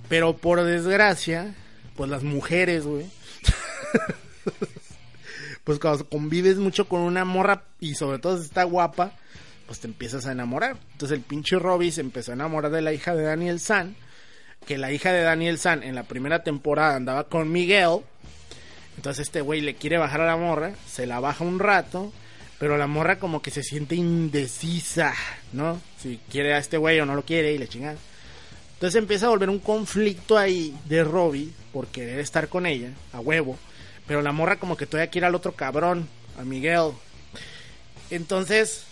Pero 0.10 0.38
por 0.38 0.64
desgracia, 0.64 1.54
pues 1.96 2.10
las 2.10 2.24
mujeres, 2.24 2.86
güey. 2.86 3.06
pues 5.64 5.80
cuando 5.80 6.08
convives 6.08 6.58
mucho 6.58 6.88
con 6.88 7.02
una 7.02 7.26
morra 7.26 7.64
y 7.80 7.96
sobre 7.96 8.20
todo 8.20 8.38
si 8.38 8.46
está 8.46 8.64
guapa, 8.64 9.14
pues 9.66 9.80
te 9.80 9.88
empiezas 9.88 10.26
a 10.26 10.32
enamorar. 10.32 10.78
Entonces 10.94 11.18
el 11.18 11.24
pinche 11.24 11.58
Robbie 11.58 11.92
se 11.92 12.02
empezó 12.02 12.32
a 12.32 12.36
enamorar 12.36 12.72
de 12.72 12.82
la 12.82 12.94
hija 12.94 13.16
de 13.16 13.24
Daniel 13.24 13.60
San, 13.60 13.96
que 14.66 14.78
la 14.78 14.92
hija 14.92 15.12
de 15.12 15.22
Daniel 15.22 15.58
San 15.58 15.84
en 15.84 15.96
la 15.96 16.04
primera 16.04 16.44
temporada 16.44 16.96
andaba 16.96 17.26
con 17.26 17.52
Miguel. 17.52 18.02
Entonces 18.98 19.28
este 19.28 19.42
güey 19.42 19.62
le 19.62 19.76
quiere 19.76 19.98
bajar 19.98 20.22
a 20.22 20.26
la 20.26 20.38
morra, 20.38 20.74
se 20.88 21.06
la 21.06 21.20
baja 21.20 21.44
un 21.44 21.60
rato, 21.60 22.12
pero 22.60 22.78
la 22.78 22.88
morra 22.88 23.20
como 23.20 23.42
que 23.42 23.52
se 23.52 23.64
siente 23.64 23.96
indecisa, 23.96 25.14
¿no? 25.52 25.82
Si 25.98 26.20
quiere 26.30 26.54
a 26.54 26.58
este 26.58 26.78
güey 26.78 27.00
o 27.00 27.06
no 27.06 27.16
lo 27.16 27.24
quiere 27.24 27.54
y 27.54 27.58
le 27.58 27.68
chingan. 27.68 27.98
Entonces 28.76 29.00
empieza 29.00 29.28
a 29.28 29.30
volver 29.30 29.50
un 29.50 29.60
conflicto 29.60 30.38
ahí 30.38 30.76
de 30.86 31.04
Robbie 31.04 31.52
por 31.72 31.88
querer 31.88 32.20
estar 32.20 32.50
con 32.50 32.66
ella, 32.66 32.92
a 33.14 33.20
huevo. 33.20 33.58
Pero 34.08 34.22
la 34.22 34.32
morra 34.32 34.58
como 34.58 34.78
que 34.78 34.86
todavía 34.86 35.10
quiere 35.10 35.28
al 35.28 35.36
otro 35.36 35.54
cabrón, 35.54 36.08
a 36.38 36.44
Miguel. 36.44 36.92
Entonces, 38.10 38.84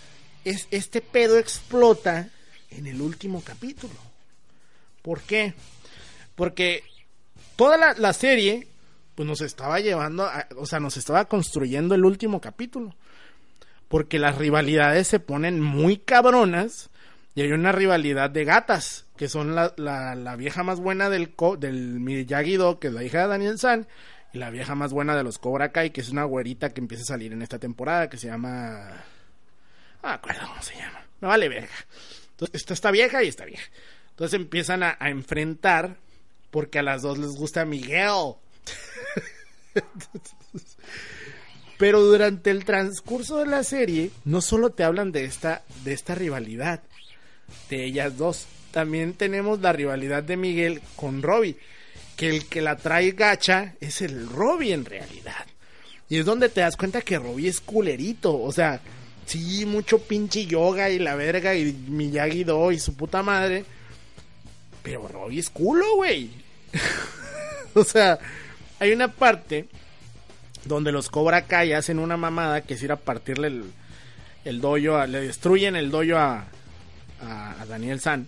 es, 0.43 0.67
este 0.71 1.01
pedo 1.01 1.37
explota 1.37 2.29
en 2.71 2.87
el 2.87 3.01
último 3.01 3.41
capítulo. 3.43 3.93
¿Por 5.01 5.21
qué? 5.21 5.53
Porque 6.35 6.83
toda 7.55 7.77
la, 7.77 7.93
la 7.93 8.13
serie, 8.13 8.67
pues 9.15 9.27
nos 9.27 9.41
estaba 9.41 9.79
llevando, 9.79 10.25
a, 10.25 10.47
o 10.57 10.65
sea, 10.65 10.79
nos 10.79 10.97
estaba 10.97 11.25
construyendo 11.25 11.95
el 11.95 12.05
último 12.05 12.41
capítulo. 12.41 12.95
Porque 13.87 14.17
las 14.17 14.37
rivalidades 14.37 15.07
se 15.07 15.19
ponen 15.19 15.61
muy 15.61 15.97
cabronas 15.97 16.89
y 17.35 17.41
hay 17.41 17.51
una 17.51 17.71
rivalidad 17.71 18.29
de 18.29 18.45
gatas, 18.45 19.05
que 19.17 19.27
son 19.27 19.55
la, 19.55 19.73
la, 19.77 20.35
vieja 20.35 20.63
más 20.63 20.79
buena 20.79 21.09
del, 21.09 21.33
del 21.59 21.99
Miyagi-Do, 21.99 22.79
que 22.79 22.87
es 22.87 22.93
la 22.93 23.03
hija 23.03 23.21
de 23.21 23.27
Daniel 23.27 23.59
San, 23.59 23.87
y 24.33 24.39
la 24.39 24.49
vieja 24.49 24.75
más 24.75 24.93
buena 24.93 25.15
de 25.15 25.23
los 25.23 25.37
Cobra 25.37 25.71
Kai, 25.71 25.91
que 25.91 26.01
es 26.01 26.09
una 26.09 26.23
güerita 26.23 26.73
que 26.73 26.81
empieza 26.81 27.03
a 27.03 27.07
salir 27.07 27.33
en 27.33 27.41
esta 27.41 27.59
temporada, 27.59 28.09
que 28.09 28.17
se 28.17 28.27
llama... 28.27 29.03
No 30.01 30.09
me 30.09 30.15
acuerdo 30.15 30.47
cómo 30.47 30.61
se 30.61 30.75
llama. 30.75 31.05
No 31.21 31.27
vale 31.29 31.49
verga. 31.49 31.73
Entonces, 32.31 32.69
está 32.69 32.91
vieja 32.91 33.23
y 33.23 33.27
esta 33.27 33.45
vieja. 33.45 33.69
Entonces 34.09 34.39
empiezan 34.39 34.83
a 34.83 34.97
enfrentar 35.01 35.97
porque 36.53 36.77
a 36.79 36.83
las 36.83 37.01
dos 37.01 37.17
les 37.17 37.31
gusta 37.31 37.65
Miguel. 37.65 38.35
Pero 41.77 42.01
durante 42.01 42.51
el 42.51 42.65
transcurso 42.65 43.37
de 43.39 43.47
la 43.47 43.63
serie, 43.63 44.11
no 44.25 44.41
solo 44.41 44.69
te 44.69 44.83
hablan 44.83 45.11
de 45.11 45.25
esta, 45.25 45.63
de 45.83 45.93
esta 45.93 46.15
rivalidad 46.15 46.81
de 47.69 47.85
ellas 47.85 48.17
dos, 48.17 48.45
también 48.71 49.13
tenemos 49.13 49.59
la 49.61 49.73
rivalidad 49.73 50.23
de 50.23 50.37
Miguel 50.37 50.81
con 50.95 51.21
Robbie, 51.21 51.57
que 52.15 52.29
el 52.29 52.45
que 52.45 52.61
la 52.61 52.75
trae 52.75 53.11
gacha 53.11 53.75
es 53.79 54.01
el 54.01 54.27
Robbie 54.27 54.73
en 54.73 54.85
realidad. 54.85 55.45
Y 56.09 56.17
es 56.17 56.25
donde 56.25 56.49
te 56.49 56.61
das 56.61 56.77
cuenta 56.77 57.01
que 57.01 57.17
Robbie 57.17 57.47
es 57.47 57.61
culerito, 57.61 58.39
o 58.39 58.51
sea, 58.51 58.81
sí, 59.25 59.65
mucho 59.65 59.99
pinche 59.99 60.45
yoga 60.45 60.89
y 60.89 60.99
la 60.99 61.15
verga 61.15 61.55
y 61.55 61.71
Miyagi 61.73 62.43
Do 62.43 62.71
y 62.71 62.79
su 62.79 62.95
puta 62.95 63.23
madre. 63.23 63.65
Pero 64.81 65.07
Robbie 65.07 65.39
es 65.39 65.49
culo, 65.49 65.95
güey. 65.95 66.29
o 67.73 67.83
sea, 67.83 68.19
hay 68.83 68.91
una 68.91 69.07
parte 69.07 69.67
donde 70.65 70.91
los 70.91 71.09
Cobra 71.09 71.43
Kai 71.43 71.71
hacen 71.71 71.99
una 71.99 72.17
mamada 72.17 72.61
que 72.61 72.73
es 72.73 72.83
ir 72.83 72.91
a 72.91 72.97
partirle 72.97 73.47
el, 73.47 73.63
el 74.43 74.59
doyo, 74.59 74.97
a, 74.97 75.07
le 75.07 75.21
destruyen 75.21 75.77
el 75.77 75.89
doyo 75.89 76.19
a, 76.19 76.45
Daniel 77.69 78.01
San. 78.01 78.27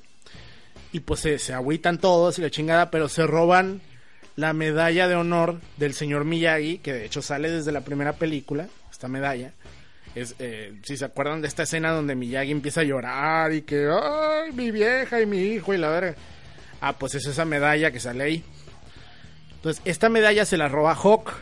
Y 0.94 1.02
pues 1.02 1.20
se, 1.20 1.40
se, 1.40 1.54
agüitan 1.54 1.98
todos 1.98 2.40
y 2.40 2.42
la 2.42 2.50
chingada, 2.50 2.90
pero 2.90 3.10
se 3.10 3.28
roban 3.28 3.82
la 4.38 4.54
medalla 4.54 5.10
de 5.10 5.16
honor 5.16 5.60
del 5.76 5.94
señor 5.94 6.24
Miyagi, 6.24 6.78
que 6.78 6.94
de 6.94 7.06
hecho 7.06 7.22
sale 7.22 7.52
desde 7.52 7.74
la 7.74 7.82
primera 7.82 8.14
película, 8.14 8.70
esta 8.90 9.10
medalla. 9.10 9.52
Es, 10.16 10.36
eh, 10.40 10.80
si 10.84 10.96
se 10.96 11.04
acuerdan 11.04 11.42
de 11.42 11.50
esta 11.50 11.64
escena 11.64 11.92
donde 11.92 12.16
Miyagi 12.16 12.52
empieza 12.52 12.80
a 12.80 12.86
llorar 12.86 13.52
y 13.52 13.64
que, 13.64 13.90
ay, 13.92 14.54
mi 14.54 14.72
vieja 14.72 15.20
y 15.20 15.26
mi 15.26 15.40
hijo 15.40 15.74
y 15.74 15.78
la 15.78 15.90
verga. 15.90 16.16
Ah, 16.80 16.94
pues 16.98 17.16
es 17.16 17.26
esa 17.26 17.44
medalla 17.44 17.92
que 17.92 18.00
sale 18.00 18.24
ahí. 18.24 18.44
Entonces, 19.66 19.82
esta 19.86 20.10
medalla 20.10 20.46
se 20.46 20.58
la 20.58 20.68
roba 20.68 20.94
Hawk 20.94 21.34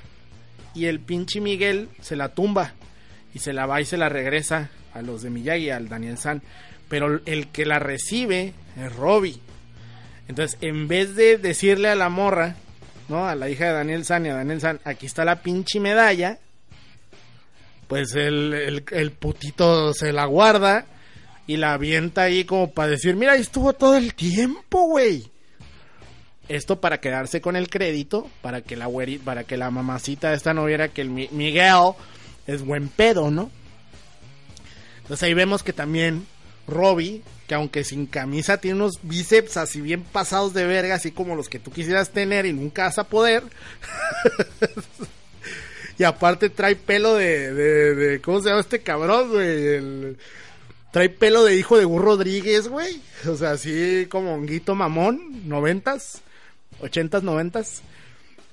y 0.74 0.86
el 0.86 1.02
pinche 1.02 1.42
Miguel 1.42 1.90
se 2.00 2.16
la 2.16 2.30
tumba 2.30 2.72
y 3.34 3.40
se 3.40 3.52
la 3.52 3.66
va 3.66 3.82
y 3.82 3.86
se 3.86 3.98
la 3.98 4.08
regresa 4.08 4.70
a 4.94 5.02
los 5.02 5.24
de 5.24 5.30
Miyagi, 5.30 5.72
al 5.72 5.90
Daniel 5.90 6.18
San. 6.18 6.42
Pero 6.88 7.20
el 7.26 7.50
que 7.50 7.66
la 7.66 7.80
recibe 7.80 8.54
es 8.78 8.96
Robbie. 8.96 9.42
Entonces, 10.30 10.58
en 10.62 10.88
vez 10.88 11.18
de 11.18 11.38
decirle 11.38 11.90
a 11.90 11.96
la 11.96 12.08
morra, 12.08 12.56
¿no? 13.10 13.28
A 13.28 13.36
la 13.36 13.50
hija 13.50 13.66
de 13.66 13.74
Daniel 13.74 14.06
San 14.06 14.26
y 14.26 14.30
a 14.30 14.36
Daniel 14.36 14.62
San, 14.62 14.80
aquí 14.86 15.06
está 15.06 15.26
la 15.26 15.42
pinche 15.42 15.82
medalla. 15.82 16.40
Pues 17.90 18.16
el, 18.16 18.86
el, 18.90 19.12
putito 19.12 19.94
se 19.94 20.14
la 20.14 20.24
guarda 20.28 20.86
y 21.46 21.58
la 21.58 21.74
avienta 21.74 22.22
ahí 22.22 22.46
como 22.46 22.72
para 22.72 22.92
decir, 22.92 23.18
mira, 23.18 23.34
ahí 23.34 23.42
estuvo 23.42 23.74
todo 23.74 23.98
el 23.98 24.16
tiempo, 24.16 24.88
güey. 24.88 25.33
Esto 26.54 26.80
para 26.80 27.00
quedarse 27.00 27.42
con 27.42 27.56
el 27.56 27.70
crédito, 27.70 28.30
para 28.42 28.62
que 28.62 28.76
la 28.76 28.88
güeri- 28.88 29.20
para 29.20 29.44
que 29.44 29.58
la 29.58 29.72
mamacita 29.72 30.34
esta 30.34 30.54
no 30.54 30.66
viera 30.66 30.90
que 30.90 31.02
el 31.02 31.10
Mi- 31.10 31.30
Miguel 31.32 31.94
es 32.48 32.64
buen 32.64 32.90
pedo, 32.90 33.32
¿no? 33.32 33.50
Entonces 35.02 35.24
ahí 35.24 35.34
vemos 35.34 35.64
que 35.64 35.74
también 35.74 36.26
Robbie, 36.68 37.22
que 37.48 37.56
aunque 37.56 37.84
sin 37.84 38.06
camisa 38.06 38.58
tiene 38.58 38.76
unos 38.76 39.00
bíceps 39.02 39.58
así 39.58 39.82
bien 39.82 40.04
pasados 40.04 40.54
de 40.54 40.66
verga, 40.66 40.96
así 40.96 41.12
como 41.12 41.36
los 41.36 41.50
que 41.50 41.60
tú 41.60 41.72
quisieras 41.72 42.12
tener 42.12 42.46
y 42.46 42.54
nunca 42.54 42.84
vas 42.84 43.00
a 43.00 43.04
poder. 43.06 43.44
y 45.98 46.04
aparte 46.04 46.50
trae 46.50 46.76
pelo 46.76 47.16
de, 47.16 48.20
¿cómo 48.24 48.42
se 48.42 48.50
llama 48.50 48.62
este 48.62 48.82
cabrón, 48.82 49.30
güey? 49.30 50.16
Trae 50.92 51.10
pelo 51.10 51.44
de 51.44 51.56
hijo 51.58 51.78
de 51.78 51.86
Gur 51.86 52.04
Rodríguez, 52.04 52.68
güey. 52.68 53.02
O 53.28 53.36
sea, 53.36 53.52
así 53.52 54.08
como 54.10 54.34
honguito 54.36 54.76
mamón, 54.76 55.48
noventas, 55.48 56.22
ochentas, 56.84 57.24
noventas. 57.24 57.82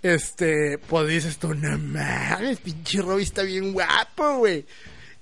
Este, 0.02 0.78
pues 0.78 1.08
dices 1.08 1.38
tú, 1.38 1.54
no 1.54 1.76
mames, 1.76 2.58
pinche 2.60 3.02
Robbie 3.02 3.24
está 3.24 3.42
bien 3.42 3.72
guapo, 3.72 4.38
güey. 4.38 4.64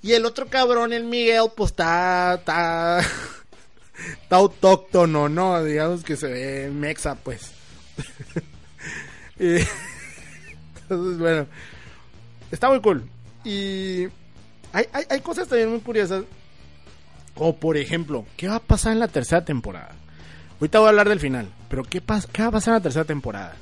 Y 0.03 0.13
el 0.13 0.25
otro 0.25 0.47
cabrón, 0.47 0.93
el 0.93 1.05
Miguel, 1.05 1.47
pues 1.57 1.71
está, 1.71 2.35
está, 2.35 3.01
está 4.23 4.37
autóctono, 4.37 5.29
¿no? 5.29 5.65
Digamos 5.65 6.05
que 6.05 6.17
se 6.17 6.29
ve 6.29 6.71
mexa, 6.71 7.17
pues. 7.17 7.51
entonces, 9.39 11.19
bueno, 11.19 11.47
está 12.53 12.69
muy 12.69 12.81
cool. 12.81 13.05
Y 13.45 14.05
hay, 14.73 14.87
hay, 14.93 15.05
hay 15.11 15.21
cosas 15.21 15.49
también 15.49 15.71
muy 15.71 15.81
curiosas. 15.81 16.23
Como 17.35 17.57
por 17.57 17.77
ejemplo, 17.77 18.25
¿qué 18.37 18.49
va 18.49 18.57
a 18.57 18.61
pasar 18.61 18.93
en 18.93 19.01
la 19.01 19.09
tercera 19.09 19.45
temporada? 19.45 19.95
Ahorita 20.61 20.79
voy 20.81 20.87
a 20.87 20.91
hablar 20.91 21.09
del 21.09 21.21
final, 21.21 21.49
pero 21.69 21.85
¿qué, 21.85 22.01
pas 22.01 22.27
¿qué 22.27 22.43
va 22.43 22.49
a 22.49 22.53
pasar 22.53 22.73
en 22.73 22.79
la 22.79 22.83
tercera 22.83 23.05
temporada? 23.05 23.55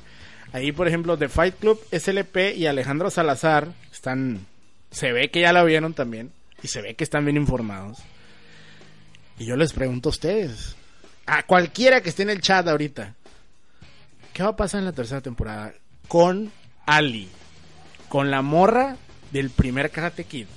Ahí, 0.53 0.71
por 0.71 0.87
ejemplo, 0.87 1.17
The 1.17 1.29
Fight 1.29 1.55
Club, 1.59 1.79
SLP 1.91 2.55
y 2.55 2.65
Alejandro 2.67 3.09
Salazar 3.11 3.67
están. 3.91 4.45
Se 4.91 5.11
ve 5.11 5.29
que 5.29 5.41
ya 5.41 5.51
la 5.53 5.63
vieron 5.63 5.93
también. 5.93 6.31
Y 6.63 6.69
se 6.69 6.81
ve 6.81 6.95
que 6.95 7.03
están 7.03 7.25
bien 7.25 7.37
informados. 7.37 7.99
Y 9.37 9.45
yo 9.45 9.55
les 9.57 9.73
pregunto 9.73 10.09
a 10.09 10.11
ustedes. 10.11 10.75
A 11.27 11.43
cualquiera 11.43 12.01
que 12.01 12.09
esté 12.09 12.23
en 12.23 12.29
el 12.31 12.41
chat 12.41 12.67
ahorita. 12.67 13.13
¿Qué 14.33 14.41
va 14.43 14.49
a 14.49 14.55
pasar 14.55 14.79
en 14.79 14.85
la 14.85 14.93
tercera 14.93 15.21
temporada? 15.21 15.73
Con 16.07 16.51
Ali. 16.87 17.27
Con 18.09 18.31
la 18.31 18.41
morra 18.41 18.95
del 19.31 19.49
primer 19.51 19.91
Karate 19.91 20.23
Kid. 20.23 20.47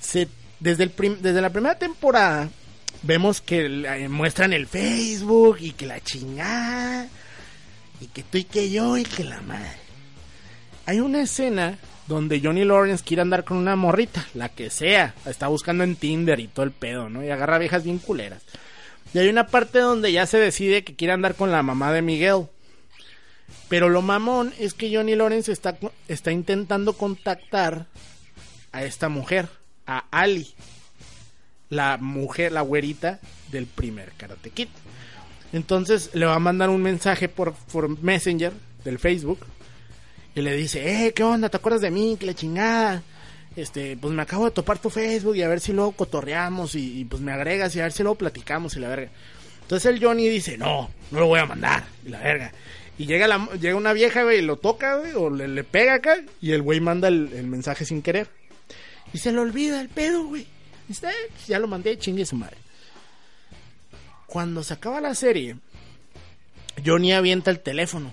Se, 0.00 0.26
desde, 0.58 0.84
el 0.84 0.90
prim- 0.90 1.18
desde 1.20 1.42
la 1.42 1.50
primera 1.50 1.78
temporada. 1.78 2.48
Vemos 3.06 3.42
que 3.42 3.66
eh, 3.66 4.08
muestran 4.08 4.54
el 4.54 4.66
Facebook 4.66 5.58
y 5.60 5.72
que 5.72 5.84
la 5.84 6.00
chingada 6.00 7.06
y 8.00 8.06
que 8.06 8.22
tú 8.22 8.38
y 8.38 8.44
que 8.44 8.70
yo 8.70 8.96
y 8.96 9.04
que 9.04 9.24
la 9.24 9.42
madre. 9.42 9.78
Hay 10.86 11.00
una 11.00 11.20
escena 11.22 11.78
donde 12.06 12.40
Johnny 12.40 12.64
Lawrence 12.64 13.04
quiere 13.04 13.22
andar 13.22 13.44
con 13.44 13.58
una 13.58 13.76
morrita, 13.76 14.26
la 14.32 14.48
que 14.48 14.70
sea, 14.70 15.14
está 15.26 15.48
buscando 15.48 15.84
en 15.84 15.96
Tinder 15.96 16.40
y 16.40 16.48
todo 16.48 16.64
el 16.64 16.72
pedo, 16.72 17.08
¿no? 17.10 17.22
Y 17.22 17.30
agarra 17.30 17.58
viejas 17.58 17.84
bien 17.84 17.98
culeras. 17.98 18.42
Y 19.12 19.18
hay 19.18 19.28
una 19.28 19.46
parte 19.46 19.78
donde 19.80 20.10
ya 20.10 20.26
se 20.26 20.38
decide 20.38 20.82
que 20.82 20.96
quiere 20.96 21.12
andar 21.12 21.34
con 21.34 21.52
la 21.52 21.62
mamá 21.62 21.92
de 21.92 22.02
Miguel. 22.02 22.46
Pero 23.68 23.88
lo 23.88 24.02
mamón 24.02 24.52
es 24.58 24.74
que 24.74 24.94
Johnny 24.94 25.14
Lawrence 25.14 25.52
está, 25.52 25.76
está 26.08 26.32
intentando 26.32 26.94
contactar 26.94 27.86
a 28.72 28.84
esta 28.84 29.08
mujer, 29.08 29.48
a 29.86 30.04
Ali, 30.10 30.54
la 31.74 31.98
mujer, 31.98 32.52
la 32.52 32.62
güerita 32.62 33.20
del 33.50 33.66
primer 33.66 34.12
Karate 34.16 34.50
Kid. 34.50 34.68
Entonces 35.52 36.10
le 36.14 36.26
va 36.26 36.34
a 36.34 36.40
mandar 36.40 36.70
un 36.70 36.82
mensaje 36.82 37.28
por, 37.28 37.54
por 37.54 38.02
Messenger 38.02 38.52
del 38.84 38.98
Facebook 38.98 39.40
y 40.34 40.40
le 40.40 40.56
dice, 40.56 41.06
eh, 41.06 41.12
¿qué 41.12 41.22
onda? 41.22 41.48
¿Te 41.48 41.56
acuerdas 41.56 41.82
de 41.82 41.90
mí? 41.90 42.16
Que 42.18 42.26
la 42.26 42.34
chingada. 42.34 43.02
Este, 43.56 43.96
pues 43.96 44.12
me 44.12 44.22
acabo 44.22 44.46
de 44.46 44.50
topar 44.50 44.78
tu 44.78 44.90
Facebook 44.90 45.36
y 45.36 45.42
a 45.42 45.48
ver 45.48 45.60
si 45.60 45.72
luego 45.72 45.92
cotorreamos 45.92 46.74
y, 46.74 47.04
pues 47.04 47.22
me 47.22 47.30
agregas 47.30 47.74
y 47.76 47.80
a 47.80 47.84
ver 47.84 47.92
si 47.92 48.02
luego 48.02 48.18
platicamos 48.18 48.76
y 48.76 48.80
la 48.80 48.88
verga. 48.88 49.10
Entonces 49.62 49.92
el 49.92 50.04
Johnny 50.04 50.28
dice, 50.28 50.58
no, 50.58 50.90
no 51.12 51.20
lo 51.20 51.26
voy 51.26 51.38
a 51.38 51.46
mandar 51.46 51.84
y 52.04 52.08
la 52.08 52.18
verga. 52.18 52.52
Y 52.98 53.06
llega, 53.06 53.28
la, 53.28 53.48
llega 53.60 53.76
una 53.76 53.92
vieja, 53.92 54.24
güey, 54.24 54.38
y 54.38 54.42
lo 54.42 54.56
toca, 54.56 54.96
güey, 54.96 55.12
o 55.14 55.30
le, 55.30 55.46
le 55.48 55.64
pega 55.64 55.94
acá 55.94 56.16
y 56.40 56.52
el 56.52 56.62
güey 56.62 56.80
manda 56.80 57.08
el, 57.08 57.30
el 57.32 57.46
mensaje 57.46 57.84
sin 57.84 58.02
querer. 58.02 58.28
Y 59.12 59.18
se 59.18 59.30
le 59.30 59.38
olvida 59.38 59.80
el 59.80 59.88
pedo, 59.88 60.26
güey. 60.26 60.46
Dice, 60.88 61.08
"Eh, 61.08 61.30
ya 61.46 61.58
lo 61.58 61.66
mandé, 61.66 61.98
chingue 61.98 62.26
su 62.26 62.36
madre. 62.36 62.56
Cuando 64.26 64.62
se 64.62 64.74
acaba 64.74 65.00
la 65.00 65.14
serie, 65.14 65.56
Johnny 66.84 67.12
avienta 67.12 67.50
el 67.50 67.60
teléfono. 67.60 68.12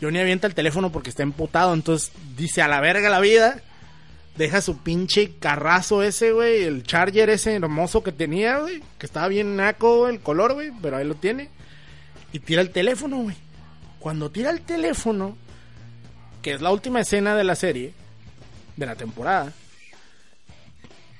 Johnny 0.00 0.18
avienta 0.18 0.46
el 0.46 0.54
teléfono 0.54 0.90
porque 0.90 1.10
está 1.10 1.22
emputado. 1.22 1.74
Entonces 1.74 2.12
dice 2.36 2.62
a 2.62 2.68
la 2.68 2.80
verga 2.80 3.08
la 3.10 3.20
vida. 3.20 3.60
Deja 4.36 4.60
su 4.60 4.78
pinche 4.78 5.36
carrazo 5.38 6.02
ese, 6.02 6.32
güey. 6.32 6.64
El 6.64 6.82
charger 6.82 7.30
ese 7.30 7.54
hermoso 7.54 8.02
que 8.02 8.10
tenía, 8.10 8.58
güey. 8.58 8.82
Que 8.98 9.06
estaba 9.06 9.28
bien 9.28 9.54
naco, 9.56 10.08
el 10.08 10.20
color, 10.20 10.54
güey. 10.54 10.72
Pero 10.82 10.96
ahí 10.96 11.06
lo 11.06 11.14
tiene. 11.14 11.50
Y 12.32 12.40
tira 12.40 12.60
el 12.60 12.70
teléfono, 12.70 13.18
güey. 13.18 13.36
Cuando 14.00 14.30
tira 14.30 14.50
el 14.50 14.60
teléfono, 14.60 15.36
que 16.42 16.54
es 16.54 16.60
la 16.60 16.72
última 16.72 17.00
escena 17.00 17.36
de 17.36 17.44
la 17.44 17.54
serie, 17.54 17.94
de 18.76 18.86
la 18.86 18.96
temporada, 18.96 19.52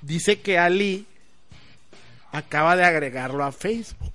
dice 0.05 0.41
que 0.41 0.59
Ali 0.59 1.07
acaba 2.33 2.77
de 2.77 2.85
agregarlo 2.85 3.45
a 3.45 3.53
Facebook. 3.53 4.13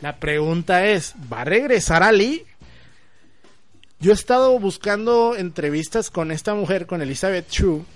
La 0.00 0.16
pregunta 0.16 0.86
es, 0.86 1.14
¿va 1.32 1.42
a 1.42 1.44
regresar 1.44 2.02
Ali? 2.02 2.44
Yo 4.00 4.10
he 4.10 4.14
estado 4.14 4.58
buscando 4.58 5.34
entrevistas 5.34 6.10
con 6.10 6.30
esta 6.30 6.54
mujer, 6.54 6.86
con 6.86 7.00
Elizabeth 7.00 7.48
Chu, 7.48 7.86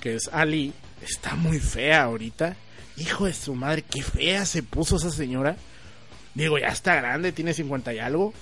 que 0.00 0.14
es 0.14 0.30
Ali. 0.32 0.72
Está 1.02 1.34
muy 1.34 1.58
fea 1.58 2.04
ahorita. 2.04 2.56
Hijo 2.96 3.26
de 3.26 3.34
su 3.34 3.54
madre, 3.54 3.82
qué 3.82 4.02
fea 4.02 4.46
se 4.46 4.62
puso 4.62 4.96
esa 4.96 5.10
señora. 5.10 5.56
Digo, 6.34 6.58
ya 6.58 6.68
está 6.68 6.94
grande, 6.94 7.32
tiene 7.32 7.52
50 7.52 7.92
y 7.92 7.98
algo. 7.98 8.32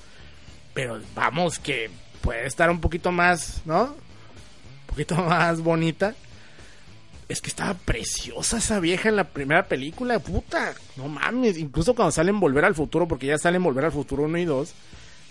Pero 0.75 1.01
vamos, 1.15 1.59
que 1.59 1.91
puede 2.21 2.47
estar 2.47 2.71
un 2.71 2.81
poquito 2.81 3.11
más, 3.11 3.63
¿no? 3.65 3.85
Un 3.85 4.87
poquito 4.87 5.17
más 5.25 5.61
bonita. 5.61 6.15
Es 7.29 7.43
que 7.43 7.49
estaba 7.49 7.75
preciosa 7.75 8.57
esa 8.57 8.81
vieja 8.81 9.11
en 9.11 9.17
la 9.17 9.25
primera 9.25 9.67
película, 9.69 10.19
puta. 10.19 10.75
No 10.97 11.09
mames, 11.09 11.59
incluso 11.59 11.95
cuando 11.95 12.11
salen 12.11 12.41
Volver 12.41 12.65
al 12.65 12.75
Futuro, 12.75 13.07
porque 13.07 13.27
ya 13.27 13.39
salen 13.39 13.63
Volver 13.63 13.85
al 13.85 13.93
Futuro 13.93 14.25
1 14.25 14.39
y 14.39 14.45
2, 14.47 14.73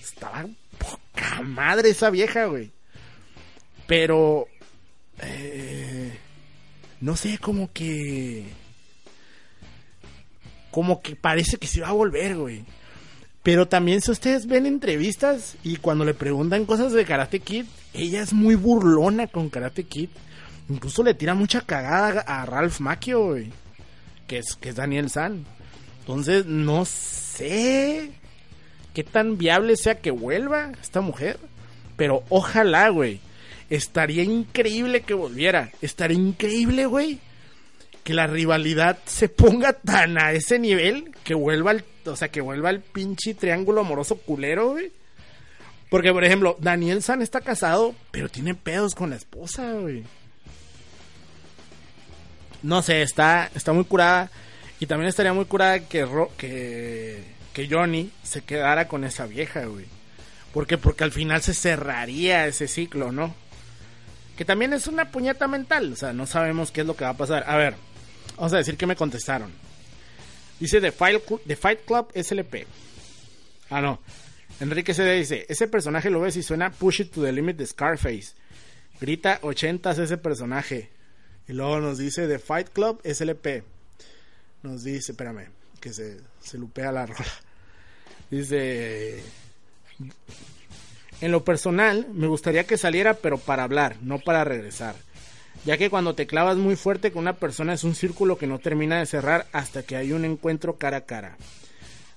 estaba 0.03 0.45
poca 0.77 1.41
madre 1.41 1.89
esa 1.89 2.11
vieja, 2.11 2.45
güey. 2.45 2.71
Pero, 3.87 4.47
eh, 5.21 6.17
no 7.01 7.15
sé, 7.15 7.39
como 7.39 7.71
que... 7.73 8.45
Como 10.69 11.01
que 11.01 11.15
parece 11.15 11.57
que 11.57 11.65
se 11.65 11.81
va 11.81 11.87
a 11.87 11.93
volver, 11.93 12.35
güey. 12.35 12.63
Pero 13.41 13.67
también 13.67 14.01
si 14.01 14.11
ustedes 14.11 14.45
ven 14.45 14.65
entrevistas 14.65 15.55
y 15.63 15.77
cuando 15.77 16.03
le 16.03 16.13
preguntan 16.13 16.65
cosas 16.65 16.91
de 16.91 17.05
Karate 17.05 17.39
Kid, 17.39 17.65
ella 17.93 18.21
es 18.21 18.33
muy 18.33 18.55
burlona 18.55 19.27
con 19.27 19.49
Karate 19.49 19.85
Kid. 19.85 20.09
Incluso 20.69 21.03
le 21.03 21.13
tira 21.13 21.33
mucha 21.33 21.61
cagada 21.61 22.21
a 22.21 22.45
Ralph 22.45 22.79
Macchio, 22.79 23.27
güey. 23.27 23.51
Que 24.27 24.39
es, 24.39 24.55
que 24.55 24.69
es 24.69 24.75
Daniel 24.75 25.09
San. 25.09 25.45
Entonces, 26.01 26.45
no 26.45 26.83
sé 26.85 28.11
qué 28.93 29.03
tan 29.03 29.37
viable 29.37 29.77
sea 29.77 29.99
que 29.99 30.11
vuelva 30.11 30.71
esta 30.81 31.01
mujer. 31.01 31.39
Pero 31.95 32.23
ojalá, 32.29 32.89
güey. 32.89 33.21
Estaría 33.69 34.23
increíble 34.23 35.01
que 35.01 35.13
volviera. 35.13 35.71
Estaría 35.81 36.17
increíble, 36.17 36.85
güey. 36.85 37.19
Que 38.03 38.13
la 38.13 38.27
rivalidad 38.27 38.99
se 39.05 39.29
ponga 39.29 39.73
tan 39.73 40.21
a 40.21 40.31
ese 40.31 40.59
nivel 40.59 41.11
que 41.23 41.33
vuelva 41.33 41.71
al, 41.71 41.83
o 42.05 42.15
sea, 42.15 42.29
que 42.29 42.41
vuelva 42.41 42.69
el 42.69 42.81
pinche 42.81 43.33
triángulo 43.33 43.81
amoroso 43.81 44.17
culero, 44.17 44.71
güey. 44.71 44.91
Porque, 45.89 46.11
por 46.11 46.25
ejemplo, 46.25 46.57
Daniel 46.59 47.01
San 47.01 47.21
está 47.21 47.39
casado, 47.41 47.95
pero 48.11 48.29
tiene 48.29 48.55
pedos 48.55 48.93
con 48.95 49.09
la 49.09 49.15
esposa, 49.15 49.73
güey. 49.73 50.03
No 52.63 52.81
sé, 52.81 53.01
está, 53.01 53.49
está 53.55 53.73
muy 53.73 53.85
curada. 53.85 54.29
Y 54.79 54.85
también 54.85 55.09
estaría 55.09 55.33
muy 55.33 55.45
curada 55.45 55.79
que, 55.79 56.05
que, 56.37 57.67
Johnny 57.69 58.11
se 58.21 58.41
quedara 58.41 58.87
con 58.87 59.03
esa 59.03 59.25
vieja, 59.25 59.65
güey. 59.65 59.85
¿Por 60.53 60.67
qué? 60.67 60.77
Porque 60.77 61.03
al 61.03 61.11
final 61.11 61.41
se 61.41 61.53
cerraría 61.53 62.45
ese 62.45 62.67
ciclo, 62.67 63.11
¿no? 63.11 63.33
Que 64.37 64.45
también 64.45 64.73
es 64.73 64.85
una 64.87 65.11
puñeta 65.11 65.47
mental. 65.47 65.93
O 65.93 65.95
sea, 65.95 66.13
no 66.13 66.27
sabemos 66.27 66.71
qué 66.71 66.81
es 66.81 66.87
lo 66.87 66.95
que 66.95 67.05
va 67.05 67.11
a 67.11 67.17
pasar. 67.17 67.43
A 67.47 67.57
ver, 67.57 67.75
vamos 68.35 68.53
a 68.53 68.57
decir 68.57 68.77
que 68.77 68.85
me 68.85 68.95
contestaron. 68.95 69.51
Dice 70.59 70.79
The 70.79 70.91
Fight 70.91 71.85
Club 71.85 72.11
SLP. 72.13 72.67
Ah, 73.69 73.81
no. 73.81 73.99
Enrique 74.59 74.93
CD 74.93 75.15
dice, 75.15 75.45
ese 75.49 75.67
personaje 75.67 76.09
lo 76.09 76.21
ves 76.21 76.35
y 76.35 76.43
suena 76.43 76.71
Push 76.71 77.01
It 77.01 77.11
to 77.13 77.23
the 77.23 77.31
Limit 77.31 77.57
de 77.57 77.65
Scarface. 77.65 78.33
Grita 78.99 79.39
80 79.41 79.91
ese 79.91 80.17
personaje. 80.17 80.89
Y 81.47 81.53
luego 81.53 81.79
nos 81.79 81.97
dice 81.97 82.27
The 82.27 82.39
Fight 82.39 82.69
Club 82.69 83.01
SLP. 83.03 83.63
Nos 84.63 84.83
dice, 84.83 85.11
espérame, 85.13 85.47
que 85.79 85.93
se, 85.93 86.17
se 86.41 86.57
lupea 86.57 86.91
la 86.91 87.05
rola. 87.07 87.25
Dice, 88.29 89.23
en 91.21 91.31
lo 91.31 91.43
personal, 91.43 92.07
me 92.13 92.27
gustaría 92.27 92.65
que 92.65 92.77
saliera, 92.77 93.15
pero 93.15 93.37
para 93.37 93.63
hablar, 93.63 93.95
no 94.01 94.19
para 94.19 94.43
regresar. 94.43 94.95
Ya 95.65 95.77
que 95.77 95.89
cuando 95.89 96.15
te 96.15 96.27
clavas 96.27 96.57
muy 96.57 96.75
fuerte 96.75 97.11
con 97.11 97.21
una 97.21 97.37
persona 97.37 97.73
es 97.73 97.83
un 97.83 97.95
círculo 97.95 98.37
que 98.37 98.47
no 98.47 98.59
termina 98.59 98.99
de 98.99 99.05
cerrar 99.05 99.47
hasta 99.53 99.83
que 99.83 99.95
hay 99.95 100.11
un 100.11 100.25
encuentro 100.25 100.77
cara 100.77 100.97
a 100.97 101.05
cara. 101.05 101.37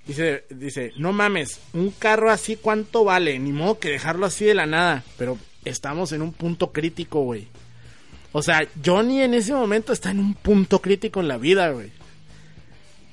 Dice, 0.07 0.45
dice, 0.51 0.93
no 0.97 1.13
mames, 1.13 1.61
un 1.73 1.91
carro 1.91 2.31
así 2.31 2.57
cuánto 2.57 3.05
vale, 3.05 3.39
ni 3.39 3.53
modo 3.53 3.79
que 3.79 3.91
dejarlo 3.91 4.27
así 4.27 4.45
de 4.45 4.55
la 4.55 4.67
nada, 4.67 5.05
pero 5.17 5.39
estamos 5.65 6.13
en 6.13 6.23
un 6.23 6.33
punto 6.33 6.73
crítico, 6.73 7.23
güey. 7.23 7.49
O 8.33 8.43
sea, 8.43 8.67
Johnny 8.85 9.23
en 9.23 9.35
ese 9.35 9.53
momento 9.53 9.93
está 9.93 10.11
en 10.11 10.21
un 10.21 10.35
punto 10.35 10.81
crítico 10.81 11.21
en 11.21 11.29
la 11.29 11.37
vida, 11.37 11.71
güey. 11.71 11.91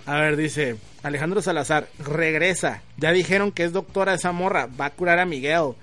A 0.06 0.22
ver, 0.22 0.38
dice 0.38 0.78
Alejandro 1.04 1.42
Salazar, 1.42 1.88
regresa. 2.00 2.82
Ya 2.98 3.12
dijeron 3.12 3.52
que 3.52 3.64
es 3.64 3.74
doctora 3.74 4.14
esa 4.14 4.32
morra, 4.32 4.68
va 4.68 4.86
a 4.86 4.90
curar 4.92 5.20
a 5.20 5.26
Miguel. 5.26 5.74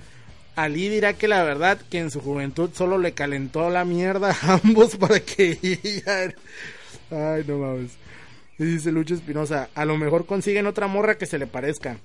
Ali 0.56 0.88
dirá 0.88 1.14
que 1.14 1.26
la 1.26 1.42
verdad 1.42 1.80
que 1.90 1.98
en 1.98 2.10
su 2.10 2.20
juventud 2.20 2.70
solo 2.72 2.98
le 2.98 3.12
calentó 3.12 3.68
la 3.70 3.84
mierda 3.84 4.36
a 4.42 4.60
ambos 4.62 4.96
para 4.98 5.20
que. 5.20 5.58
Ay, 7.10 7.44
no 7.46 7.58
mames. 7.58 7.92
Y 8.58 8.64
dice 8.64 8.92
Lucho 8.92 9.14
Espinosa, 9.14 9.68
a 9.74 9.84
lo 9.84 9.96
mejor 9.98 10.26
consiguen 10.26 10.66
otra 10.66 10.86
morra 10.86 11.18
que 11.18 11.26
se 11.26 11.38
le 11.38 11.48
parezca. 11.48 11.98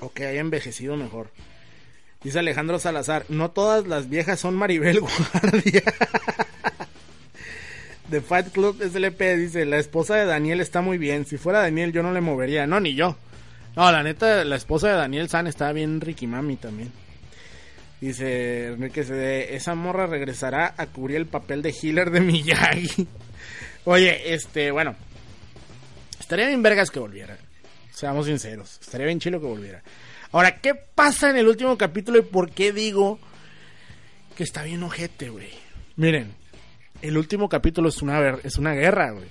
O 0.00 0.12
que 0.12 0.26
haya 0.26 0.40
envejecido 0.40 0.96
mejor. 0.96 1.30
Dice 2.22 2.40
Alejandro 2.40 2.78
Salazar, 2.78 3.24
no 3.28 3.50
todas 3.50 3.86
las 3.86 4.08
viejas 4.08 4.40
son 4.40 4.56
Maribel 4.56 5.00
Guardia. 5.42 5.82
The 8.10 8.20
Fight 8.20 8.48
Club 8.48 8.82
SLP 8.82 9.20
dice, 9.36 9.66
la 9.66 9.78
esposa 9.78 10.16
de 10.16 10.24
Daniel 10.24 10.60
está 10.60 10.80
muy 10.80 10.98
bien. 10.98 11.26
Si 11.26 11.36
fuera 11.36 11.60
Daniel 11.60 11.92
yo 11.92 12.02
no 12.02 12.12
le 12.12 12.20
movería. 12.20 12.66
No, 12.66 12.80
ni 12.80 12.94
yo. 12.94 13.16
No, 13.76 13.92
la 13.92 14.02
neta, 14.02 14.44
la 14.44 14.56
esposa 14.56 14.88
de 14.88 14.94
Daniel 14.94 15.28
San 15.28 15.46
está 15.46 15.72
bien 15.72 16.00
Ricky 16.00 16.26
Mami 16.26 16.56
también. 16.56 16.90
Dice 18.00 18.76
CD, 18.92 19.54
esa 19.56 19.74
morra 19.74 20.06
regresará 20.06 20.74
a 20.76 20.86
cubrir 20.86 21.16
el 21.16 21.26
papel 21.26 21.62
de 21.62 21.70
healer 21.70 22.10
de 22.10 22.20
Miyagi. 22.20 23.06
Oye, 23.84 24.34
este, 24.34 24.70
bueno. 24.70 24.96
Estaría 26.18 26.48
bien 26.48 26.62
vergas 26.62 26.90
que 26.90 26.98
volviera. 26.98 27.36
Seamos 27.92 28.26
sinceros. 28.26 28.78
Estaría 28.80 29.06
bien 29.06 29.20
chilo 29.20 29.40
que 29.40 29.46
volviera. 29.46 29.82
Ahora, 30.32 30.60
¿qué 30.60 30.74
pasa 30.74 31.30
en 31.30 31.36
el 31.36 31.48
último 31.48 31.78
capítulo 31.78 32.18
y 32.18 32.22
por 32.22 32.50
qué 32.50 32.72
digo 32.72 33.18
que 34.36 34.42
está 34.42 34.62
bien 34.62 34.82
ojete, 34.82 35.30
güey? 35.30 35.50
Miren, 35.96 36.34
el 37.00 37.16
último 37.16 37.48
capítulo 37.48 37.88
es 37.88 38.02
una, 38.02 38.38
es 38.42 38.56
una 38.58 38.72
guerra, 38.72 39.12
güey. 39.12 39.28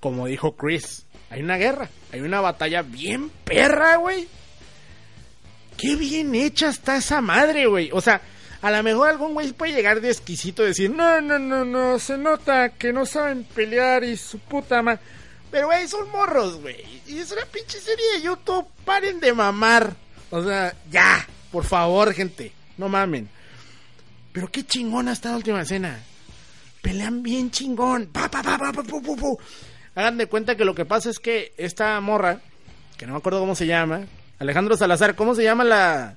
Como 0.00 0.26
dijo 0.26 0.54
Chris, 0.54 1.06
hay 1.30 1.42
una 1.42 1.56
guerra, 1.56 1.88
hay 2.12 2.20
una 2.20 2.40
batalla 2.40 2.82
bien 2.82 3.30
perra, 3.44 3.96
güey. 3.96 4.28
Qué 5.78 5.96
bien 5.96 6.34
hecha 6.34 6.68
está 6.68 6.96
esa 6.96 7.20
madre, 7.20 7.66
güey. 7.66 7.90
O 7.92 8.00
sea, 8.00 8.20
a 8.60 8.70
lo 8.70 8.82
mejor 8.82 9.08
algún 9.08 9.34
güey 9.34 9.52
puede 9.52 9.72
llegar 9.72 10.00
de 10.00 10.10
exquisito 10.10 10.62
y 10.62 10.68
decir, 10.68 10.90
no, 10.90 11.20
no, 11.20 11.38
no, 11.38 11.64
no, 11.64 11.98
se 11.98 12.18
nota 12.18 12.68
que 12.70 12.92
no 12.92 13.06
saben 13.06 13.44
pelear 13.44 14.04
y 14.04 14.16
su 14.16 14.38
puta 14.38 14.82
madre. 14.82 15.00
Pero, 15.50 15.68
güey, 15.68 15.88
son 15.88 16.10
morros, 16.10 16.60
güey. 16.60 16.76
Y 17.06 17.18
es 17.18 17.30
una 17.32 17.46
pinche 17.46 17.78
serie 17.78 18.04
de 18.14 18.22
YouTube. 18.22 18.66
Paren 18.84 19.20
de 19.20 19.32
mamar. 19.32 19.94
O 20.34 20.42
sea, 20.42 20.74
ya, 20.90 21.24
por 21.52 21.64
favor, 21.64 22.12
gente. 22.12 22.50
No 22.76 22.88
mamen. 22.88 23.28
Pero 24.32 24.50
qué 24.50 24.66
chingona 24.66 25.12
está 25.12 25.30
la 25.30 25.36
última 25.36 25.60
escena. 25.60 26.00
Pelean 26.82 27.22
bien 27.22 27.52
chingón. 27.52 28.08
Pa, 28.08 28.28
pa, 28.28 28.42
pa, 28.42 28.58
pu, 28.72 29.00
pu, 29.00 29.16
pu. 29.16 29.38
Hagan 29.94 30.18
de 30.18 30.26
cuenta 30.26 30.56
que 30.56 30.64
lo 30.64 30.74
que 30.74 30.84
pasa 30.84 31.08
es 31.08 31.20
que 31.20 31.54
esta 31.56 32.00
morra, 32.00 32.40
que 32.96 33.06
no 33.06 33.12
me 33.12 33.18
acuerdo 33.18 33.38
cómo 33.38 33.54
se 33.54 33.68
llama, 33.68 34.06
Alejandro 34.40 34.76
Salazar, 34.76 35.14
¿cómo 35.14 35.36
se 35.36 35.44
llama 35.44 35.62
la, 35.62 36.16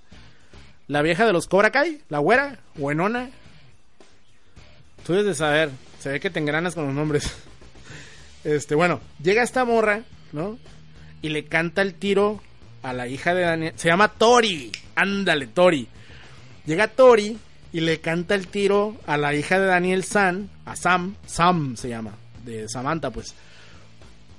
la 0.88 1.04
vieja 1.04 1.28
de 1.28 1.34
los 1.34 1.48
Cobra 1.48 1.70
Kai? 1.70 2.02
¿La 2.10 2.18
güera? 2.18 2.58
¿Buenona? 2.74 3.30
Tú 5.06 5.14
debes 5.14 5.28
de 5.28 5.36
saber. 5.36 5.70
Se 6.00 6.10
ve 6.10 6.20
que 6.20 6.32
te 6.32 6.40
engranas 6.40 6.74
con 6.74 6.88
los 6.88 6.96
nombres. 6.96 7.32
Este, 8.44 8.76
bueno, 8.76 9.02
llega 9.22 9.44
esta 9.44 9.66
morra, 9.66 10.04
¿no? 10.32 10.58
Y 11.22 11.30
le 11.30 11.48
canta 11.48 11.82
el 11.82 11.96
tiro 11.96 12.42
a 12.88 12.94
la 12.94 13.08
hija 13.08 13.34
de 13.34 13.42
Daniel. 13.42 13.74
Se 13.76 13.90
llama 13.90 14.08
Tori. 14.08 14.72
Ándale, 14.96 15.48
Tori. 15.48 15.88
Llega 16.66 16.88
Tori 16.88 17.38
y 17.74 17.80
le 17.82 18.00
canta 18.00 18.36
el 18.36 18.48
tiro 18.48 18.98
a 19.06 19.18
la 19.18 19.34
hija 19.36 19.60
de 19.60 19.68
Daniel 19.68 20.04
San, 20.04 20.50
a 20.66 20.76
Sam, 20.76 21.16
Sam 21.26 21.76
se 21.76 21.90
llama, 21.90 22.14
de 22.44 22.68
Samantha, 22.68 23.12
pues. 23.12 23.36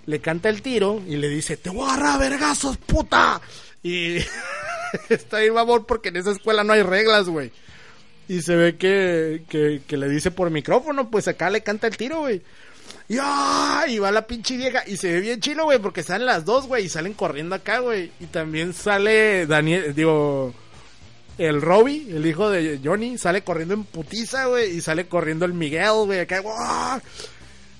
Le 0.06 0.20
canta 0.20 0.48
el 0.48 0.62
tiro 0.62 1.02
y 1.06 1.16
le 1.16 1.28
dice, 1.28 1.56
te 1.56 1.70
voy 1.70 1.88
a 1.88 1.92
agarrar 1.94 2.20
vergazos, 2.20 2.78
puta. 2.78 3.40
Y 3.82 4.16
está 5.08 5.38
ahí, 5.38 5.48
amor, 5.48 5.86
porque 5.86 6.08
en 6.08 6.16
esa 6.16 6.32
escuela 6.32 6.64
no 6.64 6.72
hay 6.72 6.82
reglas, 6.82 7.28
güey. 7.28 7.52
Y 8.28 8.42
se 8.42 8.56
ve 8.56 8.76
que, 8.76 9.42
que, 9.48 9.82
que 9.86 9.96
le 9.96 10.08
dice 10.08 10.30
por 10.30 10.50
micrófono, 10.50 11.10
pues 11.10 11.28
acá 11.28 11.50
le 11.50 11.62
canta 11.62 11.86
el 11.86 11.96
tiro, 11.96 12.20
güey. 12.20 12.42
Y, 13.08 13.16
¡ah! 13.20 13.86
va 14.02 14.10
la 14.12 14.26
pinche 14.26 14.56
vieja. 14.56 14.82
Y 14.86 14.98
se 14.98 15.12
ve 15.12 15.20
bien 15.20 15.40
chilo, 15.40 15.64
güey, 15.64 15.78
porque 15.78 16.02
salen 16.02 16.26
las 16.26 16.44
dos, 16.44 16.66
güey. 16.66 16.84
Y 16.84 16.88
salen 16.88 17.14
corriendo 17.14 17.54
acá, 17.54 17.78
güey. 17.78 18.12
Y 18.20 18.26
también 18.26 18.74
sale 18.74 19.46
Daniel, 19.46 19.94
digo, 19.94 20.54
el 21.38 21.62
Robbie, 21.62 22.06
el 22.14 22.26
hijo 22.26 22.50
de 22.50 22.80
Johnny, 22.84 23.16
sale 23.16 23.42
corriendo 23.42 23.74
en 23.74 23.84
putiza, 23.84 24.46
güey. 24.46 24.76
Y 24.76 24.80
sale 24.82 25.08
corriendo 25.08 25.46
el 25.46 25.54
Miguel, 25.54 26.04
güey. 26.04 26.20
Acá, 26.20 26.40
¡guau! 26.40 27.00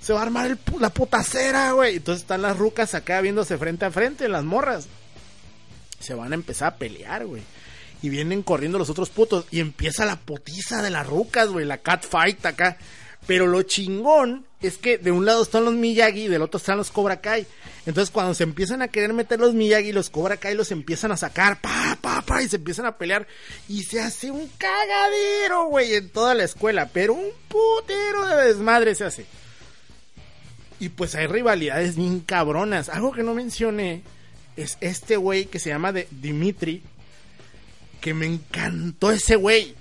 Se 0.01 0.15
va 0.15 0.21
a 0.21 0.23
armar 0.23 0.47
el 0.47 0.59
la 0.81 0.89
putacera, 0.89 1.73
güey. 1.73 1.97
Entonces 1.97 2.23
están 2.23 2.41
las 2.41 2.57
rucas 2.57 2.95
acá 2.95 3.21
viéndose 3.21 3.59
frente 3.59 3.85
a 3.85 3.91
frente, 3.91 4.29
las 4.29 4.45
morras. 4.45 4.87
Se 6.01 6.15
van 6.15 6.33
a 6.33 6.37
empezar 6.37 6.69
a 6.69 6.77
pelear, 6.77 7.27
güey. 7.27 7.43
Y 8.01 8.09
vienen 8.09 8.43
corriendo 8.43 8.79
los 8.79 8.89
otros 8.89 9.11
putos. 9.11 9.45
Y 9.51 9.61
empieza 9.61 10.07
la 10.07 10.17
putiza 10.17 10.81
de 10.81 10.89
las 10.89 11.07
rucas, 11.07 11.49
güey. 11.49 11.67
La 11.67 11.79
cat 11.79 12.07
fight 12.07 12.47
acá. 12.47 12.79
Pero 13.27 13.47
lo 13.47 13.63
chingón 13.63 14.47
es 14.61 14.79
que 14.79 14.99
de 14.99 15.13
un 15.13 15.27
lado 15.27 15.43
están 15.43 15.65
los 15.65 15.75
Miyagi 15.75 16.25
y 16.25 16.29
del 16.29 16.43
otro 16.43 16.59
están 16.59 16.79
los 16.79 16.91
Cobra 16.91 17.21
Kai. 17.21 17.47
Entonces 17.87 18.11
cuando 18.11 18.35
se 18.35 18.43
empiezan 18.43 18.83
a 18.83 18.89
querer 18.89 19.13
meter 19.13 19.39
los 19.39 19.55
Miyagi, 19.55 19.93
los 19.93 20.11
Cobra 20.11 20.37
Kai 20.37 20.55
los 20.55 20.71
empiezan 20.73 21.13
a 21.13 21.17
sacar, 21.17 21.61
pa, 21.61 21.97
pa, 22.01 22.23
pa, 22.23 22.43
y 22.43 22.49
se 22.49 22.57
empiezan 22.57 22.87
a 22.87 22.97
pelear. 22.97 23.27
Y 23.69 23.83
se 23.85 24.01
hace 24.01 24.31
un 24.31 24.49
cagadero, 24.59 25.67
güey, 25.67 25.95
en 25.95 26.09
toda 26.11 26.35
la 26.35 26.45
escuela. 26.45 26.89
Pero 26.93 27.15
un 27.15 27.31
putero 27.49 28.27
de 28.27 28.49
desmadre 28.49 28.95
se 28.95 29.05
hace. 29.05 29.27
Y 30.81 30.91
pues 30.91 31.15
hay 31.15 31.27
rivalidades 31.27 31.97
bien 31.97 32.21
cabronas. 32.21 32.89
Algo 32.89 33.13
que 33.13 33.23
no 33.23 33.35
mencioné 33.35 34.03
es 34.57 34.79
este 34.81 35.17
güey 35.17 35.47
que 35.47 35.59
se 35.59 35.71
llama 35.71 35.93
de 35.93 36.09
Dimitri. 36.11 36.83
Que 38.01 38.15
me 38.15 38.27
encantó 38.27 39.11
ese 39.11 39.37
güey. 39.37 39.75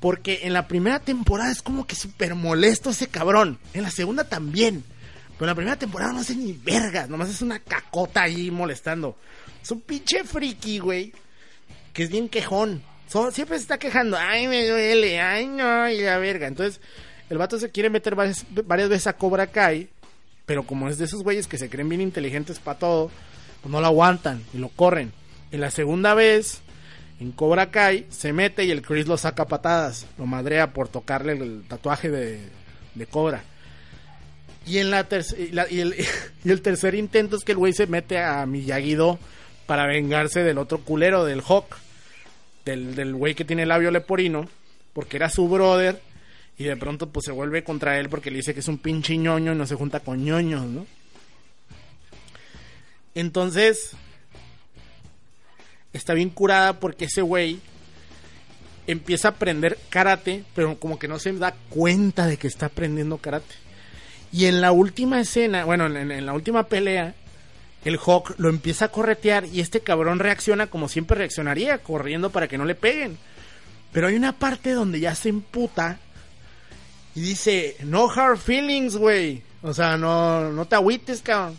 Porque 0.00 0.40
en 0.44 0.52
la 0.52 0.68
primera 0.68 1.00
temporada 1.00 1.50
es 1.50 1.60
como 1.62 1.86
que 1.86 1.96
súper 1.96 2.34
molesto 2.34 2.90
ese 2.90 3.08
cabrón. 3.08 3.58
En 3.74 3.82
la 3.82 3.90
segunda 3.90 4.24
también. 4.24 4.84
Pero 5.32 5.44
en 5.44 5.48
la 5.48 5.54
primera 5.54 5.76
temporada 5.78 6.12
no 6.12 6.20
hace 6.20 6.36
ni 6.36 6.52
vergas. 6.52 7.08
Nomás 7.08 7.30
es 7.30 7.42
una 7.42 7.58
cacota 7.58 8.22
ahí 8.22 8.50
molestando. 8.50 9.16
Es 9.62 9.70
un 9.70 9.80
pinche 9.80 10.22
friki, 10.24 10.78
güey. 10.78 11.12
Que 11.92 12.04
es 12.04 12.10
bien 12.10 12.28
quejón. 12.28 12.82
So- 13.08 13.30
siempre 13.32 13.56
se 13.56 13.62
está 13.62 13.78
quejando. 13.78 14.16
Ay, 14.16 14.46
me 14.46 14.66
duele. 14.68 15.20
Ay, 15.20 15.46
no. 15.46 15.88
Y 15.90 16.00
la 16.00 16.18
verga. 16.18 16.46
Entonces, 16.46 16.80
el 17.28 17.38
vato 17.38 17.58
se 17.58 17.70
quiere 17.70 17.90
meter 17.90 18.14
varias, 18.14 18.44
veces 18.88 19.06
a 19.08 19.14
Cobra 19.16 19.48
Kai. 19.48 19.88
Pero 20.46 20.64
como 20.64 20.88
es 20.88 20.98
de 20.98 21.04
esos 21.06 21.22
güeyes 21.24 21.46
que 21.48 21.58
se 21.58 21.68
creen 21.68 21.88
bien 21.88 22.00
inteligentes 22.00 22.58
para 22.60 22.78
todo, 22.78 23.10
pues 23.62 23.70
no 23.72 23.80
lo 23.80 23.86
aguantan 23.86 24.42
y 24.54 24.58
lo 24.58 24.68
corren. 24.68 25.12
En 25.50 25.60
la 25.60 25.70
segunda 25.70 26.14
vez, 26.14 26.60
en 27.20 27.32
Cobra 27.32 27.70
Kai, 27.70 28.06
se 28.10 28.32
mete 28.32 28.64
y 28.64 28.70
el 28.70 28.82
Chris 28.82 29.06
lo 29.06 29.16
saca 29.16 29.44
a 29.44 29.48
patadas. 29.48 30.06
Lo 30.18 30.26
madrea 30.26 30.72
por 30.72 30.88
tocarle 30.88 31.32
el 31.32 31.62
tatuaje 31.66 32.10
de, 32.10 32.40
de 32.94 33.06
Cobra. 33.06 33.42
Y, 34.66 34.78
en 34.78 34.90
la, 34.90 35.06
y, 35.70 35.80
el, 35.80 35.94
y 36.44 36.50
el 36.50 36.62
tercer 36.62 36.94
intento 36.94 37.36
es 37.36 37.44
que 37.44 37.52
el 37.52 37.58
güey 37.58 37.72
se 37.72 37.86
mete 37.86 38.18
a 38.18 38.44
Miyagi-Do 38.46 39.18
para 39.66 39.86
vengarse 39.86 40.42
del 40.42 40.58
otro 40.58 40.78
culero, 40.78 41.24
del 41.24 41.42
Hawk, 41.42 41.76
del, 42.64 42.94
del 42.94 43.14
güey 43.14 43.34
que 43.34 43.44
tiene 43.44 43.66
labio 43.66 43.90
leporino, 43.90 44.48
porque 44.92 45.16
era 45.16 45.28
su 45.28 45.48
brother, 45.48 46.00
y 46.58 46.64
de 46.64 46.76
pronto 46.76 47.08
pues 47.08 47.24
se 47.26 47.32
vuelve 47.32 47.62
contra 47.62 47.98
él 47.98 48.08
porque 48.08 48.30
le 48.30 48.38
dice 48.38 48.52
que 48.52 48.60
es 48.60 48.68
un 48.68 48.78
pinche 48.78 49.16
ñoño 49.16 49.52
y 49.52 49.56
no 49.56 49.66
se 49.66 49.76
junta 49.76 50.00
con 50.00 50.24
ñoños, 50.24 50.66
¿no? 50.66 50.86
Entonces, 53.14 53.92
está 55.92 56.14
bien 56.14 56.30
curada 56.30 56.80
porque 56.80 57.06
ese 57.06 57.22
güey 57.22 57.60
empieza 58.86 59.28
a 59.28 59.30
aprender 59.32 59.78
karate, 59.90 60.44
pero 60.54 60.78
como 60.78 60.98
que 60.98 61.08
no 61.08 61.18
se 61.18 61.32
da 61.32 61.54
cuenta 61.68 62.26
de 62.26 62.36
que 62.36 62.46
está 62.48 62.66
aprendiendo 62.66 63.18
karate. 63.18 63.54
Y 64.32 64.46
en 64.46 64.60
la 64.60 64.72
última 64.72 65.20
escena, 65.20 65.64
bueno, 65.64 65.86
en, 65.86 66.26
la 66.26 66.32
última 66.32 66.64
pelea, 66.64 67.14
el 67.84 67.98
Hawk 67.98 68.34
lo 68.38 68.48
empieza 68.48 68.86
a 68.86 68.90
corretear 68.90 69.44
y 69.46 69.60
este 69.60 69.80
cabrón 69.80 70.18
reacciona 70.18 70.66
como 70.66 70.88
siempre 70.88 71.18
reaccionaría, 71.18 71.78
corriendo 71.78 72.30
para 72.30 72.48
que 72.48 72.58
no 72.58 72.64
le 72.64 72.74
peguen. 72.74 73.18
Pero 73.92 74.08
hay 74.08 74.16
una 74.16 74.32
parte 74.32 74.72
donde 74.72 75.00
ya 75.00 75.14
se 75.14 75.30
emputa 75.30 75.98
y 77.14 77.20
dice, 77.20 77.76
no 77.84 78.10
hard 78.10 78.38
feelings, 78.38 78.96
güey. 78.96 79.42
O 79.62 79.72
sea, 79.74 79.96
no, 79.96 80.50
no 80.52 80.66
te 80.66 80.76
agüites, 80.76 81.22
cabrón. 81.22 81.58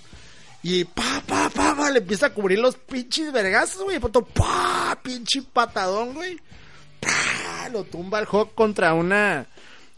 Y 0.62 0.84
pa, 0.84 1.22
pa, 1.26 1.50
pa, 1.50 1.76
pa, 1.76 1.92
le 1.92 2.00
empieza 2.00 2.28
a 2.28 2.34
cubrir 2.34 2.60
los 2.60 2.76
pinches 2.76 3.32
vergazos, 3.32 3.84
güey. 3.84 4.00
Pato, 4.00 4.26
pa, 4.26 4.98
pinche 5.02 5.42
patadón, 5.42 6.14
güey. 6.14 6.38
Pa, 7.00 7.70
lo 7.70 7.84
tumba 7.86 8.20
el 8.20 8.28
Hawk 8.28 8.54
contra 8.56 8.94
una, 8.94 9.48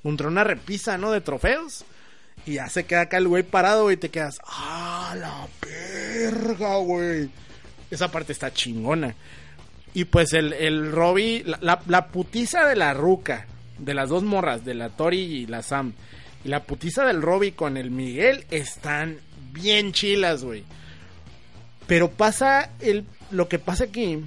contra 0.03 0.27
una 0.27 0.43
repisa, 0.43 0.97
¿no? 0.97 1.11
De 1.11 1.21
trofeos. 1.21 1.83
Y 2.45 2.53
ya 2.53 2.69
se 2.69 2.85
queda 2.85 3.01
acá 3.01 3.17
el 3.17 3.27
güey 3.27 3.43
parado 3.43 3.91
y 3.91 3.97
te 3.97 4.09
quedas, 4.09 4.39
ah, 4.45 5.15
la 5.17 5.47
verga, 5.61 6.77
güey. 6.77 7.29
Esa 7.89 8.11
parte 8.11 8.31
está 8.31 8.53
chingona. 8.53 9.15
Y 9.93 10.05
pues 10.05 10.33
el, 10.33 10.53
el 10.53 10.91
Robby, 10.91 11.43
la, 11.61 12.07
putiza 12.07 12.65
de 12.65 12.75
la 12.75 12.93
ruca, 12.93 13.45
de 13.77 13.93
las 13.93 14.09
dos 14.09 14.23
morras, 14.23 14.63
de 14.63 14.73
la 14.73 14.89
Tori 14.89 15.19
y 15.19 15.47
la 15.47 15.61
Sam, 15.61 15.93
y 16.45 16.47
la 16.47 16.63
putiza 16.63 17.05
del 17.05 17.21
Robby 17.21 17.51
con 17.51 17.75
el 17.77 17.91
Miguel 17.91 18.45
están 18.49 19.17
bien 19.51 19.91
chilas, 19.93 20.43
güey. 20.43 20.63
Pero 21.87 22.11
pasa 22.11 22.71
el, 22.79 23.05
lo 23.31 23.47
que 23.47 23.59
pasa 23.59 23.85
aquí 23.85 24.19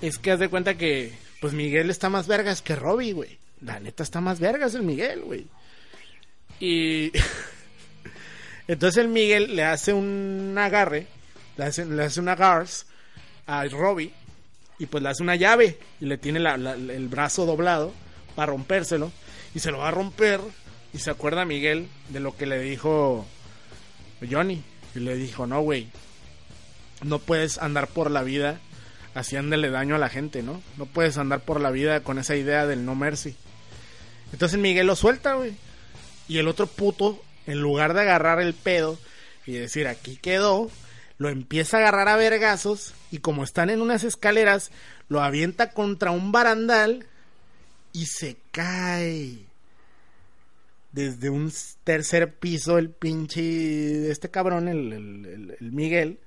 es 0.00 0.18
que 0.18 0.32
haz 0.32 0.40
de 0.40 0.48
cuenta 0.48 0.76
que, 0.76 1.12
pues 1.40 1.52
Miguel 1.52 1.90
está 1.90 2.10
más 2.10 2.26
vergas 2.26 2.62
que 2.62 2.76
Robby, 2.76 3.12
güey. 3.12 3.38
La 3.60 3.80
neta 3.80 4.02
está 4.02 4.20
más 4.20 4.40
vergas 4.40 4.74
el 4.74 4.82
Miguel, 4.82 5.22
güey. 5.22 5.46
Y 6.60 7.12
entonces 8.68 9.02
el 9.02 9.08
Miguel 9.08 9.54
le 9.56 9.64
hace 9.64 9.92
un 9.92 10.54
agarre, 10.58 11.06
le 11.56 11.64
hace, 11.64 11.84
le 11.84 12.04
hace 12.04 12.20
un 12.20 12.28
agarre 12.28 12.66
a 13.46 13.64
Robby 13.66 14.12
y 14.78 14.86
pues 14.86 15.02
le 15.02 15.08
hace 15.08 15.22
una 15.22 15.36
llave 15.36 15.78
y 16.00 16.06
le 16.06 16.18
tiene 16.18 16.40
el 16.40 17.08
brazo 17.08 17.46
doblado 17.46 17.92
para 18.34 18.52
rompérselo 18.52 19.12
y 19.54 19.60
se 19.60 19.70
lo 19.70 19.78
va 19.78 19.88
a 19.88 19.92
romper 19.92 20.40
y 20.92 20.98
se 20.98 21.10
acuerda 21.10 21.44
Miguel 21.44 21.88
de 22.08 22.20
lo 22.20 22.36
que 22.36 22.46
le 22.46 22.60
dijo 22.60 23.26
Johnny 24.28 24.62
y 24.94 25.00
le 25.00 25.16
dijo 25.16 25.46
no 25.46 25.60
güey 25.60 25.88
no 27.02 27.18
puedes 27.18 27.58
andar 27.58 27.88
por 27.88 28.10
la 28.10 28.22
vida 28.22 28.60
haciéndole 29.14 29.70
daño 29.70 29.94
a 29.94 29.98
la 29.98 30.08
gente 30.08 30.42
no 30.42 30.62
no 30.76 30.86
puedes 30.86 31.18
andar 31.18 31.40
por 31.40 31.60
la 31.60 31.70
vida 31.70 32.00
con 32.00 32.18
esa 32.18 32.36
idea 32.36 32.66
del 32.66 32.84
no 32.84 32.94
mercy 32.94 33.36
entonces 34.32 34.58
Miguel 34.58 34.86
lo 34.86 34.96
suelta 34.96 35.34
güey 35.34 35.54
y 36.28 36.38
el 36.38 36.48
otro 36.48 36.66
puto 36.66 37.22
en 37.46 37.60
lugar 37.60 37.94
de 37.94 38.00
agarrar 38.00 38.40
el 38.40 38.54
pedo 38.54 38.98
y 39.46 39.52
decir 39.52 39.86
aquí 39.86 40.16
quedó 40.16 40.70
lo 41.18 41.28
empieza 41.28 41.76
a 41.76 41.80
agarrar 41.80 42.08
a 42.08 42.16
vergazos 42.16 42.94
y 43.10 43.18
como 43.18 43.44
están 43.44 43.70
en 43.70 43.80
unas 43.80 44.04
escaleras, 44.04 44.70
lo 45.08 45.22
avienta 45.22 45.70
contra 45.70 46.10
un 46.10 46.32
barandal 46.32 47.06
y 47.92 48.06
se 48.06 48.36
cae. 48.50 49.46
Desde 50.94 51.28
un 51.28 51.52
tercer 51.82 52.34
piso 52.34 52.78
el 52.78 52.90
pinche 52.90 54.10
este 54.10 54.30
cabrón, 54.30 54.68
el, 54.68 54.92
el, 54.92 55.26
el, 55.26 55.56
el 55.60 55.72
Miguel, 55.72 56.20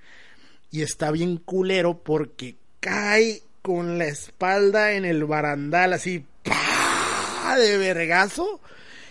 y 0.72 0.82
está 0.82 1.12
bien 1.12 1.38
culero 1.38 2.00
porque 2.04 2.58
cae 2.82 3.42
con 3.62 3.98
la 3.98 4.06
espalda 4.06 4.94
en 4.94 5.06
el 5.06 5.26
barandal 5.26 5.94
así, 5.94 6.26
¡pah! 6.44 7.56
de 7.56 7.78
vergazo. 7.78 8.60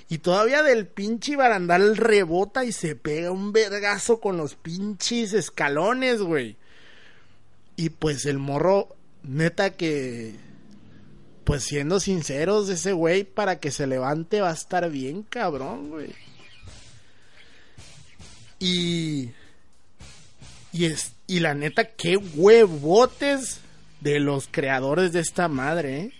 Y 0.08 0.18
todavía 0.18 0.62
del 0.62 0.86
pinche 0.86 1.34
barandal 1.36 1.96
rebota 1.96 2.64
y 2.64 2.72
se 2.72 2.94
pega 2.94 3.32
un 3.32 3.52
vergazo 3.52 4.20
con 4.20 4.36
los 4.36 4.54
pinches 4.54 5.32
escalones, 5.32 6.22
güey. 6.22 6.56
Y 7.76 7.90
pues 7.90 8.24
el 8.26 8.38
morro, 8.38 8.94
neta 9.24 9.70
que, 9.70 10.36
pues 11.46 11.62
siendo 11.62 12.00
sinceros, 12.00 12.68
ese 12.68 12.92
güey 12.92 13.22
para 13.22 13.60
que 13.60 13.70
se 13.70 13.86
levante 13.86 14.40
va 14.40 14.50
a 14.50 14.54
estar 14.54 14.90
bien 14.90 15.22
cabrón, 15.22 15.90
güey. 15.90 16.10
Y, 18.58 19.30
y, 20.72 20.86
es, 20.86 21.12
y 21.28 21.38
la 21.38 21.54
neta, 21.54 21.84
qué 21.84 22.16
huevotes 22.16 23.60
de 24.00 24.18
los 24.18 24.48
creadores 24.50 25.12
de 25.12 25.20
esta 25.20 25.46
madre, 25.46 26.00
¿eh? 26.00 26.12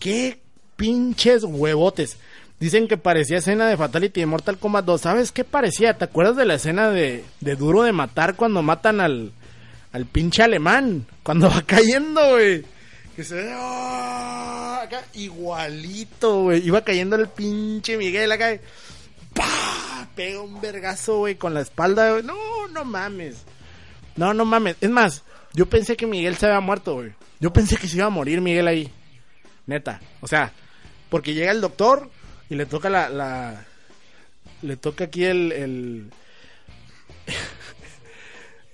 Qué 0.00 0.40
pinches 0.76 1.44
huevotes. 1.44 2.16
Dicen 2.58 2.88
que 2.88 2.96
parecía 2.96 3.36
escena 3.36 3.68
de 3.68 3.76
Fatality 3.76 4.20
de 4.20 4.26
Mortal 4.26 4.56
Kombat 4.56 4.86
2. 4.86 4.98
¿Sabes 4.98 5.30
qué 5.30 5.44
parecía? 5.44 5.98
¿Te 5.98 6.06
acuerdas 6.06 6.36
de 6.36 6.46
la 6.46 6.54
escena 6.54 6.88
de, 6.88 7.22
de 7.40 7.54
Duro 7.54 7.82
de 7.82 7.92
Matar 7.92 8.34
cuando 8.34 8.62
matan 8.62 9.02
al, 9.02 9.32
al 9.92 10.06
pinche 10.06 10.42
alemán? 10.42 11.04
Cuando 11.22 11.50
va 11.50 11.60
cayendo, 11.66 12.30
güey. 12.30 12.77
Que 13.18 13.24
se 13.24 13.52
oh, 13.52 14.78
acá 14.80 15.04
igualito, 15.14 16.42
güey. 16.42 16.64
Iba 16.64 16.84
cayendo 16.84 17.16
el 17.16 17.26
pinche 17.26 17.96
Miguel 17.96 18.30
acá. 18.30 18.56
Pega 20.14 20.40
un 20.40 20.60
vergazo, 20.60 21.18
güey, 21.18 21.34
con 21.34 21.52
la 21.52 21.62
espalda. 21.62 22.22
No, 22.22 22.68
no 22.68 22.84
mames. 22.84 23.42
No, 24.14 24.32
no 24.34 24.44
mames. 24.44 24.76
Es 24.80 24.90
más, 24.90 25.24
yo 25.52 25.66
pensé 25.66 25.96
que 25.96 26.06
Miguel 26.06 26.36
se 26.36 26.46
había 26.46 26.60
muerto, 26.60 26.94
güey. 26.94 27.12
Yo 27.40 27.52
pensé 27.52 27.76
que 27.76 27.88
se 27.88 27.96
iba 27.96 28.06
a 28.06 28.10
morir 28.10 28.40
Miguel 28.40 28.68
ahí. 28.68 28.88
Neta. 29.66 30.00
O 30.20 30.28
sea, 30.28 30.52
porque 31.10 31.34
llega 31.34 31.50
el 31.50 31.60
doctor 31.60 32.08
y 32.48 32.54
le 32.54 32.66
toca 32.66 32.88
la, 32.88 33.64
le 34.62 34.76
toca 34.76 35.02
aquí 35.06 35.24
el, 35.24 35.50
el 35.50 36.10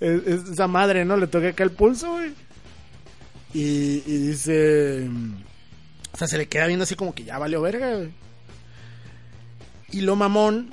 esa 0.52 0.66
madre, 0.66 1.06
¿no? 1.06 1.16
Le 1.16 1.28
toca 1.28 1.48
acá 1.48 1.64
el 1.64 1.70
pulso, 1.70 2.12
güey. 2.12 2.44
Y, 3.54 4.02
y, 4.04 4.18
dice, 4.18 5.08
o 6.12 6.16
sea, 6.16 6.26
se 6.26 6.36
le 6.36 6.48
queda 6.48 6.66
viendo 6.66 6.82
así 6.82 6.96
como 6.96 7.14
que 7.14 7.24
ya 7.24 7.38
valió 7.38 7.62
verga, 7.62 7.94
güey. 7.94 8.10
Y 9.92 10.00
lo 10.00 10.16
mamón 10.16 10.70